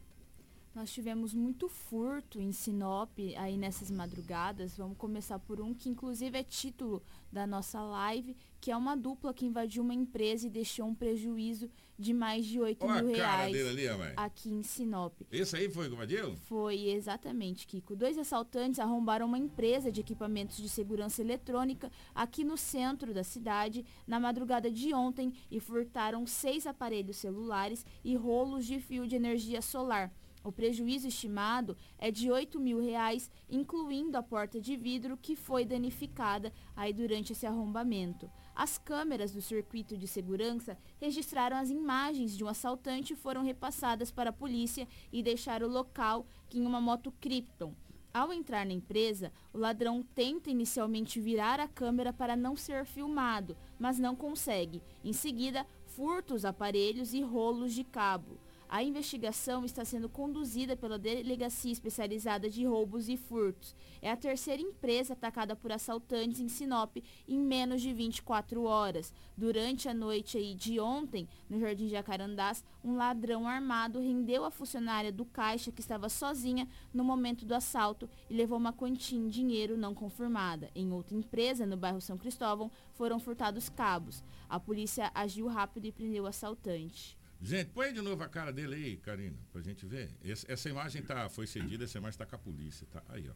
Nós 0.74 0.92
tivemos 0.92 1.32
muito 1.32 1.68
furto 1.68 2.40
em 2.40 2.50
Sinop 2.50 3.16
aí 3.38 3.56
nessas 3.56 3.92
madrugadas. 3.92 4.76
Vamos 4.76 4.98
começar 4.98 5.38
por 5.38 5.60
um 5.60 5.72
que 5.72 5.88
inclusive 5.88 6.36
é 6.36 6.42
título 6.42 7.00
da 7.30 7.46
nossa 7.46 7.80
live, 7.80 8.36
que 8.60 8.72
é 8.72 8.76
uma 8.76 8.96
dupla 8.96 9.32
que 9.32 9.46
invadiu 9.46 9.84
uma 9.84 9.94
empresa 9.94 10.48
e 10.48 10.50
deixou 10.50 10.86
um 10.86 10.94
prejuízo 10.94 11.70
de 11.96 12.12
mais 12.12 12.44
de 12.44 12.58
8 12.58 12.84
Olha 12.84 13.02
mil 13.02 13.14
reais 13.14 13.54
ali, 13.54 13.88
aqui 14.16 14.50
em 14.50 14.64
Sinop. 14.64 15.12
Esse 15.30 15.56
aí 15.56 15.70
foi 15.70 15.88
o 15.88 15.92
invadiu? 15.92 16.34
Foi 16.48 16.88
exatamente, 16.88 17.68
Kiko. 17.68 17.94
Dois 17.94 18.18
assaltantes 18.18 18.80
arrombaram 18.80 19.26
uma 19.26 19.38
empresa 19.38 19.92
de 19.92 20.00
equipamentos 20.00 20.56
de 20.56 20.68
segurança 20.68 21.22
eletrônica 21.22 21.88
aqui 22.12 22.42
no 22.42 22.56
centro 22.56 23.14
da 23.14 23.22
cidade 23.22 23.84
na 24.08 24.18
madrugada 24.18 24.68
de 24.68 24.92
ontem 24.92 25.32
e 25.48 25.60
furtaram 25.60 26.26
seis 26.26 26.66
aparelhos 26.66 27.16
celulares 27.16 27.86
e 28.02 28.16
rolos 28.16 28.66
de 28.66 28.80
fio 28.80 29.06
de 29.06 29.14
energia 29.14 29.62
solar. 29.62 30.12
O 30.44 30.52
prejuízo 30.52 31.08
estimado 31.08 31.74
é 31.98 32.10
de 32.10 32.30
8 32.30 32.60
mil 32.60 32.78
reais, 32.78 33.30
incluindo 33.48 34.18
a 34.18 34.22
porta 34.22 34.60
de 34.60 34.76
vidro 34.76 35.16
que 35.16 35.34
foi 35.34 35.64
danificada 35.64 36.52
aí 36.76 36.92
durante 36.92 37.32
esse 37.32 37.46
arrombamento. 37.46 38.30
As 38.54 38.76
câmeras 38.76 39.32
do 39.32 39.40
circuito 39.40 39.96
de 39.96 40.06
segurança 40.06 40.76
registraram 41.00 41.56
as 41.56 41.70
imagens 41.70 42.36
de 42.36 42.44
um 42.44 42.48
assaltante 42.48 43.14
e 43.14 43.16
foram 43.16 43.42
repassadas 43.42 44.10
para 44.10 44.28
a 44.28 44.34
polícia 44.34 44.86
e 45.10 45.22
deixaram 45.22 45.66
o 45.66 45.72
local 45.72 46.26
em 46.52 46.66
uma 46.66 46.80
moto 46.80 47.10
Krypton. 47.20 47.74
Ao 48.12 48.32
entrar 48.32 48.66
na 48.66 48.72
empresa, 48.72 49.32
o 49.52 49.58
ladrão 49.58 50.04
tenta 50.14 50.50
inicialmente 50.50 51.18
virar 51.18 51.58
a 51.58 51.66
câmera 51.66 52.12
para 52.12 52.36
não 52.36 52.54
ser 52.54 52.84
filmado, 52.84 53.56
mas 53.76 53.98
não 53.98 54.14
consegue. 54.14 54.82
Em 55.02 55.12
seguida, 55.12 55.66
furta 55.86 56.34
os 56.34 56.44
aparelhos 56.44 57.14
e 57.14 57.22
rolos 57.22 57.72
de 57.72 57.82
cabo. 57.82 58.38
A 58.74 58.82
investigação 58.82 59.64
está 59.64 59.84
sendo 59.84 60.08
conduzida 60.08 60.76
pela 60.76 60.98
Delegacia 60.98 61.70
Especializada 61.70 62.50
de 62.50 62.66
Roubos 62.66 63.08
e 63.08 63.16
Furtos. 63.16 63.72
É 64.02 64.10
a 64.10 64.16
terceira 64.16 64.60
empresa 64.60 65.12
atacada 65.12 65.54
por 65.54 65.70
assaltantes 65.70 66.40
em 66.40 66.48
Sinop 66.48 66.96
em 67.28 67.38
menos 67.38 67.80
de 67.80 67.92
24 67.92 68.64
horas. 68.64 69.14
Durante 69.36 69.88
a 69.88 69.94
noite 69.94 70.56
de 70.56 70.80
ontem, 70.80 71.28
no 71.48 71.60
Jardim 71.60 71.86
Jacarandás, 71.86 72.64
um 72.82 72.96
ladrão 72.96 73.46
armado 73.46 74.00
rendeu 74.00 74.44
a 74.44 74.50
funcionária 74.50 75.12
do 75.12 75.24
caixa 75.24 75.70
que 75.70 75.80
estava 75.80 76.08
sozinha 76.08 76.66
no 76.92 77.04
momento 77.04 77.46
do 77.46 77.54
assalto 77.54 78.10
e 78.28 78.34
levou 78.34 78.58
uma 78.58 78.72
quantia 78.72 79.16
em 79.16 79.28
dinheiro 79.28 79.76
não 79.76 79.94
confirmada. 79.94 80.68
Em 80.74 80.90
outra 80.90 81.16
empresa, 81.16 81.64
no 81.64 81.76
bairro 81.76 82.00
São 82.00 82.18
Cristóvão, 82.18 82.72
foram 82.94 83.20
furtados 83.20 83.68
cabos. 83.68 84.20
A 84.48 84.58
polícia 84.58 85.12
agiu 85.14 85.46
rápido 85.46 85.84
e 85.84 85.92
prendeu 85.92 86.24
o 86.24 86.26
assaltante. 86.26 87.16
Gente, 87.44 87.70
põe 87.72 87.92
de 87.92 88.00
novo 88.00 88.22
a 88.22 88.28
cara 88.28 88.50
dele 88.52 88.74
aí, 88.74 88.96
Karina, 88.96 89.36
pra 89.52 89.60
gente 89.60 89.84
ver. 89.84 90.10
Esse- 90.22 90.50
essa 90.50 90.68
imagem 90.70 91.02
tá, 91.02 91.28
foi 91.28 91.46
cedida, 91.46 91.84
essa 91.84 91.98
imagem 91.98 92.18
tá 92.18 92.24
com 92.24 92.34
a 92.36 92.38
polícia, 92.38 92.86
tá? 92.90 93.02
Aí, 93.08 93.28
ó. 93.28 93.34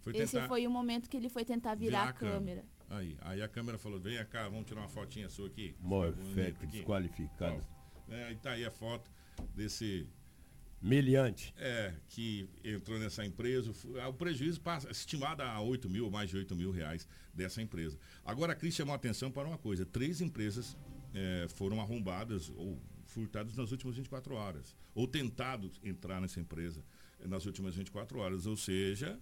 Foi 0.00 0.16
Esse 0.16 0.40
foi 0.46 0.64
o 0.64 0.70
momento 0.70 1.10
que 1.10 1.16
ele 1.16 1.28
foi 1.28 1.44
tentar 1.44 1.74
virar, 1.74 2.08
a 2.10 2.12
câmera. 2.12 2.64
Aí, 2.88 3.16
aí 3.22 3.42
a 3.42 3.48
câmera 3.48 3.76
falou, 3.76 3.98
vem 3.98 4.24
cá, 4.26 4.48
vamos 4.48 4.64
tirar 4.66 4.82
uma 4.82 4.88
fotinha 4.88 5.28
sua 5.28 5.48
aqui. 5.48 5.74
Morfeto, 5.80 6.22
Bonito 6.22 6.62
aqui. 6.62 6.66
desqualificado. 6.76 7.66
Ó, 8.08 8.12
É, 8.12 8.24
aí 8.26 8.36
tá 8.36 8.52
aí 8.52 8.64
a 8.64 8.70
foto 8.70 9.10
desse 9.52 10.06
Miliante. 10.80 11.52
é, 11.56 11.92
que 12.08 12.48
entrou 12.62 13.00
nessa 13.00 13.26
empresa. 13.26 13.72
Ah, 14.00 14.06
O 14.08 14.14
prejuízo 14.14 14.60
passa, 14.60 14.88
estimado 14.88 15.42
a 15.42 15.60
8 15.60 15.90
mil, 15.90 16.08
mais 16.08 16.30
de 16.30 16.36
8 16.36 16.54
mil 16.54 16.70
reais 16.70 17.08
dessa 17.34 17.60
empresa. 17.60 17.98
Agora, 18.24 18.52
a 18.52 18.54
Cris 18.54 18.74
chamou 18.76 18.92
a 18.92 18.96
atenção 18.96 19.32
para 19.32 19.48
uma 19.48 19.58
coisa: 19.58 19.84
três 19.84 20.20
empresas 20.20 20.76
eh, 21.16 21.48
foram 21.48 21.80
arrombadas 21.80 22.50
ou 22.50 22.78
furtadas 23.06 23.56
nas 23.56 23.72
últimas 23.72 23.96
24 23.96 24.34
horas. 24.34 24.76
Ou 24.94 25.08
tentado 25.08 25.70
entrar 25.82 26.20
nessa 26.20 26.38
empresa 26.38 26.84
nas 27.24 27.46
últimas 27.46 27.74
24 27.74 28.18
horas. 28.18 28.44
Ou 28.46 28.56
seja, 28.56 29.18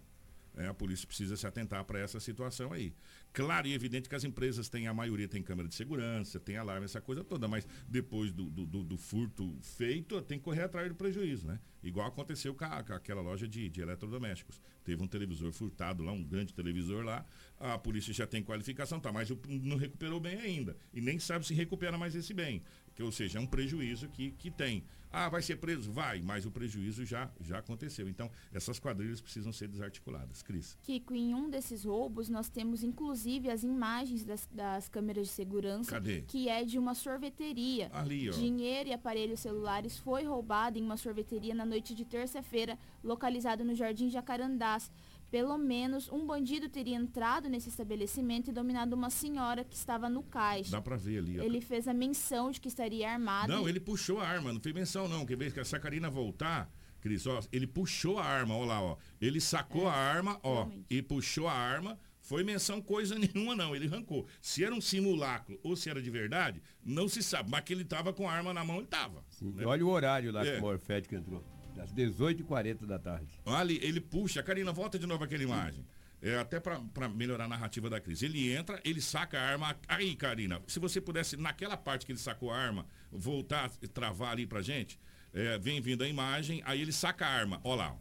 eh, 0.57 0.67
a 0.67 0.75
polícia 0.75 1.07
precisa 1.07 1.37
se 1.37 1.47
atentar 1.47 1.85
para 1.85 1.99
essa 1.99 2.19
situação 2.21 2.73
aí. 2.73 2.93
Claro 3.33 3.67
e 3.67 3.73
evidente 3.75 4.09
que 4.09 4.15
as 4.15 4.25
empresas 4.25 4.69
têm, 4.69 4.87
a 4.87 4.95
maioria 4.95 5.27
tem 5.29 5.43
câmera 5.43 5.69
de 5.69 5.75
segurança, 5.75 6.39
tem 6.39 6.57
alarme, 6.57 6.85
essa 6.85 7.01
coisa 7.01 7.25
toda, 7.25 7.49
mas 7.49 7.67
depois 7.89 8.33
do, 8.33 8.49
do, 8.51 8.65
do- 8.67 8.85
do 8.85 8.97
furto 8.97 9.59
feito, 9.63 10.21
tem 10.23 10.39
que 10.39 10.45
correr 10.45 10.63
atrás 10.63 10.89
do 10.89 10.95
prejuízo, 10.95 11.47
né? 11.47 11.59
Igual 11.83 12.07
aconteceu 12.07 12.55
com, 12.55 12.65
a- 12.65 12.83
com 12.83 12.93
aquela 12.93 13.21
loja 13.21 13.47
de, 13.49 13.69
de 13.69 13.81
eletrodomésticos. 13.81 14.61
Teve 14.85 15.03
um 15.03 15.07
televisor 15.09 15.53
furtado 15.53 16.03
lá, 16.03 16.13
um 16.13 16.23
grande 16.23 16.53
televisor 16.55 17.05
lá, 17.05 17.25
a 17.59 17.77
polícia 17.79 18.13
já 18.15 18.27
tem 18.27 18.43
qualificação, 18.43 19.01
tá, 19.01 19.11
mas 19.13 19.29
não 19.49 19.77
recuperou 19.77 20.21
bem 20.21 20.39
ainda. 20.41 20.77
E 20.93 21.01
nem 21.01 21.19
sabe 21.19 21.47
se 21.47 21.55
recupera 21.55 21.99
mais 21.99 22.15
esse 22.15 22.33
bem. 22.33 22.63
Que, 22.95 23.03
ou 23.03 23.11
seja, 23.11 23.39
é 23.39 23.41
um 23.41 23.47
prejuízo 23.47 24.09
que, 24.09 24.31
que 24.33 24.51
tem. 24.51 24.85
Ah, 25.17 25.29
vai 25.29 25.41
ser 25.43 25.57
preso? 25.57 25.93
Vai, 25.93 26.21
mas 26.21 26.45
o 26.45 26.51
prejuízo 26.51 27.05
já, 27.05 27.31
já 27.41 27.59
aconteceu. 27.59 28.09
Então, 28.09 28.29
essas 28.53 28.81
quadrilhas 28.81 29.21
precisam 29.21 29.53
ser 29.53 29.69
desarticuladas. 29.69 30.43
Cris. 30.43 30.77
Kiko, 30.83 31.15
em 31.15 31.33
um 31.33 31.49
desses 31.49 31.85
roubos, 31.85 32.29
nós 32.29 32.49
temos 32.49 32.83
inclusive 32.83 33.49
as 33.49 33.63
imagens 33.63 34.25
das, 34.25 34.49
das 34.51 34.89
câmeras 34.89 35.29
de 35.29 35.33
segurança, 35.33 35.89
Cadê? 35.93 36.23
que 36.23 36.49
é 36.49 36.65
de 36.65 36.81
uma 36.81 36.97
sorveteria. 36.97 37.89
Ali, 37.93 38.29
ó. 38.29 38.33
Dinheiro 38.33 38.89
e 38.89 38.93
aparelhos 38.93 39.39
celulares 39.39 39.97
foi 39.99 40.25
roubado 40.25 40.81
em 40.81 40.83
uma 40.83 40.97
sorveteria 40.97 41.55
na 41.55 41.65
noite 41.65 41.95
de 41.95 42.05
terça-feira, 42.05 42.77
localizado 43.03 43.65
no 43.65 43.75
Jardim 43.75 44.11
Jacarandás. 44.11 44.91
Pelo 45.35 45.59
menos 45.59 46.09
um 46.13 46.25
bandido 46.25 46.69
teria 46.69 46.95
entrado 46.97 47.49
nesse 47.49 47.69
estabelecimento 47.69 48.51
e 48.51 48.53
dominado 48.53 48.95
uma 48.95 49.11
senhora 49.11 49.65
que 49.65 49.75
estava 49.75 50.09
no 50.09 50.23
caixa. 50.23 50.71
Dá 50.71 50.81
pra 50.81 50.95
ver 50.97 51.19
ali. 51.19 51.41
ó. 51.41 51.43
Ele 51.43 51.61
fez 51.61 51.89
a 51.89 51.93
menção 51.93 52.53
de 52.53 52.61
que 52.61 52.69
estaria 52.69 53.11
armado. 53.11 53.53
Não, 53.53 53.67
e- 53.67 53.71
ele 53.73 53.81
puxou 53.81 54.21
a 54.21 54.29
arma, 54.29 54.53
não 54.53 54.61
fez 54.61 54.73
menção 54.73 55.09
não. 55.09 55.27
Quer 55.27 55.37
ver 55.37 55.53
que 55.53 55.59
a 55.59 55.65
Sacarina 55.65 56.09
voltar, 56.09 56.71
Cris, 57.01 57.27
ó, 57.27 57.41
ele 57.51 57.67
puxou 57.67 58.21
a 58.21 58.25
arma, 58.25 58.55
ó 58.57 58.65
lá, 58.65 58.81
ó. 58.81 58.97
Ele 59.21 59.41
sacou 59.41 59.89
a 59.89 59.93
arma, 59.93 60.39
ó, 60.45 60.69
e 60.89 61.03
puxou 61.03 61.49
a 61.49 61.53
arma. 61.53 61.99
Foi 62.21 62.45
menção 62.45 62.81
coisa 62.81 63.17
nenhuma, 63.19 63.57
não. 63.57 63.75
Ele 63.75 63.89
arrancou. 63.89 64.29
Se 64.41 64.65
era 64.65 64.73
um 64.73 64.81
simulacro 64.81 65.59
ou 65.65 65.75
se 65.75 65.91
era 65.91 66.01
de 66.01 66.11
verdade, 66.11 66.63
não 66.85 67.09
se 67.09 67.25
sabe. 67.25 67.51
Mas 67.51 67.63
que 67.65 67.73
ele 67.73 67.85
tava 67.85 68.13
com 68.13 68.27
a 68.29 68.33
arma 68.33 68.55
na 68.55 68.65
mão, 68.65 68.77
ele 68.79 68.87
tava. 68.87 69.25
né? 69.43 69.67
Olha 69.67 69.85
o 69.85 69.89
horário 69.89 70.31
lá 70.33 70.47
É. 70.47 70.53
que 70.53 70.59
o 70.59 70.61
Morfético 70.63 71.17
entrou. 71.17 71.43
Das 71.75 71.93
18h40 71.93 72.87
da 72.87 72.99
tarde. 72.99 73.41
Ali, 73.45 73.79
ele 73.83 74.01
puxa. 74.01 74.43
Karina, 74.43 74.73
volta 74.73 74.99
de 74.99 75.07
novo 75.07 75.25
aquela 75.25 75.43
imagem. 75.43 75.85
É, 76.23 76.39
até 76.39 76.59
para 76.59 77.09
melhorar 77.09 77.45
a 77.45 77.49
narrativa 77.49 77.91
da 77.91 78.01
crise. 78.01 78.25
Ele 78.25 78.51
entra, 78.53 78.81
ele 78.85 79.01
saca 79.01 79.39
a 79.39 79.43
arma. 79.43 79.77
Aí, 79.87 80.15
Karina, 80.17 80.63
se 80.67 80.79
você 80.79 81.01
pudesse, 81.01 81.37
naquela 81.37 81.77
parte 81.77 82.07
que 82.07 82.13
ele 82.13 82.19
sacou 82.19 82.51
a 82.51 82.57
arma, 82.57 82.87
voltar 83.13 83.71
e 83.83 83.89
travar 83.89 84.33
ali 84.33 84.47
pra 84.47 84.63
gente, 84.63 84.99
é, 85.35 85.59
vem 85.59 85.81
vindo 85.81 86.03
a 86.03 86.09
imagem, 86.09 86.63
aí 86.65 86.81
ele 86.81 86.93
saca 86.93 87.27
a 87.27 87.29
arma. 87.29 87.61
Olha 87.63 87.77
lá. 87.77 87.97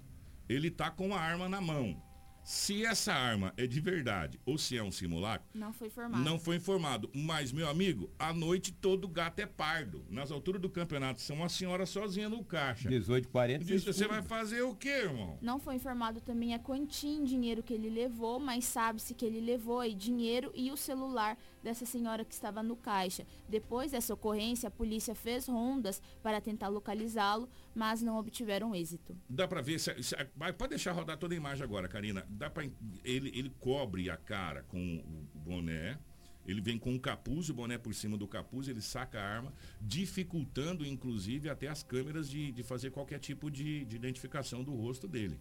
Ele 0.48 0.70
tá 0.70 0.90
com 0.90 1.14
a 1.14 1.20
arma 1.20 1.50
na 1.50 1.60
mão. 1.60 2.02
Se 2.44 2.86
essa 2.86 3.14
arma 3.14 3.54
é 3.56 3.66
de 3.66 3.80
verdade 3.80 4.40
ou 4.46 4.58
se 4.58 4.78
é 4.78 4.84
um 4.84 4.92
simulacro, 4.92 5.48
Não 5.54 5.72
foi 5.72 5.90
formado. 5.90 6.24
não 6.24 6.38
foi 6.38 6.58
informado. 6.58 7.10
Mas, 7.14 7.52
meu 7.54 7.70
amigo, 7.70 8.12
à 8.20 8.34
noite 8.34 8.72
todo 8.74 9.08
gato 9.08 9.40
é 9.40 9.46
pardo. 9.46 10.06
Nas 10.10 10.30
alturas 10.30 10.62
do 10.62 10.70
campeonato, 10.70 11.22
são 11.22 11.38
uma 11.38 11.48
senhora 11.50 11.86
sozinha 11.86 12.28
no 12.28 12.44
caixa. 12.44 12.90
18h40. 12.90 13.60
Diz, 13.64 13.84
Você 13.86 14.08
vai 14.08 14.22
fazer 14.22 14.62
o 14.62 14.76
quê, 14.76 14.90
irmão? 14.90 15.38
Não 15.42 15.58
foi 15.58 15.76
informado 15.76 16.20
também 16.20 16.54
a 16.54 16.60
quantia 16.60 17.10
em 17.18 17.24
dinheiro 17.24 17.64
que 17.64 17.74
ele 17.74 17.90
levou, 17.90 18.40
mas 18.40 18.66
sabe-se 18.66 19.14
que 19.14 19.26
ele 19.26 19.40
levou 19.40 19.80
aí 19.80 19.94
dinheiro 19.94 20.52
e 20.54 20.70
o 20.72 20.76
celular 20.78 21.38
dessa 21.64 21.86
senhora 21.86 22.26
que 22.26 22.34
estava 22.34 22.62
no 22.62 22.76
caixa. 22.76 23.26
Depois 23.48 23.92
dessa 23.92 24.14
ocorrência, 24.14 24.68
a 24.68 24.72
polícia 24.72 25.16
fez 25.16 25.48
rondas 25.48 26.02
para 26.22 26.42
tentar 26.42 26.68
localizá-lo, 26.68 27.48
mas 27.74 28.02
não 28.02 28.18
obtiveram 28.18 28.76
êxito. 28.76 29.18
Dá 29.30 29.48
pra 29.48 29.62
ver, 29.62 29.80
se, 29.80 30.04
se- 30.04 30.16
pode 30.58 30.70
deixar 30.70 30.92
rodar 30.92 31.18
toda 31.18 31.34
a 31.34 31.38
imagem 31.38 31.64
agora, 31.64 31.88
Karina. 31.88 32.26
Dá 32.30 32.50
para 32.50 32.64
ele, 33.04 33.32
ele 33.34 33.50
cobre 33.60 34.10
a 34.10 34.18
cara 34.18 34.64
com 34.64 34.98
o 34.98 35.40
boné, 35.40 35.98
ele 36.46 36.60
vem 36.60 36.78
com 36.78 36.94
o 36.94 37.00
capuz, 37.00 37.50
o 37.50 37.54
boné 37.54 37.78
por 37.78 37.94
cima 37.96 38.18
do 38.18 38.28
capuz, 38.28 38.68
ele 38.68 38.82
saca 38.82 39.18
a 39.18 39.24
arma, 39.24 39.54
dificultando 39.82 40.86
inclusive 40.86 41.50
até 41.50 41.68
as 41.70 41.82
câmeras 41.84 42.30
de, 42.30 42.52
de 42.52 42.62
fazer 42.64 42.92
qualquer 42.92 43.20
tipo 43.20 43.50
de, 43.50 43.86
de 43.86 43.96
identificação 43.96 44.62
do 44.64 44.76
rosto 44.76 45.08
dele. 45.08 45.40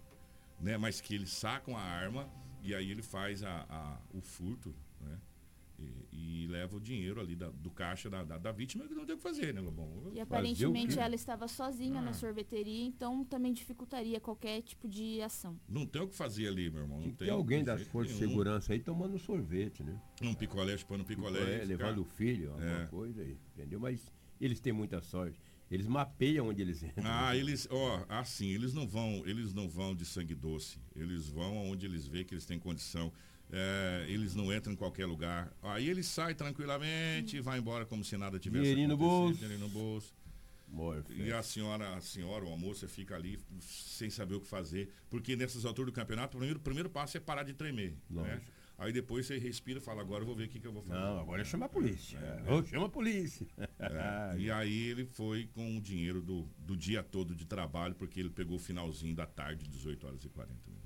Né? 0.61 0.77
Mas 0.79 1.01
que 1.01 1.15
eles 1.17 1.31
sacam 1.33 1.77
a 1.77 1.81
arma 1.83 2.31
e 2.63 2.73
aí 2.73 2.89
ele 2.93 3.03
faz 3.03 3.43
a, 3.43 3.67
a- 3.69 3.99
o 4.15 4.21
furto, 4.21 4.73
né? 5.01 5.19
E, 6.13 6.45
e 6.45 6.47
leva 6.47 6.77
o 6.77 6.81
dinheiro 6.81 7.21
ali 7.21 7.35
da- 7.35 7.51
do 7.51 7.71
caixa 7.71 8.09
da, 8.09 8.23
da, 8.23 8.39
da 8.39 8.53
vítima 8.53 8.87
que 8.87 8.95
não 8.95 9.05
tem 9.05 9.15
o 9.15 9.19
que 9.19 9.23
fazer, 9.23 9.53
né, 9.53 9.61
Lobão? 9.61 10.11
E 10.15 10.21
aparentemente 10.21 10.99
ela 10.99 11.15
estava 11.15 11.49
sozinha 11.49 11.99
Ah. 11.99 12.03
na 12.03 12.13
sorveteria, 12.13 12.85
então 12.85 13.25
também 13.25 13.53
dificultaria 13.53 14.21
qualquer 14.21 14.63
tipo 14.63 14.87
de 14.89 15.21
ação. 15.23 15.59
Não 15.69 15.85
tem 15.87 16.03
o 16.03 16.09
que 16.09 16.15
fazer 16.15 16.47
ali, 16.49 16.71
meu 16.71 16.83
irmão. 16.83 16.99
Não 16.99 17.07
tem, 17.13 17.27
Tem 17.27 17.31
alguém 17.31 17.65
das 17.65 17.83
forças 17.83 18.17
de 18.17 18.21
segurança 18.27 18.73
aí 18.73 18.81
tomando 18.81 19.19
sorvete, 19.19 19.83
né? 19.83 20.01
Um 20.23 20.35
picolé, 20.35 20.77
chupando 20.77 21.05
picolé. 21.05 21.39
Picolé, 21.41 21.53
ficar- 21.61 21.67
levando 21.67 21.99
o 22.03 22.05
filho, 22.05 22.51
alguma 22.53 22.83
É. 22.83 22.87
coisa 22.87 23.23
aí, 23.23 23.37
entendeu? 23.57 23.81
Mas 23.81 24.13
eles 24.41 24.61
têm 24.61 24.73
muita 24.73 25.01
sorte. 25.03 25.41
Eles 25.71 25.87
mapeiam 25.87 26.49
onde 26.49 26.61
eles 26.61 26.83
entram. 26.83 27.05
Ah, 27.07 27.35
eles, 27.35 27.67
ó, 27.71 28.05
assim, 28.09 28.49
eles 28.49 28.75
não 28.75 28.87
vão, 28.87 29.23
eles 29.27 29.55
não 29.55 29.69
vão 29.71 29.95
de 29.95 30.05
sangue 30.05 30.35
doce. 30.35 30.79
Eles 30.95 31.29
vão 31.29 31.71
onde 31.71 31.87
eles 31.87 32.07
veem 32.07 32.25
que 32.27 32.35
eles 32.35 32.45
têm 32.45 32.59
condição. 32.59 33.11
É, 33.53 34.07
eles 34.09 34.35
não 34.35 34.53
entram 34.53 34.73
em 34.73 34.77
qualquer 34.77 35.05
lugar. 35.05 35.53
Aí 35.63 35.89
eles 35.89 36.07
saem 36.07 36.35
tranquilamente 36.35 37.39
vai 37.41 37.59
embora 37.59 37.85
como 37.85 38.03
se 38.03 38.17
nada 38.17 38.39
tivesse 38.39 38.63
Dinheirinho 38.63 38.89
acontecido, 38.95 39.35
dinheirinho 39.35 39.61
no 39.61 39.69
bolso. 39.69 40.15
E 41.11 41.31
a 41.31 41.43
senhora, 41.43 41.97
a 41.97 42.01
senhora 42.01 42.47
ou 42.47 42.55
a 42.55 42.57
moça 42.57 42.89
fica 42.89 43.15
ali 43.15 43.39
sem 43.61 44.09
saber 44.09 44.37
o 44.37 44.41
que 44.41 44.47
fazer, 44.47 44.91
porque 45.11 45.37
nessas 45.37 45.67
alturas 45.67 45.93
do 45.93 45.95
campeonato, 45.95 46.37
o 46.37 46.39
primeiro, 46.39 46.59
o 46.59 46.63
primeiro 46.63 46.89
passo 46.89 47.19
é 47.19 47.21
parar 47.21 47.43
de 47.43 47.53
tremer, 47.53 47.95
né? 48.09 48.41
Aí 48.79 48.93
depois 48.93 49.27
você 49.27 49.39
respira 49.39 49.79
e 49.79 49.83
fala, 49.83 50.01
agora 50.01 50.23
eu 50.23 50.27
vou 50.27 50.35
ver 50.35 50.47
o 50.47 50.49
que, 50.49 50.59
que 50.59 50.67
eu 50.67 50.73
vou 50.73 50.83
fazer. 50.83 50.99
Não, 50.99 51.21
agora 51.21 51.43
é 51.43 51.45
chamar 51.45 51.67
a 51.67 51.69
polícia. 51.69 52.19
É, 52.19 52.53
Ô, 52.53 52.65
chama 52.65 52.87
a 52.87 52.89
polícia. 52.89 53.47
É, 53.79 54.39
e 54.41 54.51
aí 54.51 54.89
ele 54.89 55.05
foi 55.05 55.47
com 55.55 55.77
o 55.77 55.81
dinheiro 55.81 56.21
do, 56.21 56.49
do 56.59 56.77
dia 56.77 57.03
todo 57.03 57.35
de 57.35 57.47
trabalho, 57.47 57.95
porque 57.95 58.19
ele 58.19 58.31
pegou 58.31 58.57
o 58.57 58.59
finalzinho 58.59 59.15
da 59.15 59.27
tarde, 59.27 59.69
18 59.69 60.07
horas 60.07 60.25
e 60.25 60.29
40 60.29 60.55
minutos. 60.67 60.82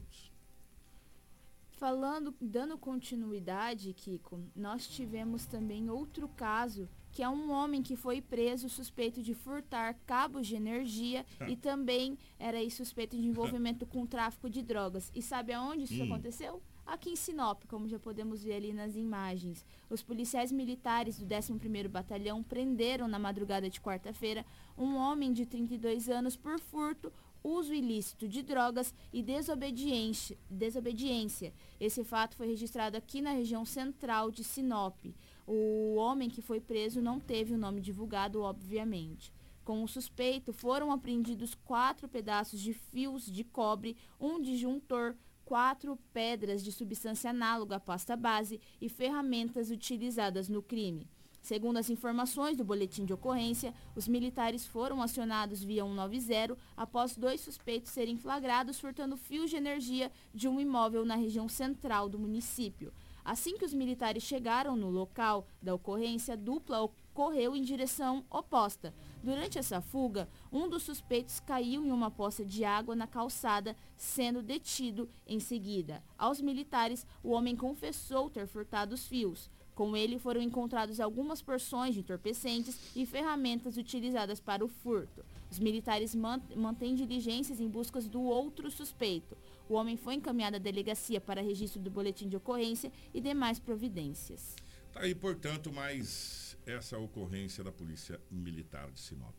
Falando, 1.76 2.34
dando 2.40 2.78
continuidade, 2.78 3.92
Kiko, 3.92 4.40
nós 4.56 4.88
tivemos 4.88 5.44
também 5.44 5.90
outro 5.90 6.26
caso, 6.26 6.88
que 7.12 7.22
é 7.22 7.28
um 7.28 7.50
homem 7.50 7.82
que 7.82 7.94
foi 7.94 8.22
preso 8.22 8.66
suspeito 8.70 9.22
de 9.22 9.34
furtar 9.34 9.94
cabos 10.06 10.46
de 10.46 10.56
energia 10.56 11.24
e 11.46 11.54
também 11.56 12.16
era 12.38 12.56
aí 12.56 12.70
suspeito 12.70 13.14
de 13.14 13.26
envolvimento 13.26 13.84
com 13.86 14.06
tráfico 14.06 14.48
de 14.48 14.62
drogas. 14.62 15.12
E 15.14 15.20
sabe 15.20 15.52
aonde 15.52 15.84
isso 15.84 16.02
Hum. 16.02 16.04
aconteceu? 16.06 16.62
Aqui 16.86 17.10
em 17.10 17.16
Sinop, 17.16 17.64
como 17.66 17.88
já 17.88 17.98
podemos 17.98 18.44
ver 18.44 18.54
ali 18.54 18.72
nas 18.72 18.94
imagens. 18.94 19.66
Os 19.90 20.02
policiais 20.04 20.52
militares 20.52 21.18
do 21.18 21.26
11º 21.26 21.88
Batalhão 21.88 22.42
prenderam 22.44 23.08
na 23.08 23.18
madrugada 23.18 23.68
de 23.68 23.80
quarta-feira 23.80 24.46
um 24.76 24.96
homem 24.96 25.32
de 25.32 25.46
32 25.46 26.08
anos 26.08 26.36
por 26.36 26.60
furto, 26.60 27.12
uso 27.42 27.72
ilícito 27.72 28.28
de 28.28 28.42
drogas 28.42 28.94
e 29.12 29.22
desobediência. 29.22 30.36
desobediência. 30.50 31.54
Esse 31.78 32.02
fato 32.02 32.36
foi 32.36 32.48
registrado 32.48 32.96
aqui 32.96 33.20
na 33.20 33.30
região 33.30 33.64
central 33.64 34.30
de 34.30 34.42
Sinop. 34.42 34.98
O 35.46 35.94
homem 35.94 36.28
que 36.28 36.42
foi 36.42 36.60
preso 36.60 37.00
não 37.00 37.20
teve 37.20 37.54
o 37.54 37.58
nome 37.58 37.80
divulgado, 37.80 38.42
obviamente. 38.42 39.32
Com 39.64 39.82
o 39.82 39.88
suspeito, 39.88 40.52
foram 40.52 40.92
apreendidos 40.92 41.54
quatro 41.54 42.08
pedaços 42.08 42.60
de 42.60 42.72
fios 42.72 43.26
de 43.26 43.44
cobre, 43.44 43.96
um 44.20 44.40
disjuntor, 44.40 45.16
quatro 45.44 45.96
pedras 46.12 46.62
de 46.62 46.72
substância 46.72 47.30
análoga 47.30 47.76
à 47.76 47.80
pasta 47.80 48.16
base 48.16 48.60
e 48.80 48.88
ferramentas 48.88 49.70
utilizadas 49.70 50.48
no 50.48 50.62
crime. 50.62 51.08
Segundo 51.46 51.76
as 51.76 51.88
informações 51.88 52.56
do 52.56 52.64
boletim 52.64 53.04
de 53.04 53.12
ocorrência, 53.12 53.72
os 53.94 54.08
militares 54.08 54.66
foram 54.66 55.00
acionados 55.00 55.62
via 55.62 55.84
190 55.84 56.58
após 56.76 57.16
dois 57.16 57.40
suspeitos 57.40 57.92
serem 57.92 58.16
flagrados 58.16 58.80
furtando 58.80 59.16
fios 59.16 59.48
de 59.48 59.54
energia 59.54 60.10
de 60.34 60.48
um 60.48 60.60
imóvel 60.60 61.04
na 61.04 61.14
região 61.14 61.48
central 61.48 62.08
do 62.08 62.18
município. 62.18 62.92
Assim 63.24 63.56
que 63.56 63.64
os 63.64 63.72
militares 63.72 64.24
chegaram 64.24 64.74
no 64.74 64.90
local 64.90 65.46
da 65.62 65.72
ocorrência, 65.72 66.34
a 66.34 66.36
dupla 66.36 66.88
correu 67.14 67.54
em 67.54 67.62
direção 67.62 68.24
oposta. 68.28 68.92
Durante 69.22 69.56
essa 69.56 69.80
fuga, 69.80 70.28
um 70.52 70.68
dos 70.68 70.82
suspeitos 70.82 71.38
caiu 71.38 71.84
em 71.84 71.92
uma 71.92 72.10
poça 72.10 72.44
de 72.44 72.64
água 72.64 72.96
na 72.96 73.06
calçada, 73.06 73.76
sendo 73.96 74.42
detido 74.42 75.08
em 75.24 75.38
seguida. 75.38 76.02
Aos 76.18 76.40
militares, 76.40 77.06
o 77.22 77.30
homem 77.30 77.54
confessou 77.54 78.28
ter 78.28 78.48
furtado 78.48 78.96
os 78.96 79.06
fios. 79.06 79.48
Com 79.76 79.94
ele 79.94 80.18
foram 80.18 80.40
encontrados 80.40 81.00
algumas 81.00 81.42
porções 81.42 81.92
de 81.94 82.00
entorpecentes 82.00 82.96
e 82.96 83.04
ferramentas 83.04 83.76
utilizadas 83.76 84.40
para 84.40 84.64
o 84.64 84.68
furto. 84.68 85.22
Os 85.50 85.58
militares 85.58 86.14
man- 86.14 86.40
mantêm 86.56 86.94
diligências 86.94 87.60
em 87.60 87.68
busca 87.68 88.00
do 88.00 88.22
outro 88.22 88.70
suspeito. 88.70 89.36
O 89.68 89.74
homem 89.74 89.98
foi 89.98 90.14
encaminhado 90.14 90.56
à 90.56 90.58
delegacia 90.58 91.20
para 91.20 91.42
registro 91.42 91.78
do 91.78 91.90
boletim 91.90 92.26
de 92.26 92.36
ocorrência 92.38 92.90
e 93.12 93.20
demais 93.20 93.58
providências. 93.58 94.56
Tá 94.94 95.00
aí, 95.00 95.14
portanto, 95.14 95.70
mais 95.70 96.56
essa 96.64 96.96
ocorrência 96.98 97.62
da 97.62 97.70
Polícia 97.70 98.18
Militar 98.30 98.90
de 98.90 98.98
Sinop. 98.98 99.34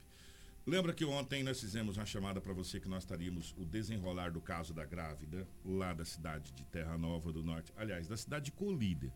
Lembra 0.67 0.93
que 0.93 1.03
ontem 1.03 1.41
nós 1.41 1.59
fizemos 1.59 1.97
uma 1.97 2.05
chamada 2.05 2.39
para 2.39 2.53
você 2.53 2.79
que 2.79 2.88
nós 2.88 3.01
estaríamos 3.01 3.55
o 3.57 3.65
desenrolar 3.65 4.31
do 4.31 4.39
caso 4.41 4.71
da 4.71 4.85
grávida, 4.85 5.47
lá 5.65 5.93
da 5.95 6.05
cidade 6.05 6.51
de 6.51 6.63
Terra 6.65 6.95
Nova 6.95 7.31
do 7.31 7.41
Norte, 7.41 7.73
aliás, 7.75 8.07
da 8.07 8.15
cidade 8.17 8.45
de 8.45 8.51
Colíder. 8.51 9.11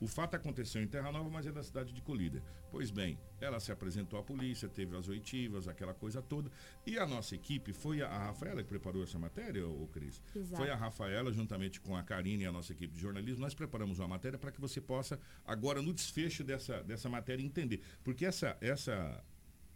O 0.00 0.06
fato 0.06 0.34
aconteceu 0.36 0.82
em 0.82 0.86
Terra 0.86 1.10
Nova, 1.10 1.30
mas 1.30 1.46
é 1.46 1.52
da 1.52 1.62
cidade 1.62 1.92
de 1.92 2.02
Colíder. 2.02 2.42
Pois 2.70 2.90
bem, 2.90 3.18
ela 3.40 3.58
se 3.58 3.72
apresentou 3.72 4.18
à 4.18 4.22
polícia, 4.22 4.68
teve 4.68 4.96
as 4.96 5.08
oitivas, 5.08 5.66
aquela 5.66 5.94
coisa 5.94 6.20
toda. 6.20 6.50
E 6.86 6.98
a 6.98 7.06
nossa 7.06 7.34
equipe 7.34 7.72
foi 7.72 8.02
a, 8.02 8.08
a 8.08 8.26
Rafaela 8.26 8.62
que 8.62 8.68
preparou 8.68 9.02
essa 9.02 9.18
matéria, 9.18 9.66
ô 9.66 9.86
Cris? 9.88 10.22
Exato. 10.34 10.56
Foi 10.62 10.70
a 10.70 10.76
Rafaela, 10.76 11.32
juntamente 11.32 11.80
com 11.80 11.96
a 11.96 12.02
Karine 12.02 12.44
e 12.44 12.46
a 12.46 12.52
nossa 12.52 12.72
equipe 12.72 12.94
de 12.94 13.00
jornalismo, 13.00 13.40
nós 13.40 13.54
preparamos 13.54 13.98
uma 13.98 14.08
matéria 14.08 14.38
para 14.38 14.52
que 14.52 14.60
você 14.60 14.80
possa, 14.80 15.18
agora 15.44 15.80
no 15.80 15.94
desfecho 15.94 16.44
dessa, 16.44 16.82
dessa 16.82 17.08
matéria, 17.08 17.42
entender. 17.42 17.80
Porque 18.04 18.26
essa, 18.26 18.56
essa, 18.60 19.24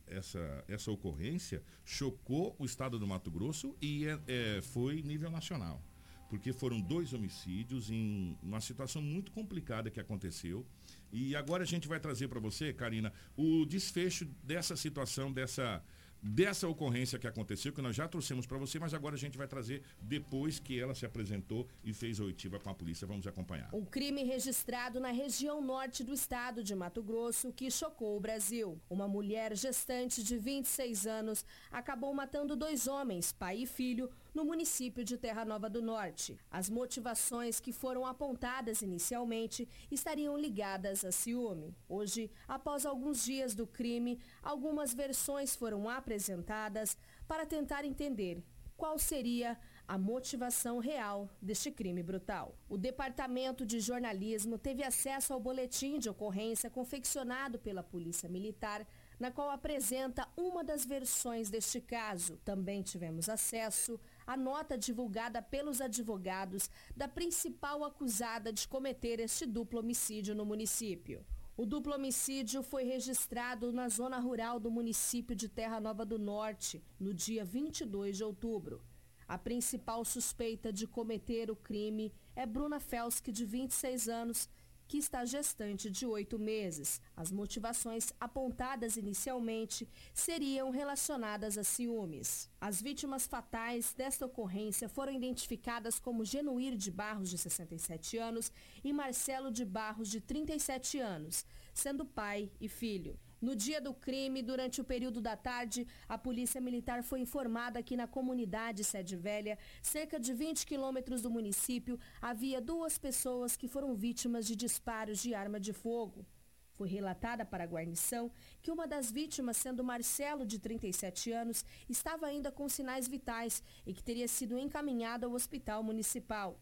essa, 0.07 0.64
essa 0.68 0.91
ocorrência 0.91 1.62
chocou 1.85 2.55
o 2.59 2.64
estado 2.64 2.99
do 2.99 3.07
Mato 3.07 3.31
Grosso 3.31 3.75
e 3.81 4.07
é, 4.07 4.21
é, 4.27 4.62
foi 4.62 5.03
nível 5.03 5.31
nacional. 5.31 5.83
Porque 6.31 6.53
foram 6.53 6.81
dois 6.81 7.12
homicídios 7.12 7.91
em 7.91 8.39
uma 8.43 8.61
situação 8.61 9.03
muito 9.03 9.33
complicada 9.33 9.91
que 9.91 10.01
aconteceu. 10.01 10.64
E 11.12 11.35
agora 11.35 11.64
a 11.64 11.66
gente 11.66 11.89
vai 11.89 11.99
trazer 11.99 12.28
para 12.28 12.39
você, 12.39 12.72
Karina, 12.72 13.12
o 13.37 13.66
desfecho 13.66 14.24
dessa 14.45 14.76
situação, 14.76 15.33
dessa, 15.33 15.83
dessa 16.22 16.68
ocorrência 16.68 17.18
que 17.18 17.26
aconteceu, 17.26 17.72
que 17.72 17.83
nós 17.83 17.97
já 17.97 18.07
trouxemos 18.07 18.47
para 18.47 18.59
você, 18.59 18.78
mas 18.78 18.95
agora 18.95 19.14
a 19.14 19.18
gente 19.18 19.39
vai 19.39 19.49
trazer 19.49 19.83
depois 20.01 20.59
que 20.59 20.78
ela 20.78 20.95
se 20.95 21.05
apresentou 21.05 21.66
e 21.83 21.93
fez 21.93 22.20
a 22.20 22.24
oitiva 22.24 22.59
com 22.59 22.70
a 22.70 22.74
polícia. 22.74 23.07
Vamos 23.07 23.26
acompanhar. 23.26 23.68
Um 23.74 23.85
crime 23.85 24.22
registrado 24.22 25.01
na 25.01 25.11
região 25.11 25.61
norte 25.61 26.05
do 26.05 26.12
estado 26.12 26.62
de 26.62 26.74
Mato 26.74 27.03
Grosso 27.03 27.53
que 27.53 27.70
chocou 27.70 28.16
o 28.16 28.20
Brasil. 28.20 28.81
Uma 28.89 29.09
mulher 29.09 29.57
gestante 29.57 30.22
de 30.22 30.37
26 30.37 31.07
anos 31.07 31.45
acabou 31.70 32.12
matando 32.14 32.55
dois 32.55 32.87
homens, 32.87 33.33
pai 33.33 33.62
e 33.62 33.66
filho, 33.66 34.11
no 34.35 34.45
município 34.45 35.05
de 35.05 35.16
Terra 35.16 35.45
Nova 35.45 35.68
do 35.68 35.83
Norte. 35.83 36.39
As 36.51 36.68
motivações 36.68 37.61
que 37.61 37.72
foram 37.72 38.07
apontadas 38.07 38.83
inicialmente 38.83 39.68
estariam 39.91 40.37
ligadas 40.37 41.05
a 41.05 41.12
ciúme. 41.12 41.76
Hoje, 41.89 42.31
após 42.47 42.87
alguns 42.87 43.24
dias 43.24 43.55
do 43.55 43.66
crime, 43.66 44.20
algumas 44.43 44.95
versões 44.95 45.55
foram 45.57 45.89
apresentadas 45.89 46.97
para 47.26 47.47
tentar 47.47 47.85
entender 47.85 48.43
qual 48.76 48.99
seria 48.99 49.59
a 49.87 49.99
motivação 49.99 50.78
real 50.78 51.28
deste 51.43 51.70
crime 51.70 52.03
brutal. 52.03 52.57
O 52.68 52.78
Departamento 52.78 53.66
de 53.66 53.78
Jornalismo 53.78 54.57
teve 54.57 54.83
acesso 54.83 55.35
ao 55.35 55.41
boletim 55.41 55.99
de 55.99 56.09
ocorrência 56.09 56.70
confeccionado 56.70 57.59
pela 57.59 57.83
Polícia 57.83 58.28
Militar, 58.28 58.87
na 59.18 59.31
qual 59.31 59.51
apresenta 59.51 60.26
uma 60.35 60.64
das 60.64 60.87
versões 60.87 61.51
deste 61.51 61.78
caso. 61.78 62.39
Também 62.45 62.83
tivemos 62.83 63.28
acesso 63.28 64.01
à 64.27 64.37
nota 64.37 64.77
divulgada 64.77 65.41
pelos 65.43 65.81
advogados 65.81 66.71
da 66.97 67.09
principal 67.09 67.85
acusada 67.85 68.53
de 68.53 68.66
cometer 68.66 69.21
este 69.21 69.47
duplo 69.47 69.81
homicídio 69.81 70.35
no 70.35 70.45
município. 70.45 71.25
O 71.57 71.66
duplo 71.66 71.95
homicídio 71.95 72.62
foi 72.62 72.85
registrado 72.85 73.71
na 73.71 73.89
zona 73.89 74.18
rural 74.18 74.59
do 74.59 74.71
município 74.71 75.37
de 75.37 75.49
Terra 75.49 75.79
Nova 75.79 76.07
do 76.07 76.18
Norte, 76.18 76.83
no 76.99 77.12
dia 77.12 77.45
22 77.45 78.16
de 78.16 78.25
outubro. 78.25 78.81
A 79.29 79.37
principal 79.37 80.05
suspeita 80.05 80.73
de 80.73 80.87
cometer 80.87 81.51
o 81.51 81.55
crime 81.57 82.12
é 82.35 82.47
Bruna 82.47 82.81
Felski, 82.81 83.31
de 83.31 83.45
26 83.45 84.09
anos, 84.09 84.49
que 84.91 84.99
está 84.99 85.24
gestante 85.24 85.88
de 85.88 86.05
oito 86.05 86.36
meses. 86.36 87.01
As 87.16 87.30
motivações 87.30 88.12
apontadas 88.18 88.97
inicialmente 88.97 89.88
seriam 90.12 90.68
relacionadas 90.70 91.57
a 91.57 91.62
ciúmes. 91.62 92.51
As 92.61 92.82
vítimas 92.82 93.24
fatais 93.24 93.95
desta 93.95 94.26
ocorrência 94.26 94.88
foram 94.88 95.12
identificadas 95.12 96.01
como 96.01 96.24
Genuir 96.24 96.74
de 96.76 96.91
Barros, 96.91 97.30
de 97.30 97.38
67 97.38 98.18
anos, 98.18 98.51
e 98.82 98.93
Marcelo 98.93 99.53
de 99.53 99.64
Barros, 99.64 100.09
de 100.09 100.20
37 100.20 100.99
anos, 100.99 101.47
sendo 101.72 102.05
pai 102.05 102.51
e 102.61 102.68
filho. 102.68 103.16
No 103.41 103.57
dia 103.57 103.80
do 103.80 103.95
crime, 103.95 104.43
durante 104.43 104.82
o 104.82 104.84
período 104.84 105.18
da 105.18 105.34
tarde, 105.34 105.86
a 106.07 106.18
Polícia 106.18 106.61
Militar 106.61 107.03
foi 107.03 107.20
informada 107.20 107.82
que 107.82 107.97
na 107.97 108.07
comunidade 108.07 108.84
Sede 108.84 109.16
Velha, 109.16 109.59
cerca 109.80 110.20
de 110.20 110.34
20 110.34 110.66
quilômetros 110.66 111.22
do 111.22 111.30
município, 111.30 111.99
havia 112.20 112.61
duas 112.61 112.99
pessoas 112.99 113.57
que 113.57 113.66
foram 113.66 113.95
vítimas 113.95 114.47
de 114.47 114.55
disparos 114.55 115.22
de 115.22 115.34
arma 115.34 115.59
de 115.59 115.72
fogo. 115.72 116.26
Foi 116.74 116.86
relatada 116.86 117.45
para 117.45 117.64
a 117.64 117.66
guarnição 117.66 118.30
que 118.61 118.70
uma 118.70 118.86
das 118.86 119.11
vítimas, 119.11 119.57
sendo 119.57 119.82
Marcelo, 119.82 120.45
de 120.45 120.59
37 120.59 121.32
anos, 121.32 121.64
estava 121.88 122.26
ainda 122.26 122.53
com 122.53 122.68
sinais 122.68 123.09
vitais 123.09 123.62
e 123.86 123.95
que 123.95 124.03
teria 124.03 124.28
sido 124.28 124.59
encaminhado 124.59 125.24
ao 125.24 125.32
hospital 125.32 125.82
municipal. 125.82 126.61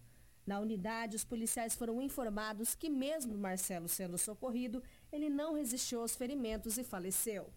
Na 0.49 0.61
unidade, 0.61 1.15
os 1.15 1.25
policiais 1.25 1.75
foram 1.75 2.01
informados 2.01 2.75
que, 2.75 2.89
mesmo 2.89 3.37
Marcelo 3.37 3.87
sendo 3.87 4.17
socorrido, 4.17 4.83
ele 5.13 5.29
não 5.29 5.55
resistiu 5.55 6.01
aos 6.01 6.15
ferimentos 6.15 6.79
e 6.79 6.85
faleceu. 6.85 7.53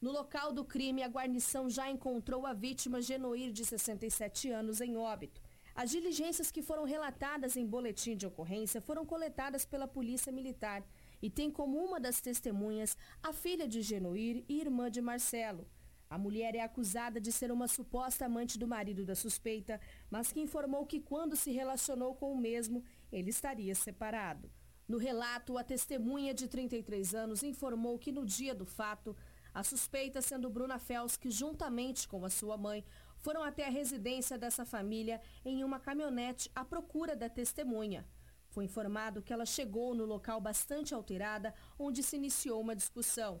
No 0.00 0.10
local 0.10 0.52
do 0.52 0.64
crime, 0.64 1.02
a 1.02 1.08
guarnição 1.08 1.68
já 1.68 1.90
encontrou 1.90 2.46
a 2.46 2.54
vítima 2.54 3.02
Genoir, 3.02 3.52
de 3.52 3.64
67 3.64 4.50
anos, 4.50 4.80
em 4.80 4.96
óbito. 4.96 5.42
As 5.74 5.90
diligências 5.90 6.50
que 6.50 6.62
foram 6.62 6.84
relatadas 6.84 7.56
em 7.56 7.66
boletim 7.66 8.16
de 8.16 8.26
ocorrência 8.26 8.80
foram 8.80 9.04
coletadas 9.04 9.64
pela 9.64 9.86
Polícia 9.86 10.32
Militar 10.32 10.82
e 11.22 11.28
tem 11.30 11.50
como 11.50 11.78
uma 11.78 12.00
das 12.00 12.20
testemunhas 12.20 12.96
a 13.22 13.32
filha 13.32 13.68
de 13.68 13.82
Genoir 13.82 14.44
e 14.48 14.60
irmã 14.60 14.90
de 14.90 15.00
Marcelo. 15.00 15.66
A 16.08 16.18
mulher 16.18 16.56
é 16.56 16.60
acusada 16.60 17.20
de 17.20 17.30
ser 17.30 17.52
uma 17.52 17.68
suposta 17.68 18.26
amante 18.26 18.58
do 18.58 18.66
marido 18.66 19.04
da 19.04 19.14
suspeita, 19.14 19.80
mas 20.10 20.32
que 20.32 20.40
informou 20.40 20.84
que 20.84 20.98
quando 20.98 21.36
se 21.36 21.52
relacionou 21.52 22.14
com 22.14 22.32
o 22.32 22.38
mesmo, 22.38 22.82
ele 23.12 23.30
estaria 23.30 23.74
separado. 23.74 24.50
No 24.90 24.98
relato, 24.98 25.56
a 25.56 25.62
testemunha 25.62 26.34
de 26.34 26.48
33 26.48 27.14
anos 27.14 27.44
informou 27.44 27.96
que 27.96 28.10
no 28.10 28.26
dia 28.26 28.52
do 28.52 28.66
fato, 28.66 29.16
a 29.54 29.62
suspeita 29.62 30.20
sendo 30.20 30.50
Bruna 30.50 30.80
Fels, 30.80 31.16
que 31.16 31.30
juntamente 31.30 32.08
com 32.08 32.24
a 32.24 32.28
sua 32.28 32.56
mãe, 32.56 32.84
foram 33.18 33.44
até 33.44 33.64
a 33.64 33.70
residência 33.70 34.36
dessa 34.36 34.64
família 34.64 35.22
em 35.44 35.62
uma 35.62 35.78
caminhonete 35.78 36.50
à 36.56 36.64
procura 36.64 37.14
da 37.14 37.28
testemunha. 37.28 38.04
Foi 38.48 38.64
informado 38.64 39.22
que 39.22 39.32
ela 39.32 39.46
chegou 39.46 39.94
no 39.94 40.04
local 40.04 40.40
bastante 40.40 40.92
alterada, 40.92 41.54
onde 41.78 42.02
se 42.02 42.16
iniciou 42.16 42.60
uma 42.60 42.74
discussão. 42.74 43.40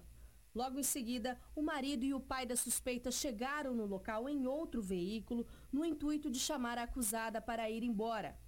Logo 0.54 0.78
em 0.78 0.84
seguida, 0.84 1.36
o 1.56 1.62
marido 1.62 2.04
e 2.04 2.14
o 2.14 2.20
pai 2.20 2.46
da 2.46 2.54
suspeita 2.54 3.10
chegaram 3.10 3.74
no 3.74 3.86
local 3.86 4.28
em 4.28 4.46
outro 4.46 4.80
veículo, 4.80 5.44
no 5.72 5.84
intuito 5.84 6.30
de 6.30 6.38
chamar 6.38 6.78
a 6.78 6.84
acusada 6.84 7.40
para 7.40 7.68
ir 7.68 7.82
embora. 7.82 8.38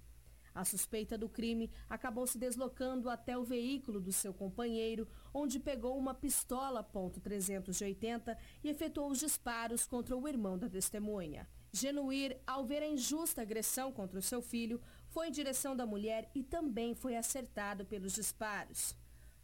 A 0.53 0.63
suspeita 0.63 1.17
do 1.17 1.27
crime 1.27 1.71
acabou 1.89 2.27
se 2.27 2.37
deslocando 2.37 3.09
até 3.09 3.37
o 3.37 3.43
veículo 3.43 3.99
do 3.99 4.11
seu 4.11 4.33
companheiro, 4.33 5.07
onde 5.33 5.59
pegou 5.59 5.97
uma 5.97 6.13
pistola 6.13 6.83
.380 6.83 8.37
e 8.63 8.69
efetuou 8.69 9.09
os 9.09 9.19
disparos 9.19 9.87
contra 9.87 10.15
o 10.15 10.27
irmão 10.27 10.57
da 10.57 10.69
testemunha. 10.69 11.47
Genuir, 11.71 12.39
ao 12.45 12.63
ver 12.63 12.83
a 12.83 12.87
injusta 12.87 13.41
agressão 13.41 13.91
contra 13.91 14.19
o 14.19 14.21
seu 14.21 14.43
filho, 14.43 14.79
foi 15.07 15.29
em 15.29 15.31
direção 15.31 15.75
da 15.75 15.87
mulher 15.87 16.29
e 16.35 16.43
também 16.43 16.93
foi 16.93 17.15
acertado 17.15 17.83
pelos 17.83 18.13
disparos. 18.13 18.95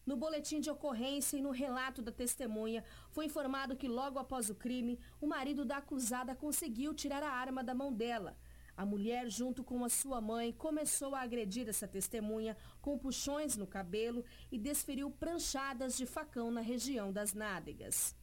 No 0.06 0.16
boletim 0.16 0.60
de 0.60 0.70
ocorrência 0.70 1.38
e 1.38 1.42
no 1.42 1.52
relato 1.52 2.02
da 2.02 2.12
testemunha, 2.12 2.84
foi 3.12 3.26
informado 3.26 3.76
que 3.76 3.88
logo 3.88 4.18
após 4.18 4.50
o 4.50 4.56
crime, 4.56 5.00
o 5.22 5.28
marido 5.28 5.66
da 5.66 5.78
acusada 5.78 6.36
conseguiu 6.36 6.94
tirar 6.94 7.22
a 7.22 7.32
arma 7.32 7.64
da 7.64 7.76
mão 7.76 7.94
dela. 7.94 8.36
A 8.80 8.86
mulher, 8.86 9.30
junto 9.30 9.62
com 9.62 9.84
a 9.84 9.90
sua 9.90 10.22
mãe, 10.22 10.54
começou 10.54 11.14
a 11.14 11.20
agredir 11.20 11.68
essa 11.68 11.86
testemunha 11.86 12.56
com 12.82 12.98
puxões 12.98 13.58
no 13.58 13.68
cabelo 13.68 14.24
e 14.50 14.58
desferiu 14.58 15.12
pranchadas 15.12 15.98
de 15.98 16.06
facão 16.06 16.50
na 16.50 16.62
região 16.62 17.12
das 17.12 17.34
nádegas. 17.34 18.16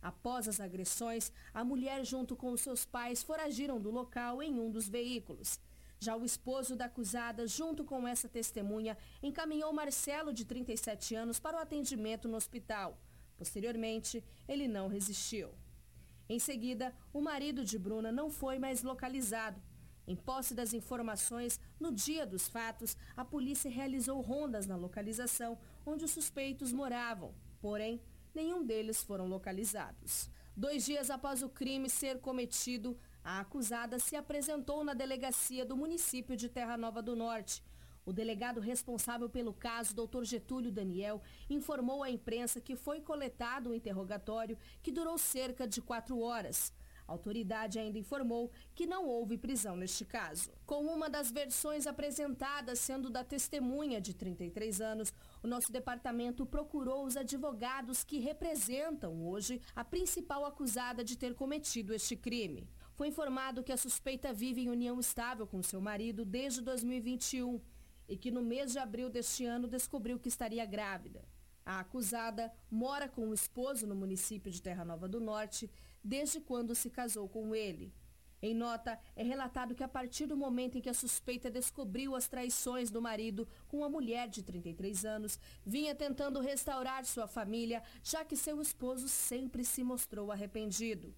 Após 0.00 0.48
as 0.48 0.58
agressões, 0.58 1.30
a 1.52 1.62
mulher, 1.62 2.02
junto 2.02 2.34
com 2.34 2.56
seus 2.56 2.82
pais, 2.82 3.22
foragiram 3.22 3.78
do 3.78 3.90
local 3.90 4.42
em 4.42 4.58
um 4.58 4.70
dos 4.70 4.88
veículos. 4.88 5.60
Já 5.98 6.16
o 6.16 6.24
esposo 6.24 6.74
da 6.74 6.86
acusada, 6.86 7.46
junto 7.46 7.84
com 7.84 8.08
essa 8.08 8.26
testemunha, 8.26 8.96
encaminhou 9.22 9.70
Marcelo, 9.70 10.32
de 10.32 10.46
37 10.46 11.14
anos, 11.14 11.38
para 11.38 11.58
o 11.58 11.60
atendimento 11.60 12.26
no 12.26 12.38
hospital. 12.38 12.98
Posteriormente, 13.36 14.24
ele 14.48 14.66
não 14.66 14.88
resistiu. 14.88 15.50
Em 16.26 16.38
seguida, 16.38 16.96
o 17.12 17.20
marido 17.20 17.62
de 17.66 17.78
Bruna 17.78 18.10
não 18.10 18.30
foi 18.30 18.58
mais 18.58 18.82
localizado 18.82 19.60
em 20.10 20.16
posse 20.16 20.54
das 20.54 20.74
informações, 20.74 21.60
no 21.78 21.92
dia 21.92 22.26
dos 22.26 22.48
fatos, 22.48 22.96
a 23.16 23.24
polícia 23.24 23.70
realizou 23.70 24.20
rondas 24.20 24.66
na 24.66 24.74
localização 24.74 25.56
onde 25.86 26.04
os 26.04 26.10
suspeitos 26.10 26.72
moravam. 26.72 27.32
Porém, 27.60 28.02
nenhum 28.34 28.66
deles 28.66 29.04
foram 29.04 29.28
localizados. 29.28 30.28
Dois 30.56 30.84
dias 30.84 31.10
após 31.10 31.44
o 31.44 31.48
crime 31.48 31.88
ser 31.88 32.18
cometido, 32.18 32.98
a 33.22 33.38
acusada 33.38 34.00
se 34.00 34.16
apresentou 34.16 34.82
na 34.82 34.94
delegacia 34.94 35.64
do 35.64 35.76
município 35.76 36.36
de 36.36 36.48
Terra 36.48 36.76
Nova 36.76 37.00
do 37.00 37.14
Norte. 37.14 37.62
O 38.04 38.12
delegado 38.12 38.60
responsável 38.60 39.28
pelo 39.28 39.54
caso, 39.54 39.94
Dr. 39.94 40.24
Getúlio 40.24 40.72
Daniel, 40.72 41.22
informou 41.48 42.02
à 42.02 42.10
imprensa 42.10 42.60
que 42.60 42.74
foi 42.74 43.00
coletado 43.00 43.70
um 43.70 43.74
interrogatório 43.74 44.58
que 44.82 44.90
durou 44.90 45.16
cerca 45.16 45.68
de 45.68 45.80
quatro 45.80 46.18
horas. 46.18 46.72
A 47.10 47.12
autoridade 47.12 47.76
ainda 47.76 47.98
informou 47.98 48.52
que 48.72 48.86
não 48.86 49.04
houve 49.04 49.36
prisão 49.36 49.74
neste 49.74 50.04
caso. 50.04 50.52
Com 50.64 50.86
uma 50.86 51.10
das 51.10 51.28
versões 51.28 51.84
apresentadas 51.84 52.78
sendo 52.78 53.10
da 53.10 53.24
testemunha 53.24 54.00
de 54.00 54.14
33 54.14 54.80
anos, 54.80 55.12
o 55.42 55.48
nosso 55.48 55.72
departamento 55.72 56.46
procurou 56.46 57.04
os 57.04 57.16
advogados 57.16 58.04
que 58.04 58.20
representam 58.20 59.26
hoje 59.26 59.60
a 59.74 59.84
principal 59.84 60.44
acusada 60.46 61.02
de 61.02 61.18
ter 61.18 61.34
cometido 61.34 61.92
este 61.92 62.14
crime. 62.14 62.68
Foi 62.94 63.08
informado 63.08 63.64
que 63.64 63.72
a 63.72 63.76
suspeita 63.76 64.32
vive 64.32 64.60
em 64.60 64.70
união 64.70 65.00
estável 65.00 65.48
com 65.48 65.64
seu 65.64 65.80
marido 65.80 66.24
desde 66.24 66.60
2021 66.60 67.60
e 68.08 68.16
que 68.16 68.30
no 68.30 68.40
mês 68.40 68.70
de 68.70 68.78
abril 68.78 69.10
deste 69.10 69.44
ano 69.44 69.66
descobriu 69.66 70.16
que 70.16 70.28
estaria 70.28 70.64
grávida. 70.64 71.24
A 71.66 71.80
acusada 71.80 72.52
mora 72.70 73.08
com 73.08 73.28
o 73.28 73.34
esposo 73.34 73.86
no 73.86 73.94
município 73.94 74.50
de 74.50 74.62
Terra 74.62 74.84
Nova 74.84 75.08
do 75.08 75.20
Norte 75.20 75.70
desde 76.02 76.40
quando 76.40 76.74
se 76.74 76.90
casou 76.90 77.28
com 77.28 77.54
ele. 77.54 77.92
Em 78.42 78.54
nota, 78.54 78.98
é 79.14 79.22
relatado 79.22 79.74
que 79.74 79.84
a 79.84 79.88
partir 79.88 80.26
do 80.26 80.36
momento 80.36 80.78
em 80.78 80.80
que 80.80 80.88
a 80.88 80.94
suspeita 80.94 81.50
descobriu 81.50 82.16
as 82.16 82.26
traições 82.26 82.90
do 82.90 83.02
marido 83.02 83.46
com 83.68 83.78
uma 83.78 83.88
mulher 83.90 84.28
de 84.28 84.42
33 84.42 85.04
anos, 85.04 85.38
vinha 85.64 85.94
tentando 85.94 86.40
restaurar 86.40 87.04
sua 87.04 87.28
família, 87.28 87.82
já 88.02 88.24
que 88.24 88.36
seu 88.36 88.62
esposo 88.62 89.08
sempre 89.08 89.62
se 89.62 89.84
mostrou 89.84 90.32
arrependido. 90.32 91.14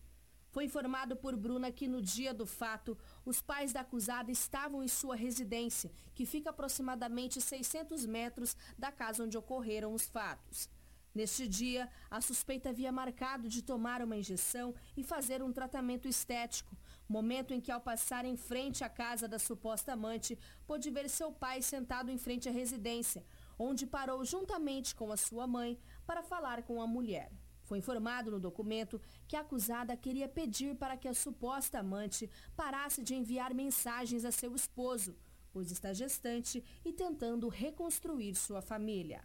Foi 0.50 0.64
informado 0.64 1.16
por 1.16 1.36
Bruna 1.36 1.70
que 1.70 1.86
no 1.86 2.02
dia 2.02 2.34
do 2.34 2.44
fato, 2.44 2.98
os 3.24 3.40
pais 3.40 3.72
da 3.72 3.80
acusada 3.80 4.30
estavam 4.30 4.82
em 4.82 4.88
sua 4.88 5.14
residência, 5.14 5.92
que 6.14 6.26
fica 6.26 6.50
aproximadamente 6.50 7.40
600 7.40 8.04
metros 8.04 8.56
da 8.76 8.90
casa 8.90 9.22
onde 9.22 9.38
ocorreram 9.38 9.94
os 9.94 10.06
fatos. 10.06 10.68
Neste 11.14 11.46
dia, 11.46 11.90
a 12.10 12.22
suspeita 12.22 12.70
havia 12.70 12.90
marcado 12.90 13.46
de 13.46 13.62
tomar 13.62 14.00
uma 14.02 14.16
injeção 14.16 14.74
e 14.96 15.04
fazer 15.04 15.42
um 15.42 15.52
tratamento 15.52 16.08
estético, 16.08 16.74
momento 17.06 17.52
em 17.52 17.60
que, 17.60 17.70
ao 17.70 17.82
passar 17.82 18.24
em 18.24 18.34
frente 18.34 18.82
à 18.82 18.88
casa 18.88 19.28
da 19.28 19.38
suposta 19.38 19.92
amante, 19.92 20.38
pôde 20.66 20.90
ver 20.90 21.10
seu 21.10 21.30
pai 21.30 21.60
sentado 21.60 22.10
em 22.10 22.16
frente 22.16 22.48
à 22.48 22.52
residência, 22.52 23.26
onde 23.58 23.86
parou 23.86 24.24
juntamente 24.24 24.94
com 24.94 25.12
a 25.12 25.16
sua 25.18 25.46
mãe 25.46 25.78
para 26.06 26.22
falar 26.22 26.62
com 26.62 26.80
a 26.80 26.86
mulher. 26.86 27.30
Foi 27.62 27.78
informado 27.78 28.30
no 28.30 28.40
documento 28.40 29.00
que 29.28 29.36
a 29.36 29.40
acusada 29.40 29.96
queria 29.96 30.28
pedir 30.28 30.76
para 30.76 30.96
que 30.96 31.08
a 31.08 31.14
suposta 31.14 31.78
amante 31.78 32.28
parasse 32.56 33.02
de 33.02 33.14
enviar 33.14 33.52
mensagens 33.52 34.24
a 34.24 34.32
seu 34.32 34.54
esposo, 34.54 35.14
pois 35.52 35.70
está 35.70 35.92
gestante 35.92 36.64
e 36.82 36.92
tentando 36.92 37.48
reconstruir 37.48 38.34
sua 38.34 38.62
família. 38.62 39.22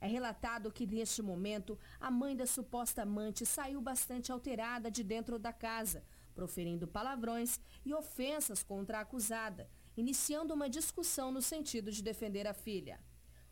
É 0.00 0.06
relatado 0.06 0.70
que 0.70 0.86
neste 0.86 1.22
momento 1.22 1.78
a 1.98 2.10
mãe 2.10 2.36
da 2.36 2.46
suposta 2.46 3.02
amante 3.02 3.46
saiu 3.46 3.80
bastante 3.80 4.30
alterada 4.30 4.90
de 4.90 5.02
dentro 5.02 5.38
da 5.38 5.52
casa, 5.52 6.04
proferindo 6.34 6.86
palavrões 6.86 7.58
e 7.84 7.94
ofensas 7.94 8.62
contra 8.62 8.98
a 8.98 9.00
acusada, 9.00 9.68
iniciando 9.96 10.52
uma 10.52 10.68
discussão 10.68 11.32
no 11.32 11.40
sentido 11.40 11.90
de 11.90 12.02
defender 12.02 12.46
a 12.46 12.52
filha. 12.52 13.00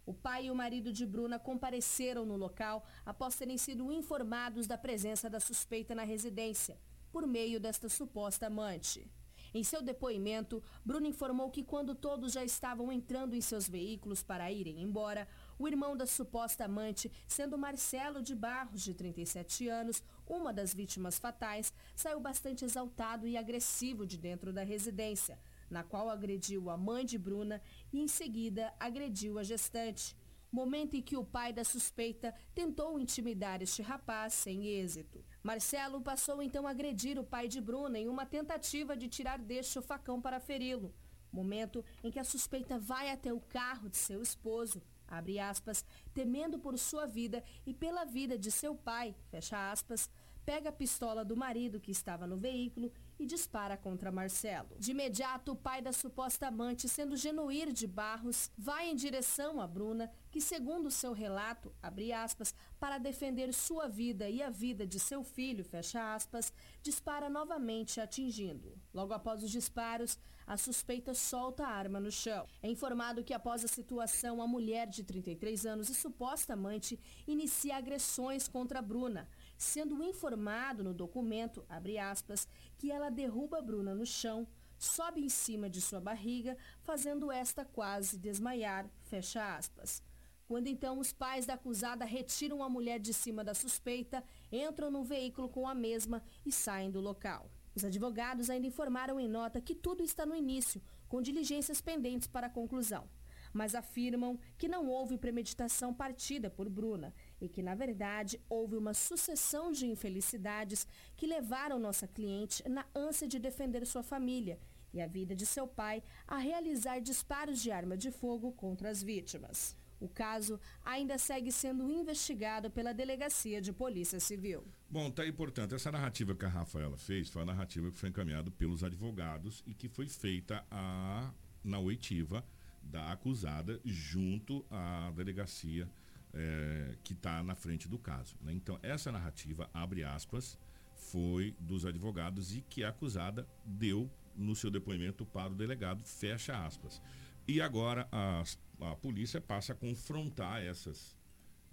O 0.07 0.12
pai 0.12 0.47
e 0.47 0.51
o 0.51 0.55
marido 0.55 0.92
de 0.92 1.07
Bruna 1.07 1.38
compareceram 1.38 2.26
no 2.26 2.36
local 2.36 2.84
após 3.07 3.36
terem 3.36 3.57
sido 3.57 3.90
informados 3.90 4.66
da 4.66 4.76
presença 4.76 5.30
da 5.30 5.40
suspeita 5.40 5.95
na 5.95 6.03
residência, 6.03 6.78
por 7.11 7.26
meio 7.26 7.59
desta 7.59 7.88
suposta 7.88 8.49
amante. 8.49 9.11
Em 9.55 9.62
seu 9.62 9.80
depoimento, 9.80 10.61
Bruno 10.84 11.07
informou 11.07 11.49
que 11.49 11.62
quando 11.62 11.95
todos 11.95 12.32
já 12.32 12.45
estavam 12.45 12.90
entrando 12.90 13.34
em 13.34 13.40
seus 13.40 13.68
veículos 13.68 14.20
para 14.20 14.51
irem 14.51 14.82
embora, 14.82 15.28
o 15.59 15.69
irmão 15.69 15.97
da 15.97 16.07
suposta 16.07 16.65
amante, 16.65 17.11
sendo 17.27 17.59
Marcelo 17.59 18.23
de 18.23 18.35
Barros, 18.35 18.83
de 18.83 18.95
37 18.95 19.69
anos, 19.69 20.03
uma 20.27 20.53
das 20.53 20.75
vítimas 20.75 21.19
fatais, 21.19 21.73
saiu 21.95 22.21
bastante 22.21 22.65
exaltado 22.65 23.27
e 23.27 23.37
agressivo 23.37 24.07
de 24.07 24.19
dentro 24.19 24.53
da 24.53 24.63
residência, 24.63 25.39
na 25.71 25.83
qual 25.83 26.11
agrediu 26.11 26.71
a 26.71 26.77
mãe 26.77 27.05
de 27.05 27.19
Bruna 27.19 27.61
e 27.93 28.01
em 28.01 28.09
seguida 28.09 28.73
agrediu 28.79 29.39
a 29.39 29.43
gestante. 29.43 30.17
Momento 30.51 30.95
em 30.95 31.03
que 31.03 31.17
o 31.17 31.25
pai 31.25 31.53
da 31.53 31.65
suspeita 31.65 32.33
tentou 32.55 32.97
intimidar 33.01 33.61
este 33.61 33.83
rapaz 33.83 34.35
sem 34.35 34.69
êxito. 34.69 35.25
Marcelo 35.43 36.01
passou 36.01 36.41
então 36.41 36.65
a 36.65 36.71
agredir 36.71 37.19
o 37.19 37.25
pai 37.25 37.49
de 37.49 37.61
Bruna 37.61 37.99
em 37.99 38.09
uma 38.09 38.25
tentativa 38.25 38.97
de 38.97 39.09
tirar 39.09 39.37
deste 39.37 39.81
o 39.81 39.83
facão 39.83 40.21
para 40.21 40.39
feri-lo. 40.39 40.95
Momento 41.33 41.85
em 42.05 42.11
que 42.13 42.21
a 42.21 42.25
suspeita 42.25 42.79
vai 42.79 43.11
até 43.11 43.33
o 43.33 43.41
carro 43.41 43.89
de 43.89 43.97
seu 43.97 44.23
esposo, 44.23 44.81
abre 45.07 45.39
aspas, 45.39 45.85
temendo 46.13 46.59
por 46.59 46.79
sua 46.79 47.07
vida 47.07 47.43
e 47.67 47.73
pela 47.73 48.05
vida 48.05 48.39
de 48.39 48.51
seu 48.51 48.75
pai, 48.75 49.15
fecha 49.31 49.71
aspas, 49.71 50.09
pega 50.45 50.69
a 50.69 50.73
pistola 50.73 51.25
do 51.25 51.37
marido 51.37 51.81
que 51.81 51.91
estava 51.91 52.27
no 52.27 52.37
veículo 52.37 52.93
e 53.19 53.25
dispara 53.25 53.77
contra 53.77 54.13
Marcelo. 54.13 54.77
De 54.79 54.91
imediato, 54.91 55.53
o 55.53 55.57
pai 55.57 55.81
da 55.81 55.93
suposta 55.93 56.49
amante, 56.49 56.89
sendo 56.89 57.17
Genuir 57.17 57.73
de 57.73 57.87
Barros, 57.87 58.51
vai 58.57 58.91
em 58.91 58.95
direção 58.95 59.61
a 59.61 59.67
Bruna, 59.67 60.11
que 60.31 60.41
segundo 60.41 60.91
seu 60.91 61.13
relato, 61.13 61.73
abre 61.83 62.13
aspas, 62.13 62.55
para 62.79 62.99
defender 62.99 63.53
sua 63.55 63.89
vida 63.89 64.29
e 64.29 64.43
a 64.43 64.51
vida 64.51 64.87
de 64.87 64.99
seu 64.99 65.25
filho, 65.25 65.65
fecha 65.65 66.15
aspas, 66.15 66.53
dispara 66.83 67.31
novamente 67.31 68.01
atingindo. 68.01 68.79
Logo 68.93 69.15
após 69.15 69.43
os 69.43 69.51
disparos, 69.51 70.19
a 70.47 70.57
suspeita 70.57 71.14
solta 71.14 71.64
a 71.66 71.70
arma 71.70 71.99
no 71.99 72.11
chão. 72.11 72.47
É 72.62 72.68
informado 72.68 73.24
que 73.24 73.32
após 73.32 73.64
a 73.64 73.68
situação, 73.68 74.42
a 74.42 74.47
mulher 74.47 74.86
de 74.86 75.03
33 75.03 75.66
anos 75.66 75.88
e 75.88 75.95
suposta 75.95 76.53
amante 76.53 76.99
inicia 77.26 77.76
agressões 77.76 78.47
contra 78.49 78.82
Bruna, 78.82 79.28
sendo 79.57 80.03
informado 80.03 80.84
no 80.84 80.92
documento, 80.92 81.64
aspas, 82.01 82.47
que 82.76 82.90
ela 82.90 83.11
derruba 83.11 83.62
Bruna 83.62 83.95
no 83.95 84.05
chão, 84.05 84.47
sobe 84.78 85.22
em 85.22 85.28
cima 85.28 85.70
de 85.70 85.80
sua 85.80 86.01
barriga, 86.01 86.57
fazendo 86.82 87.30
esta 87.30 87.64
quase 87.64 88.18
desmaiar, 88.18 88.88
fecha 89.03 89.57
aspas. 89.57 90.03
Quando 90.47 90.66
então 90.66 90.99
os 90.99 91.12
pais 91.12 91.47
da 91.47 91.55
acusada 91.55 92.05
retiram 92.05 92.62
a 92.62 92.68
mulher 92.68 93.01
de 93.01 93.14
cima 93.14 93.42
da 93.42 93.55
suspeita, 93.55 94.22
entram 94.53 94.90
no 94.90 95.03
veículo 95.03 95.49
com 95.49 95.66
a 95.66 95.74
mesma 95.74 96.22
e 96.45 96.53
saem 96.53 96.90
do 96.90 97.01
local. 97.01 97.51
Os 97.75 97.85
advogados 97.85 98.49
ainda 98.51 98.66
informaram 98.66 99.18
em 99.18 99.29
nota 99.29 99.61
que 99.61 99.75
tudo 99.75 100.03
está 100.03 100.25
no 100.25 100.37
início, 100.37 100.81
com 101.09 101.20
diligências 101.20 101.81
pendentes 101.81 102.29
para 102.29 102.47
a 102.47 102.51
conclusão. 102.51 103.09
Mas 103.53 103.75
afirmam 103.75 104.39
que 104.57 104.68
não 104.68 104.87
houve 104.89 105.18
premeditação 105.18 105.93
partida 105.93 106.51
por 106.51 106.68
Bruna 106.68 107.12
e 107.41 107.49
que, 107.49 107.62
na 107.62 107.75
verdade, 107.75 108.41
houve 108.49 108.77
uma 108.77 108.95
sucessão 108.95 109.70
de 109.70 109.87
infelicidades 109.87 110.87
que 111.16 111.27
levaram 111.27 111.79
nossa 111.79 112.07
cliente, 112.07 112.68
na 112.68 112.85
ânsia 112.95 113.29
de 113.29 113.39
defender 113.39 113.85
sua 113.87 114.03
família 114.03 114.59
e 114.93 115.01
a 115.01 115.07
vida 115.07 115.35
de 115.35 115.47
seu 115.47 115.66
pai, 115.66 116.03
a 116.27 116.39
realizar 116.39 117.01
disparos 117.01 117.61
de 117.61 117.70
arma 117.70 117.97
de 117.97 118.11
fogo 118.11 118.53
contra 118.53 118.89
as 118.89 119.03
vítimas. 119.03 119.77
O 120.01 120.09
caso 120.09 120.61
ainda 120.85 121.16
segue 121.16 121.51
sendo 121.51 121.91
investigado 121.91 122.70
pela 122.70 122.93
Delegacia 122.93 123.61
de 123.61 123.72
Polícia 123.72 124.20
Civil. 124.20 124.64
Bom, 124.95 125.11
tá 125.11 125.24
aí, 125.24 125.32
portanto, 125.32 125.74
essa 125.74 125.90
narrativa 125.90 126.36
que 126.36 126.45
a 126.45 126.49
Rafaela 126.49 126.97
fez 126.97 127.28
foi 127.28 127.42
a 127.42 127.45
narrativa 127.45 127.90
que 127.90 127.99
foi 127.99 128.11
encaminhada 128.11 128.49
pelos 128.53 128.84
advogados 128.84 129.61
e 129.66 129.74
que 129.74 129.88
foi 129.88 130.07
feita 130.07 130.64
a, 130.70 131.32
na 131.64 131.80
oitiva 131.80 132.47
da 132.80 133.11
acusada 133.11 133.80
junto 133.84 134.64
à 134.70 135.11
delegacia 135.11 135.90
é, 136.32 136.95
que 137.03 137.12
está 137.12 137.42
na 137.42 137.57
frente 137.57 137.88
do 137.88 137.99
caso. 137.99 138.36
Né? 138.40 138.53
Então, 138.53 138.78
essa 138.84 139.11
narrativa, 139.11 139.68
abre 139.74 140.05
aspas, 140.05 140.57
foi 140.95 141.57
dos 141.59 141.84
advogados 141.84 142.55
e 142.55 142.61
que 142.61 142.84
a 142.84 142.90
acusada 142.90 143.49
deu 143.64 144.09
no 144.36 144.55
seu 144.55 144.70
depoimento 144.70 145.26
para 145.26 145.51
o 145.51 145.57
delegado, 145.57 146.05
fecha 146.05 146.64
aspas. 146.64 147.03
E 147.49 147.61
agora 147.61 148.09
as, 148.12 148.57
a 148.80 148.95
polícia 148.95 149.40
passa 149.40 149.72
a 149.72 149.76
confrontar 149.76 150.62
essas, 150.62 151.16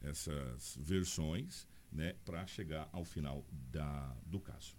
essas 0.01 0.75
versões 0.81 1.69
né, 1.91 2.15
para 2.25 2.45
chegar 2.47 2.89
ao 2.91 3.03
final 3.03 3.45
da, 3.71 4.15
do 4.25 4.39
caso. 4.39 4.75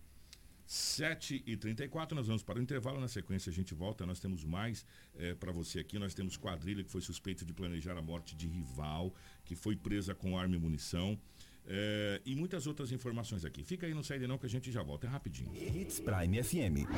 7 0.65 1.43
e 1.47 1.55
34 1.55 2.17
nós 2.17 2.27
vamos 2.27 2.43
para 2.43 2.59
o 2.59 2.63
intervalo. 2.63 2.99
Na 2.99 3.09
sequência, 3.09 3.51
a 3.51 3.53
gente 3.53 3.75
volta. 3.75 4.07
Nós 4.07 4.21
temos 4.21 4.43
mais 4.43 4.87
é, 5.15 5.35
para 5.35 5.53
você 5.53 5.81
aqui. 5.81 5.99
Nós 5.99 6.15
temos 6.15 6.37
quadrilha 6.37 6.83
que 6.83 6.91
foi 6.91 7.03
suspeita 7.03 7.45
de 7.45 7.53
planejar 7.53 7.97
a 7.99 8.03
morte 8.03 8.35
de 8.35 8.47
rival, 8.47 9.15
que 9.45 9.55
foi 9.55 9.77
presa 9.77 10.15
com 10.15 10.39
arma 10.39 10.57
e 10.57 10.59
munição. 10.59 11.19
É, 11.67 12.21
e 12.25 12.35
muitas 12.35 12.67
outras 12.67 12.91
informações 12.91 13.45
aqui. 13.45 13.63
Fica 13.63 13.87
aí, 13.87 13.95
não 13.95 14.03
sai 14.03 14.19
de 14.19 14.27
não 14.27 14.39
que 14.39 14.47
a 14.47 14.49
gente 14.49 14.73
já 14.73 14.83
volta. 14.83 15.07
É 15.07 15.11
rapidinho. 15.11 15.53
Hits 15.55 16.01
Prime 16.01 16.43
FM. 16.43 16.89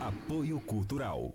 Apoio 0.00 0.58
Cultural. 0.60 1.34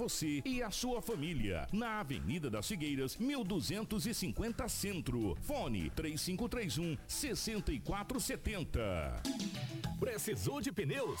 você 0.00 0.40
e 0.46 0.62
a 0.62 0.70
sua 0.70 1.02
família. 1.02 1.68
Na 1.70 2.00
Avenida 2.00 2.48
das 2.48 2.66
Figueiras, 2.66 3.18
1250 3.18 4.66
Centro. 4.66 5.36
Fone 5.42 5.90
3531 5.90 6.96
6470. 7.06 8.80
Precisou 10.00 10.62
de 10.62 10.72
pneus? 10.72 11.20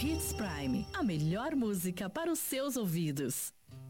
Hits 0.00 0.32
Prime, 0.32 0.86
a 0.92 1.02
melhor 1.02 1.54
música 1.54 2.08
para 2.10 2.30
os 2.30 2.38
seus 2.38 2.76
ouvidos. 2.76 3.52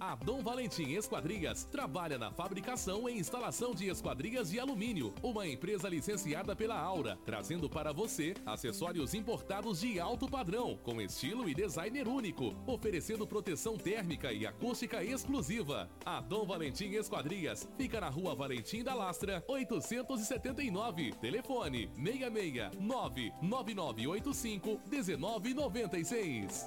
A 0.00 0.14
Dom 0.14 0.42
Valentim 0.42 0.92
Esquadrias 0.92 1.64
trabalha 1.64 2.18
na 2.18 2.30
fabricação 2.30 3.08
e 3.08 3.18
instalação 3.18 3.74
de 3.74 3.88
esquadrias 3.88 4.50
de 4.50 4.60
alumínio, 4.60 5.14
uma 5.22 5.46
empresa 5.46 5.88
licenciada 5.88 6.54
pela 6.54 6.78
Aura, 6.78 7.18
trazendo 7.24 7.70
para 7.70 7.90
você 7.92 8.34
acessórios 8.44 9.14
importados 9.14 9.80
de 9.80 9.98
alto 9.98 10.28
padrão, 10.28 10.78
com 10.84 11.00
estilo 11.00 11.48
e 11.48 11.54
designer 11.54 12.06
único, 12.06 12.54
oferecendo 12.66 13.26
proteção 13.26 13.78
térmica 13.78 14.30
e 14.30 14.46
acústica 14.46 15.02
exclusiva. 15.02 15.88
A 16.04 16.20
Dom 16.20 16.44
Valentim 16.44 16.90
Esquadrias 16.90 17.66
fica 17.78 17.98
na 18.00 18.10
Rua 18.10 18.34
Valentim 18.34 18.84
da 18.84 18.94
Lastra, 18.94 19.42
879. 19.48 21.12
Telefone 21.20 21.90
66 21.96 22.76
99985 22.78 24.80
1996. 24.90 26.66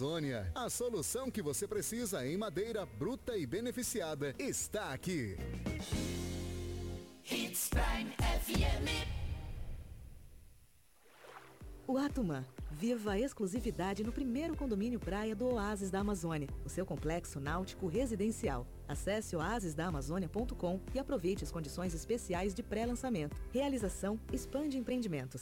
Amazônia. 0.01 0.51
A 0.55 0.67
solução 0.67 1.29
que 1.29 1.43
você 1.43 1.67
precisa 1.67 2.25
em 2.25 2.35
madeira 2.35 2.87
bruta 2.87 3.37
e 3.37 3.45
beneficiada 3.45 4.33
está 4.39 4.91
aqui. 4.91 5.37
Hits 7.23 7.69
Prime 7.69 8.11
FM. 8.17 8.87
O 11.87 11.99
Atumã. 11.99 12.43
Viva 12.71 13.11
a 13.11 13.19
exclusividade 13.19 14.03
no 14.03 14.11
primeiro 14.11 14.55
condomínio 14.55 14.99
praia 14.99 15.35
do 15.35 15.45
Oásis 15.53 15.91
da 15.91 15.99
Amazônia, 15.99 16.47
o 16.65 16.69
seu 16.69 16.83
complexo 16.83 17.39
náutico 17.39 17.85
residencial. 17.85 18.65
Acesse 18.87 19.35
oasisdaamazônia.com 19.35 20.81
e 20.95 20.99
aproveite 20.99 21.43
as 21.43 21.51
condições 21.51 21.93
especiais 21.93 22.55
de 22.55 22.63
pré-lançamento. 22.63 23.35
Realização 23.51 24.19
Expande 24.33 24.79
Empreendimentos. 24.79 25.41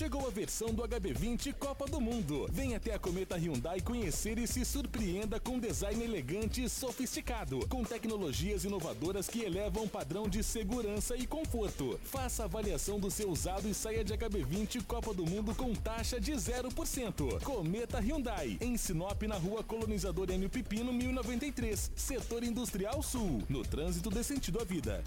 Chegou 0.00 0.26
a 0.26 0.30
versão 0.30 0.68
do 0.68 0.82
HB20 0.82 1.52
Copa 1.58 1.84
do 1.84 2.00
Mundo. 2.00 2.48
Venha 2.50 2.78
até 2.78 2.94
a 2.94 2.98
Cometa 2.98 3.36
Hyundai 3.36 3.82
conhecer 3.82 4.38
e 4.38 4.46
se 4.46 4.64
surpreenda 4.64 5.38
com 5.38 5.58
design 5.58 6.02
elegante 6.02 6.64
e 6.64 6.70
sofisticado, 6.70 7.68
com 7.68 7.84
tecnologias 7.84 8.64
inovadoras 8.64 9.28
que 9.28 9.42
elevam 9.42 9.84
o 9.84 9.88
padrão 9.88 10.26
de 10.26 10.42
segurança 10.42 11.14
e 11.18 11.26
conforto. 11.26 12.00
Faça 12.02 12.44
avaliação 12.44 12.98
do 12.98 13.10
seu 13.10 13.28
usado 13.28 13.68
e 13.68 13.74
saia 13.74 14.02
de 14.02 14.14
HB20 14.14 14.86
Copa 14.86 15.12
do 15.12 15.26
Mundo 15.26 15.54
com 15.54 15.74
taxa 15.74 16.18
de 16.18 16.32
0%. 16.32 17.42
Cometa 17.42 18.00
Hyundai, 18.00 18.56
em 18.58 18.78
Sinop, 18.78 19.22
na 19.24 19.36
rua 19.36 19.62
Colonizador 19.62 20.30
Enio 20.30 20.48
Pipino, 20.48 20.94
1093, 20.94 21.92
Setor 21.94 22.42
Industrial 22.42 23.02
Sul, 23.02 23.42
no 23.50 23.62
trânsito 23.62 24.08
de 24.08 24.24
sentido 24.24 24.62
à 24.62 24.64
vida. 24.64 25.04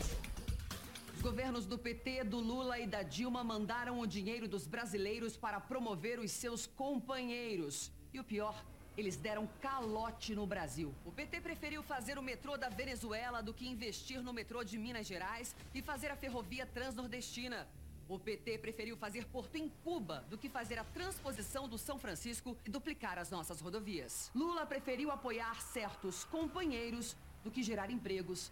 Os 1.23 1.29
governos 1.29 1.65
do 1.65 1.77
PT, 1.77 2.25
do 2.25 2.37
Lula 2.37 2.77
e 2.77 2.85
da 2.85 3.01
Dilma 3.01 3.45
mandaram 3.45 4.01
o 4.01 4.05
dinheiro 4.05 4.45
dos 4.45 4.67
brasileiros 4.67 5.37
para 5.37 5.57
promover 5.57 6.19
os 6.19 6.29
seus 6.31 6.65
companheiros. 6.65 7.89
E 8.13 8.19
o 8.19 8.25
pior, 8.25 8.61
eles 8.97 9.15
deram 9.15 9.47
calote 9.61 10.35
no 10.35 10.45
Brasil. 10.45 10.93
O 11.05 11.13
PT 11.13 11.39
preferiu 11.39 11.81
fazer 11.81 12.17
o 12.17 12.21
metrô 12.21 12.57
da 12.57 12.67
Venezuela 12.67 13.41
do 13.41 13.53
que 13.53 13.65
investir 13.65 14.21
no 14.21 14.33
metrô 14.33 14.65
de 14.65 14.77
Minas 14.77 15.07
Gerais 15.07 15.55
e 15.73 15.81
fazer 15.81 16.11
a 16.11 16.17
ferrovia 16.17 16.65
transnordestina. 16.65 17.69
O 18.09 18.19
PT 18.19 18.57
preferiu 18.57 18.97
fazer 18.97 19.23
porto 19.27 19.55
em 19.55 19.69
Cuba 19.81 20.25
do 20.29 20.37
que 20.37 20.49
fazer 20.49 20.77
a 20.77 20.83
transposição 20.83 21.69
do 21.69 21.77
São 21.77 21.97
Francisco 21.97 22.57
e 22.65 22.69
duplicar 22.69 23.17
as 23.17 23.31
nossas 23.31 23.61
rodovias. 23.61 24.29
Lula 24.35 24.65
preferiu 24.65 25.09
apoiar 25.09 25.61
certos 25.61 26.25
companheiros 26.25 27.15
do 27.45 27.49
que 27.49 27.63
gerar 27.63 27.89
empregos 27.89 28.51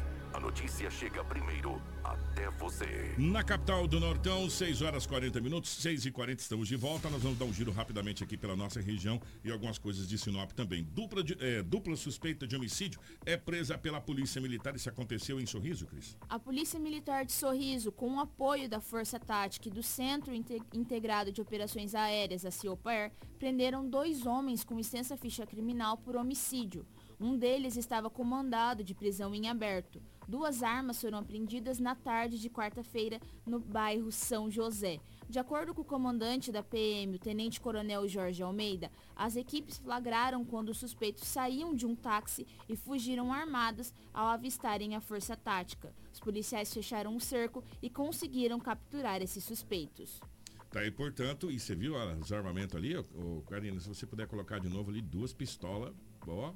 a 0.33 0.39
notícia 0.39 0.89
chega 0.89 1.23
primeiro 1.23 1.81
até 2.03 2.49
você. 2.51 3.13
Na 3.17 3.43
capital 3.43 3.87
do 3.87 3.99
Nortão, 3.99 4.49
6 4.49 4.81
horas 4.81 5.05
40 5.05 5.39
minutos, 5.41 5.69
6 5.71 6.05
e 6.05 6.11
40 6.11 6.41
estamos 6.41 6.67
de 6.67 6.75
volta. 6.75 7.09
Nós 7.09 7.21
vamos 7.21 7.37
dar 7.37 7.45
um 7.45 7.53
giro 7.53 7.71
rapidamente 7.71 8.23
aqui 8.23 8.37
pela 8.37 8.55
nossa 8.55 8.79
região 8.79 9.21
e 9.43 9.51
algumas 9.51 9.77
coisas 9.77 10.07
de 10.07 10.17
Sinop 10.17 10.51
também. 10.51 10.83
Dupla, 10.83 11.23
de, 11.23 11.37
é, 11.39 11.61
dupla 11.61 11.95
suspeita 11.95 12.47
de 12.47 12.55
homicídio 12.55 12.99
é 13.25 13.35
presa 13.35 13.77
pela 13.77 13.99
Polícia 13.99 14.41
Militar. 14.41 14.75
Isso 14.75 14.89
aconteceu 14.89 15.39
em 15.39 15.45
Sorriso, 15.45 15.85
Cris? 15.85 16.17
A 16.29 16.39
Polícia 16.39 16.79
Militar 16.79 17.25
de 17.25 17.33
Sorriso, 17.33 17.91
com 17.91 18.15
o 18.15 18.19
apoio 18.19 18.69
da 18.69 18.79
Força 18.79 19.19
Tática 19.19 19.67
e 19.67 19.71
do 19.71 19.83
Centro 19.83 20.33
Inte- 20.33 20.61
Integrado 20.73 21.31
de 21.31 21.41
Operações 21.41 21.93
Aéreas, 21.93 22.45
a 22.45 22.51
CIOPAR, 22.51 23.11
prenderam 23.37 23.87
dois 23.87 24.25
homens 24.25 24.63
com 24.63 24.79
extensa 24.79 25.17
ficha 25.17 25.45
criminal 25.45 25.97
por 25.97 26.15
homicídio. 26.15 26.85
Um 27.19 27.37
deles 27.37 27.77
estava 27.77 28.09
com 28.09 28.23
mandado 28.23 28.83
de 28.83 28.95
prisão 28.95 29.35
em 29.35 29.47
aberto. 29.47 30.01
Duas 30.31 30.63
armas 30.63 31.01
foram 31.01 31.17
apreendidas 31.17 31.77
na 31.77 31.93
tarde 31.93 32.39
de 32.39 32.49
quarta-feira 32.49 33.19
no 33.45 33.59
bairro 33.59 34.09
São 34.13 34.49
José. 34.49 35.01
De 35.27 35.37
acordo 35.37 35.73
com 35.73 35.81
o 35.81 35.85
comandante 35.85 36.53
da 36.53 36.63
PM, 36.63 37.17
o 37.17 37.19
tenente-coronel 37.19 38.07
Jorge 38.07 38.41
Almeida, 38.41 38.89
as 39.13 39.35
equipes 39.35 39.77
flagraram 39.77 40.45
quando 40.45 40.69
os 40.69 40.77
suspeitos 40.77 41.27
saíam 41.27 41.75
de 41.75 41.85
um 41.85 41.97
táxi 41.97 42.47
e 42.69 42.77
fugiram 42.77 43.33
armados 43.33 43.93
ao 44.13 44.27
avistarem 44.27 44.95
a 44.95 45.01
força 45.01 45.35
tática. 45.35 45.93
Os 46.13 46.21
policiais 46.21 46.73
fecharam 46.73 47.13
o 47.13 47.19
cerco 47.19 47.61
e 47.81 47.89
conseguiram 47.89 48.57
capturar 48.57 49.21
esses 49.21 49.43
suspeitos. 49.43 50.21
Tá 50.69 50.79
aí, 50.79 50.91
portanto, 50.91 51.51
e 51.51 51.59
você 51.59 51.75
viu 51.75 51.95
os 52.21 52.31
armamentos 52.31 52.77
ali, 52.77 52.95
ô, 52.95 53.43
Karina, 53.49 53.81
se 53.81 53.89
você 53.89 54.07
puder 54.07 54.27
colocar 54.27 54.59
de 54.59 54.69
novo 54.69 54.91
ali 54.91 55.01
duas 55.01 55.33
pistolas, 55.33 55.93
ó, 56.25 56.53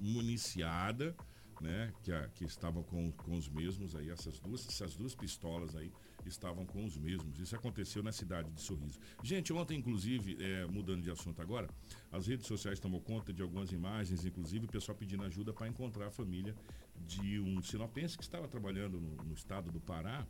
municiada, 0.00 1.14
né, 1.60 1.92
que, 2.02 2.12
a- 2.12 2.28
que 2.28 2.44
estavam 2.44 2.82
com, 2.82 3.10
com 3.12 3.36
os 3.36 3.48
mesmos 3.48 3.94
aí, 3.96 4.10
essas 4.10 4.38
duas, 4.38 4.66
essas 4.68 4.94
duas 4.94 5.14
pistolas 5.14 5.74
aí 5.76 5.92
estavam 6.26 6.64
com 6.66 6.84
os 6.84 6.96
mesmos. 6.96 7.38
Isso 7.40 7.56
aconteceu 7.56 8.02
na 8.02 8.12
cidade 8.12 8.50
de 8.50 8.60
Sorriso. 8.60 8.98
Gente, 9.22 9.52
ontem, 9.52 9.78
inclusive, 9.78 10.36
é, 10.40 10.66
mudando 10.66 11.02
de 11.02 11.10
assunto 11.10 11.40
agora, 11.42 11.68
as 12.12 12.26
redes 12.26 12.46
sociais 12.46 12.78
tomou 12.78 13.00
conta 13.00 13.32
de 13.32 13.42
algumas 13.42 13.72
imagens, 13.72 14.24
inclusive 14.24 14.66
o 14.66 14.68
pessoal 14.70 14.96
pedindo 14.96 15.22
ajuda 15.24 15.52
para 15.52 15.68
encontrar 15.68 16.06
a 16.08 16.10
família 16.10 16.54
de 16.96 17.40
um 17.40 17.62
sinopense 17.62 18.16
que 18.16 18.24
estava 18.24 18.46
trabalhando 18.48 19.00
no, 19.00 19.16
no 19.24 19.34
estado 19.34 19.70
do 19.70 19.80
Pará 19.80 20.26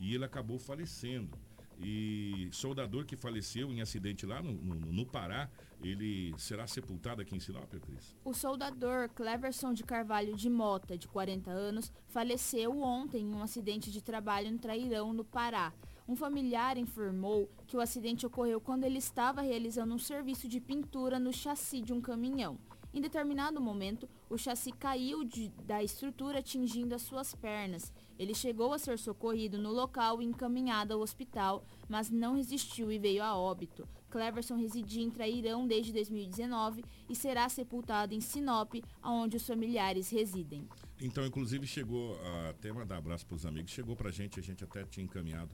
e 0.00 0.14
ele 0.14 0.24
acabou 0.24 0.58
falecendo. 0.58 1.36
E 1.82 2.48
soldador 2.52 3.04
que 3.04 3.16
faleceu 3.16 3.70
em 3.72 3.80
acidente 3.80 4.24
lá 4.24 4.40
no, 4.42 4.52
no, 4.52 4.74
no 4.74 5.06
Pará, 5.06 5.50
ele 5.82 6.32
será 6.38 6.66
sepultado 6.66 7.20
aqui 7.22 7.34
em 7.34 7.40
Sinop, 7.40 7.72
Cris? 7.72 8.14
O 8.24 8.32
soldador 8.32 9.08
Cleverson 9.10 9.72
de 9.72 9.82
Carvalho 9.82 10.36
de 10.36 10.48
Mota, 10.48 10.96
de 10.96 11.08
40 11.08 11.50
anos, 11.50 11.92
faleceu 12.08 12.80
ontem 12.80 13.22
em 13.22 13.34
um 13.34 13.42
acidente 13.42 13.90
de 13.90 14.00
trabalho 14.00 14.50
no 14.50 14.58
Trairão, 14.58 15.12
no 15.12 15.24
Pará. 15.24 15.72
Um 16.06 16.16
familiar 16.16 16.76
informou 16.76 17.50
que 17.66 17.76
o 17.76 17.80
acidente 17.80 18.26
ocorreu 18.26 18.60
quando 18.60 18.84
ele 18.84 18.98
estava 18.98 19.40
realizando 19.40 19.94
um 19.94 19.98
serviço 19.98 20.48
de 20.48 20.60
pintura 20.60 21.18
no 21.18 21.32
chassi 21.32 21.80
de 21.80 21.92
um 21.92 22.00
caminhão. 22.00 22.58
Em 22.94 23.00
determinado 23.00 23.60
momento, 23.60 24.06
o 24.28 24.36
chassi 24.36 24.70
caiu 24.70 25.24
de- 25.24 25.48
da 25.64 25.82
estrutura 25.82 26.40
atingindo 26.40 26.94
as 26.94 27.02
suas 27.02 27.34
pernas. 27.34 27.90
Ele 28.18 28.34
chegou 28.34 28.74
a 28.74 28.78
ser 28.78 28.98
socorrido 28.98 29.56
no 29.58 29.72
local 29.72 30.20
e 30.20 30.26
encaminhado 30.26 30.92
ao 30.92 31.00
hospital, 31.00 31.64
mas 31.88 32.10
não 32.10 32.36
resistiu 32.36 32.92
e 32.92 32.98
veio 32.98 33.22
a 33.22 33.34
óbito. 33.34 33.88
Cleverson 34.10 34.56
residia 34.56 35.02
em 35.02 35.10
Trairão 35.10 35.66
desde 35.66 35.90
2019 35.90 36.84
e 37.08 37.16
será 37.16 37.48
sepultado 37.48 38.12
em 38.14 38.20
Sinop, 38.20 38.74
onde 39.02 39.38
os 39.38 39.46
familiares 39.46 40.10
residem. 40.10 40.68
Então, 41.00 41.24
inclusive, 41.24 41.66
chegou, 41.66 42.14
ah, 42.22 42.50
até 42.50 42.70
mandar 42.70 42.98
abraço 42.98 43.26
para 43.26 43.36
os 43.36 43.46
amigos, 43.46 43.70
chegou 43.72 43.96
para 43.96 44.10
a 44.10 44.12
gente, 44.12 44.38
a 44.38 44.42
gente 44.42 44.62
até 44.62 44.84
tinha 44.84 45.04
encaminhado 45.04 45.50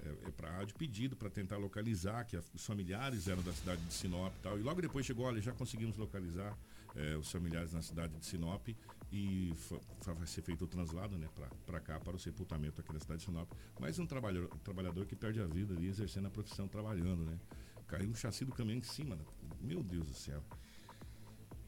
é, 0.00 0.30
para 0.32 0.50
a 0.50 0.52
rádio 0.58 0.76
pedido 0.76 1.16
para 1.16 1.30
tentar 1.30 1.56
localizar, 1.56 2.24
que 2.24 2.36
os 2.36 2.66
familiares 2.66 3.26
eram 3.26 3.42
da 3.42 3.54
cidade 3.54 3.80
de 3.86 3.94
Sinop 3.94 4.34
e 4.36 4.42
tal. 4.42 4.58
E 4.58 4.62
logo 4.62 4.82
depois 4.82 5.06
chegou, 5.06 5.24
olha, 5.24 5.40
já 5.40 5.52
conseguimos 5.52 5.96
localizar 5.96 6.54
é, 6.94 7.16
os 7.16 7.30
familiares 7.30 7.72
na 7.72 7.82
cidade 7.82 8.16
de 8.16 8.24
Sinop 8.24 8.68
e 9.12 9.52
vai 10.04 10.26
ser 10.26 10.42
feito 10.42 10.64
o 10.64 10.68
translado 10.68 11.16
né, 11.16 11.28
para 11.64 11.80
cá, 11.80 12.00
para 12.00 12.16
o 12.16 12.18
sepultamento 12.18 12.80
aqui 12.80 12.92
na 12.92 13.00
cidade 13.00 13.20
de 13.20 13.26
Sinop. 13.26 13.50
Mas 13.78 13.98
um 13.98 14.06
trabalhador, 14.06 14.48
trabalhador 14.62 15.06
que 15.06 15.14
perde 15.14 15.40
a 15.40 15.46
vida 15.46 15.74
ali 15.74 15.88
exercendo 15.88 16.26
a 16.26 16.30
profissão, 16.30 16.66
trabalhando, 16.66 17.24
né? 17.24 17.38
Caiu 17.86 18.10
o 18.10 18.14
chassi 18.14 18.44
do 18.44 18.52
caminhão 18.52 18.78
em 18.78 18.82
cima. 18.82 19.14
né? 19.14 19.22
Meu 19.60 19.82
Deus 19.82 20.06
do 20.06 20.14
céu. 20.14 20.42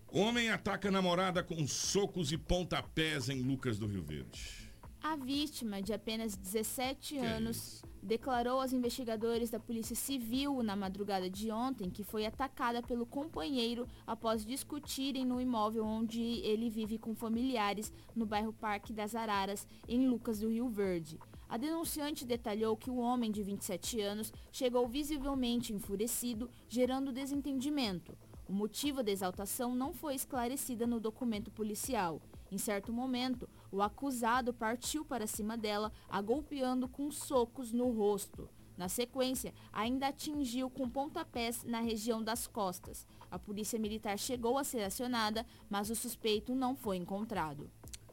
Homem 0.08 0.50
ataca 0.50 0.90
namorada 0.90 1.42
com 1.42 1.66
socos 1.66 2.32
e 2.32 2.38
pontapés 2.38 3.28
em 3.28 3.42
Lucas 3.42 3.78
do 3.78 3.86
Rio 3.86 4.02
Verde. 4.02 4.65
A 5.08 5.14
vítima, 5.14 5.80
de 5.80 5.92
apenas 5.92 6.36
17 6.36 7.14
Que 7.14 7.20
anos, 7.20 7.80
declarou 8.02 8.60
aos 8.60 8.72
investigadores 8.72 9.50
da 9.50 9.60
Polícia 9.60 9.94
Civil 9.94 10.64
na 10.64 10.74
madrugada 10.74 11.30
de 11.30 11.48
ontem 11.48 11.88
que 11.88 12.02
foi 12.02 12.26
atacada 12.26 12.82
pelo 12.82 13.06
companheiro 13.06 13.86
após 14.04 14.44
discutirem 14.44 15.24
no 15.24 15.40
imóvel 15.40 15.84
onde 15.84 16.20
ele 16.20 16.68
vive 16.68 16.98
com 16.98 17.14
familiares 17.14 17.92
no 18.16 18.26
bairro 18.26 18.52
Parque 18.52 18.92
das 18.92 19.14
Araras, 19.14 19.64
em 19.86 20.08
Lucas 20.08 20.40
do 20.40 20.50
Rio 20.50 20.68
Verde. 20.68 21.20
A 21.48 21.56
denunciante 21.56 22.26
detalhou 22.26 22.76
que 22.76 22.90
o 22.90 22.96
homem 22.96 23.30
de 23.30 23.44
27 23.44 24.00
anos 24.00 24.32
chegou 24.50 24.88
visivelmente 24.88 25.72
enfurecido, 25.72 26.50
gerando 26.68 27.12
desentendimento. 27.12 28.12
O 28.48 28.52
motivo 28.52 29.04
da 29.04 29.12
exaltação 29.12 29.72
não 29.72 29.92
foi 29.92 30.16
esclarecida 30.16 30.84
no 30.84 30.98
documento 30.98 31.48
policial. 31.52 32.20
Em 32.50 32.58
certo 32.58 32.92
momento, 32.92 33.48
o 33.70 33.82
acusado 33.82 34.52
partiu 34.52 35.04
para 35.04 35.26
cima 35.26 35.56
dela, 35.56 35.92
a 36.08 36.20
golpeando 36.20 36.88
com 36.88 37.10
socos 37.10 37.72
no 37.72 37.90
rosto. 37.90 38.48
Na 38.76 38.88
sequência, 38.88 39.54
ainda 39.72 40.08
atingiu 40.08 40.68
com 40.68 40.88
pontapés 40.88 41.64
na 41.64 41.80
região 41.80 42.22
das 42.22 42.46
costas. 42.46 43.06
A 43.30 43.38
polícia 43.38 43.78
militar 43.78 44.18
chegou 44.18 44.58
a 44.58 44.64
ser 44.64 44.82
acionada, 44.82 45.46
mas 45.68 45.88
o 45.88 45.94
suspeito 45.94 46.54
não 46.54 46.76
foi 46.76 46.96
encontrado. 46.96 47.70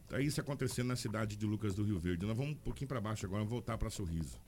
Tá 0.08 0.22
isso 0.22 0.40
acontecendo 0.40 0.88
na 0.88 0.96
cidade 0.96 1.36
de 1.36 1.46
Lucas 1.46 1.76
do 1.76 1.84
Rio 1.84 2.00
Verde. 2.00 2.26
Nós 2.26 2.38
vamos 2.38 2.54
um 2.54 2.58
pouquinho 2.60 2.88
para 2.88 3.02
baixo 3.02 3.26
agora, 3.26 3.40
vamos 3.40 3.52
voltar 3.52 3.78
para 3.78 3.90
Sorriso. 3.90 4.40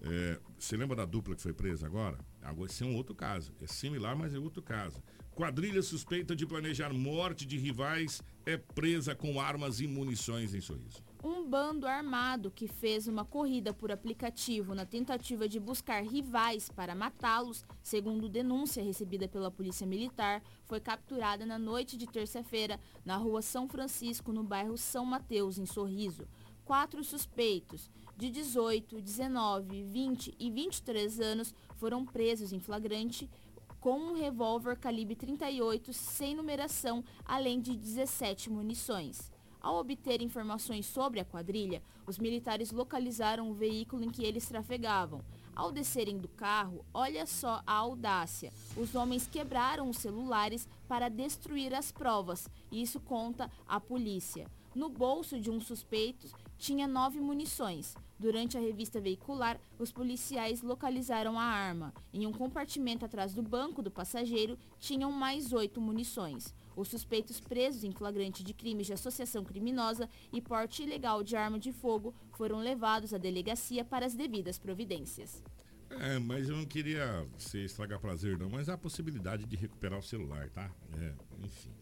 É, 0.00 0.40
você 0.58 0.76
lembra 0.76 0.96
da 0.96 1.04
dupla 1.04 1.36
que 1.36 1.42
foi 1.42 1.52
presa 1.52 1.86
agora? 1.86 2.18
Agora 2.40 2.68
esse 2.68 2.82
é 2.82 2.86
um 2.86 2.96
outro 2.96 3.14
caso. 3.14 3.52
É 3.60 3.66
similar, 3.66 4.16
mas 4.16 4.34
é 4.34 4.38
outro 4.38 4.62
caso. 4.62 5.00
Quadrilha 5.34 5.80
suspeita 5.80 6.36
de 6.36 6.46
planejar 6.46 6.92
morte 6.92 7.46
de 7.46 7.56
rivais 7.56 8.22
é 8.44 8.58
presa 8.58 9.14
com 9.14 9.40
armas 9.40 9.80
e 9.80 9.86
munições 9.86 10.54
em 10.54 10.60
Sorriso. 10.60 11.02
Um 11.24 11.48
bando 11.48 11.86
armado 11.86 12.50
que 12.50 12.68
fez 12.68 13.08
uma 13.08 13.24
corrida 13.24 13.72
por 13.72 13.90
aplicativo 13.90 14.74
na 14.74 14.84
tentativa 14.84 15.48
de 15.48 15.58
buscar 15.58 16.02
rivais 16.02 16.68
para 16.68 16.94
matá-los, 16.94 17.64
segundo 17.82 18.28
denúncia 18.28 18.84
recebida 18.84 19.26
pela 19.26 19.50
Polícia 19.50 19.86
Militar, 19.86 20.42
foi 20.66 20.80
capturada 20.80 21.46
na 21.46 21.58
noite 21.58 21.96
de 21.96 22.06
terça-feira 22.06 22.78
na 23.02 23.16
rua 23.16 23.40
São 23.40 23.66
Francisco, 23.66 24.32
no 24.32 24.44
bairro 24.44 24.76
São 24.76 25.06
Mateus, 25.06 25.56
em 25.56 25.64
Sorriso. 25.64 26.28
Quatro 26.62 27.02
suspeitos, 27.02 27.90
de 28.16 28.30
18, 28.30 29.00
19, 29.00 29.82
20 29.84 30.34
e 30.38 30.50
23 30.50 31.20
anos, 31.20 31.54
foram 31.76 32.04
presos 32.04 32.52
em 32.52 32.60
flagrante 32.60 33.28
com 33.82 33.98
um 33.98 34.14
revólver 34.14 34.76
calibre 34.76 35.16
38 35.16 35.92
sem 35.92 36.36
numeração, 36.36 37.04
além 37.24 37.60
de 37.60 37.76
17 37.76 38.48
munições. 38.48 39.32
Ao 39.60 39.76
obter 39.76 40.22
informações 40.22 40.86
sobre 40.86 41.18
a 41.18 41.24
quadrilha, 41.24 41.82
os 42.06 42.16
militares 42.16 42.70
localizaram 42.70 43.50
o 43.50 43.54
veículo 43.54 44.04
em 44.04 44.10
que 44.10 44.24
eles 44.24 44.46
trafegavam. 44.46 45.20
Ao 45.54 45.72
descerem 45.72 46.16
do 46.16 46.28
carro, 46.28 46.84
olha 46.94 47.26
só 47.26 47.60
a 47.66 47.72
audácia. 47.72 48.52
Os 48.76 48.94
homens 48.94 49.26
quebraram 49.26 49.90
os 49.90 49.98
celulares 49.98 50.68
para 50.86 51.08
destruir 51.08 51.74
as 51.74 51.90
provas, 51.90 52.48
isso 52.70 53.00
conta 53.00 53.50
a 53.66 53.80
polícia. 53.80 54.46
No 54.76 54.88
bolso 54.88 55.40
de 55.40 55.50
um 55.50 55.60
suspeito 55.60 56.28
tinha 56.56 56.86
nove 56.86 57.20
munições. 57.20 57.96
Durante 58.22 58.56
a 58.56 58.60
revista 58.60 59.00
veicular, 59.00 59.60
os 59.80 59.90
policiais 59.90 60.62
localizaram 60.62 61.40
a 61.40 61.42
arma. 61.42 61.92
Em 62.14 62.24
um 62.24 62.30
compartimento 62.30 63.04
atrás 63.04 63.34
do 63.34 63.42
banco 63.42 63.82
do 63.82 63.90
passageiro 63.90 64.56
tinham 64.78 65.10
mais 65.10 65.52
oito 65.52 65.80
munições. 65.80 66.54
Os 66.76 66.86
suspeitos 66.86 67.40
presos 67.40 67.82
em 67.82 67.90
flagrante 67.90 68.44
de 68.44 68.54
crimes 68.54 68.86
de 68.86 68.92
associação 68.92 69.42
criminosa 69.42 70.08
e 70.32 70.40
porte 70.40 70.84
ilegal 70.84 71.24
de 71.24 71.34
arma 71.34 71.58
de 71.58 71.72
fogo 71.72 72.14
foram 72.30 72.60
levados 72.60 73.12
à 73.12 73.18
delegacia 73.18 73.84
para 73.84 74.06
as 74.06 74.14
devidas 74.14 74.56
providências. 74.56 75.42
É, 75.90 76.16
mas 76.20 76.48
eu 76.48 76.56
não 76.56 76.64
queria 76.64 77.26
ser 77.36 77.64
estragar 77.64 77.98
prazer 77.98 78.38
não, 78.38 78.48
mas 78.48 78.68
há 78.68 78.74
a 78.74 78.78
possibilidade 78.78 79.44
de 79.46 79.56
recuperar 79.56 79.98
o 79.98 80.02
celular, 80.02 80.48
tá? 80.50 80.70
É, 80.96 81.12
enfim. 81.44 81.72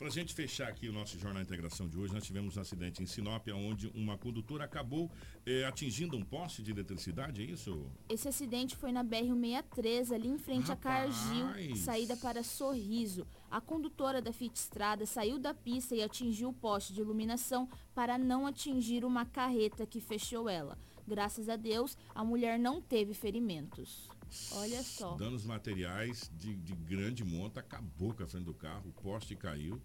Para 0.00 0.08
a 0.08 0.10
gente 0.10 0.32
fechar 0.32 0.66
aqui 0.66 0.88
o 0.88 0.94
nosso 0.94 1.18
Jornal 1.18 1.42
Integração 1.42 1.86
de 1.86 1.98
hoje, 1.98 2.14
nós 2.14 2.24
tivemos 2.24 2.56
um 2.56 2.60
acidente 2.62 3.02
em 3.02 3.06
Sinop, 3.06 3.46
onde 3.48 3.86
uma 3.88 4.16
condutora 4.16 4.64
acabou 4.64 5.10
eh, 5.44 5.62
atingindo 5.66 6.16
um 6.16 6.24
poste 6.24 6.62
de 6.62 6.70
eletricidade, 6.70 7.42
é 7.42 7.44
isso? 7.44 7.86
Esse 8.08 8.26
acidente 8.26 8.74
foi 8.74 8.92
na 8.92 9.04
BR-163, 9.04 10.14
ali 10.14 10.28
em 10.28 10.38
frente 10.38 10.68
Rapaz. 10.68 11.14
a 11.14 11.44
Cargil, 11.44 11.76
saída 11.76 12.16
para 12.16 12.42
Sorriso. 12.42 13.26
A 13.50 13.60
condutora 13.60 14.22
da 14.22 14.32
Fit 14.32 14.56
Estrada 14.56 15.04
saiu 15.04 15.38
da 15.38 15.52
pista 15.52 15.94
e 15.94 16.02
atingiu 16.02 16.48
o 16.48 16.54
poste 16.54 16.94
de 16.94 17.02
iluminação 17.02 17.68
para 17.94 18.16
não 18.16 18.46
atingir 18.46 19.04
uma 19.04 19.26
carreta 19.26 19.84
que 19.84 20.00
fechou 20.00 20.48
ela. 20.48 20.78
Graças 21.06 21.46
a 21.50 21.56
Deus, 21.56 21.94
a 22.14 22.24
mulher 22.24 22.58
não 22.58 22.80
teve 22.80 23.12
ferimentos. 23.12 24.08
Olha 24.52 24.82
só. 24.82 25.16
Danos 25.16 25.44
materiais 25.44 26.30
de, 26.34 26.54
de 26.56 26.74
grande 26.74 27.24
monta, 27.24 27.60
acabou 27.60 28.14
com 28.14 28.22
a 28.22 28.26
frente 28.26 28.44
do 28.44 28.54
carro, 28.54 28.90
o 28.90 29.02
poste 29.02 29.34
caiu. 29.36 29.80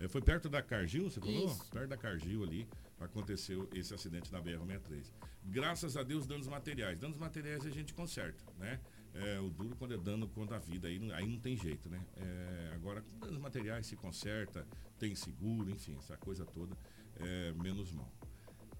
É, 0.00 0.08
foi 0.08 0.22
perto 0.22 0.48
da 0.48 0.62
Cargil, 0.62 1.10
você 1.10 1.20
falou? 1.20 1.46
Isso. 1.46 1.70
Perto 1.70 1.88
da 1.88 1.96
Cargil 1.96 2.42
ali 2.42 2.66
aconteceu 2.98 3.68
esse 3.74 3.94
acidente 3.94 4.32
na 4.32 4.40
BR-63. 4.40 5.12
Graças 5.44 5.96
a 5.96 6.02
Deus, 6.02 6.26
danos 6.26 6.46
materiais. 6.46 6.98
Danos 6.98 7.16
materiais 7.16 7.66
a 7.66 7.70
gente 7.70 7.92
conserta, 7.94 8.44
né? 8.58 8.80
É, 9.12 9.40
o 9.40 9.50
duro 9.50 9.74
quando 9.76 9.94
é 9.94 9.98
dano 9.98 10.28
contra 10.28 10.56
a 10.56 10.58
vida, 10.58 10.86
aí, 10.86 11.12
aí 11.12 11.26
não 11.26 11.38
tem 11.38 11.56
jeito, 11.56 11.88
né? 11.88 12.00
É, 12.16 12.72
agora, 12.74 13.04
danos 13.18 13.38
materiais 13.38 13.86
se 13.86 13.96
conserta, 13.96 14.66
tem 14.98 15.14
seguro, 15.14 15.70
enfim, 15.70 15.96
essa 15.98 16.16
coisa 16.16 16.44
toda, 16.46 16.76
é, 17.16 17.52
menos 17.52 17.90
mal. 17.92 18.10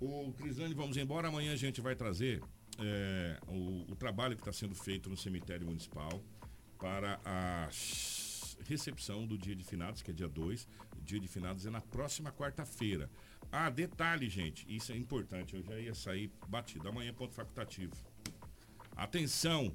O 0.00 0.32
Crisane, 0.32 0.72
vamos 0.72 0.96
embora. 0.96 1.28
Amanhã 1.28 1.52
a 1.52 1.56
gente 1.56 1.80
vai 1.80 1.94
trazer 1.94 2.42
é, 2.80 3.38
o, 3.48 3.92
o, 3.92 3.96
trabalho 3.96 4.34
que 4.34 4.42
está 4.42 4.52
sendo 4.52 4.74
feito 4.74 5.08
no 5.10 5.16
cemitério 5.16 5.66
municipal 5.66 6.22
para 6.78 7.20
a 7.24 7.68
recepção 8.66 9.26
do 9.26 9.36
dia 9.36 9.54
de 9.54 9.64
finados, 9.64 10.02
que 10.02 10.10
é 10.10 10.14
dia 10.14 10.28
2. 10.28 10.66
Dia 11.02 11.20
de 11.20 11.28
finados 11.28 11.66
é 11.66 11.70
na 11.70 11.80
próxima 11.80 12.32
quarta-feira. 12.32 13.10
Ah, 13.50 13.68
detalhe, 13.68 14.28
gente, 14.28 14.64
isso 14.68 14.92
é 14.92 14.96
importante. 14.96 15.56
Eu 15.56 15.62
já 15.62 15.78
ia 15.78 15.94
sair 15.94 16.30
batido. 16.48 16.88
Amanhã, 16.88 17.12
ponto 17.12 17.34
facultativo. 17.34 17.94
Atenção! 18.96 19.74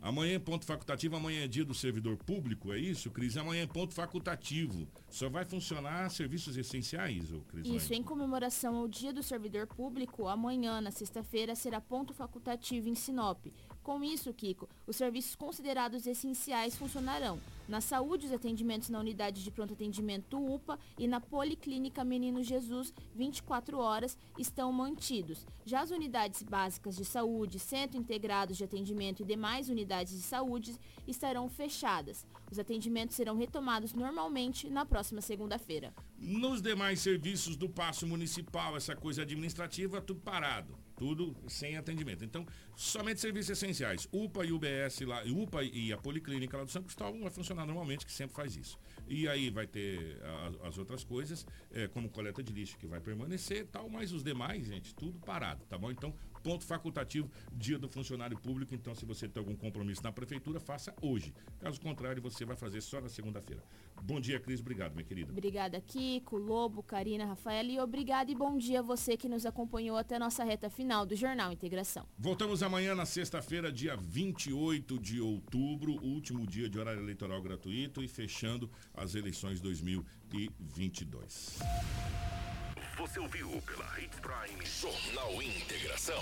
Amanhã 0.00 0.36
é 0.36 0.38
ponto 0.38 0.64
facultativo, 0.64 1.16
amanhã 1.16 1.44
é 1.44 1.48
dia 1.48 1.64
do 1.64 1.74
servidor 1.74 2.16
público, 2.16 2.72
é 2.72 2.78
isso, 2.78 3.10
Cris? 3.10 3.36
Amanhã 3.36 3.64
é 3.64 3.66
ponto 3.66 3.92
facultativo. 3.92 4.86
Só 5.10 5.28
vai 5.28 5.44
funcionar 5.44 6.08
serviços 6.10 6.56
essenciais, 6.56 7.32
ô 7.32 7.40
Cris? 7.40 7.66
Isso, 7.66 7.92
em 7.92 8.02
comemoração 8.02 8.76
ao 8.76 8.86
dia 8.86 9.12
do 9.12 9.22
servidor 9.22 9.66
público, 9.66 10.28
amanhã, 10.28 10.80
na 10.80 10.92
sexta-feira, 10.92 11.54
será 11.56 11.80
ponto 11.80 12.14
facultativo 12.14 12.88
em 12.88 12.94
Sinop. 12.94 13.46
Com 13.88 14.04
isso, 14.04 14.34
Kiko, 14.34 14.68
os 14.86 14.96
serviços 14.96 15.34
considerados 15.34 16.06
essenciais 16.06 16.76
funcionarão. 16.76 17.40
Na 17.66 17.80
saúde, 17.80 18.26
os 18.26 18.32
atendimentos 18.32 18.90
na 18.90 19.00
unidade 19.00 19.42
de 19.42 19.50
pronto 19.50 19.72
atendimento 19.72 20.36
UPA 20.36 20.78
e 20.98 21.08
na 21.08 21.22
Policlínica 21.22 22.04
Menino 22.04 22.42
Jesus, 22.42 22.92
24 23.14 23.78
horas, 23.78 24.18
estão 24.38 24.70
mantidos. 24.70 25.46
Já 25.64 25.80
as 25.80 25.90
unidades 25.90 26.42
básicas 26.42 26.96
de 26.96 27.04
saúde, 27.06 27.58
centro 27.58 27.98
integrados 27.98 28.58
de 28.58 28.64
atendimento 28.64 29.22
e 29.22 29.24
demais 29.24 29.70
unidades 29.70 30.12
de 30.12 30.22
saúde 30.22 30.76
estarão 31.06 31.48
fechadas. 31.48 32.26
Os 32.52 32.58
atendimentos 32.58 33.16
serão 33.16 33.38
retomados 33.38 33.94
normalmente 33.94 34.68
na 34.68 34.84
próxima 34.84 35.22
segunda-feira. 35.22 35.94
Nos 36.18 36.60
demais 36.60 37.00
serviços 37.00 37.56
do 37.56 37.70
Passo 37.70 38.06
Municipal, 38.06 38.76
essa 38.76 38.94
coisa 38.94 39.22
administrativa, 39.22 39.98
tudo 40.02 40.20
parado 40.20 40.76
tudo 40.98 41.34
sem 41.46 41.76
atendimento. 41.76 42.24
Então, 42.24 42.44
somente 42.74 43.20
serviços 43.20 43.50
essenciais. 43.50 44.08
UPA 44.12 44.44
e 44.44 44.52
UBS 44.52 45.00
lá, 45.02 45.22
UPA 45.24 45.62
e 45.62 45.92
a 45.92 45.96
Policlínica 45.96 46.58
lá 46.58 46.64
do 46.64 46.70
São 46.70 46.82
Cristóvão 46.82 47.20
vai 47.20 47.30
funcionar 47.30 47.64
normalmente, 47.64 48.04
que 48.04 48.12
sempre 48.12 48.34
faz 48.34 48.56
isso. 48.56 48.76
E 49.06 49.28
aí 49.28 49.48
vai 49.48 49.66
ter 49.66 50.20
as 50.64 50.76
outras 50.76 51.04
coisas, 51.04 51.46
é, 51.70 51.86
como 51.86 52.10
coleta 52.10 52.42
de 52.42 52.52
lixo 52.52 52.76
que 52.76 52.86
vai 52.86 53.00
permanecer 53.00 53.66
tal, 53.68 53.88
mas 53.88 54.12
os 54.12 54.24
demais, 54.24 54.66
gente, 54.66 54.92
tudo 54.94 55.20
parado, 55.20 55.64
tá 55.66 55.78
bom? 55.78 55.90
Então, 55.90 56.12
ponto 56.42 56.64
facultativo, 56.64 57.30
dia 57.52 57.78
do 57.78 57.88
funcionário 57.88 58.38
público. 58.38 58.74
Então, 58.74 58.94
se 58.94 59.04
você 59.04 59.28
tem 59.28 59.40
algum 59.40 59.56
compromisso 59.56 60.02
na 60.02 60.12
prefeitura, 60.12 60.60
faça 60.60 60.94
hoje. 61.00 61.34
Caso 61.58 61.80
contrário, 61.80 62.20
você 62.22 62.44
vai 62.44 62.56
fazer 62.56 62.80
só 62.80 63.00
na 63.00 63.08
segunda-feira. 63.08 63.62
Bom 64.02 64.20
dia, 64.20 64.38
Cris. 64.38 64.60
Obrigado, 64.60 64.92
minha 64.92 65.04
querida. 65.04 65.32
Obrigada, 65.32 65.80
Kiko, 65.80 66.36
Lobo, 66.36 66.82
Karina, 66.82 67.24
Rafaela. 67.24 67.68
E 67.68 67.80
obrigado 67.80 68.30
e 68.30 68.34
bom 68.34 68.56
dia 68.56 68.80
a 68.80 68.82
você 68.82 69.16
que 69.16 69.28
nos 69.28 69.44
acompanhou 69.44 69.96
até 69.96 70.16
a 70.16 70.18
nossa 70.18 70.44
reta 70.44 70.70
final 70.70 71.04
do 71.04 71.16
Jornal 71.16 71.52
Integração. 71.52 72.06
Voltamos 72.18 72.62
amanhã 72.62 72.94
na 72.94 73.06
sexta-feira, 73.06 73.72
dia 73.72 73.96
28 73.96 74.98
de 74.98 75.20
outubro, 75.20 75.92
último 76.04 76.46
dia 76.46 76.68
de 76.68 76.78
horário 76.78 77.02
eleitoral 77.02 77.42
gratuito 77.42 78.02
e 78.02 78.08
fechando 78.08 78.70
as 78.94 79.14
eleições 79.14 79.60
2022. 79.60 81.58
Você 82.98 83.20
ouviu 83.20 83.48
pela 83.62 83.86
Hits 84.00 84.18
Prime 84.18 84.66
Jornal 84.66 85.40
Integração. 85.40 86.20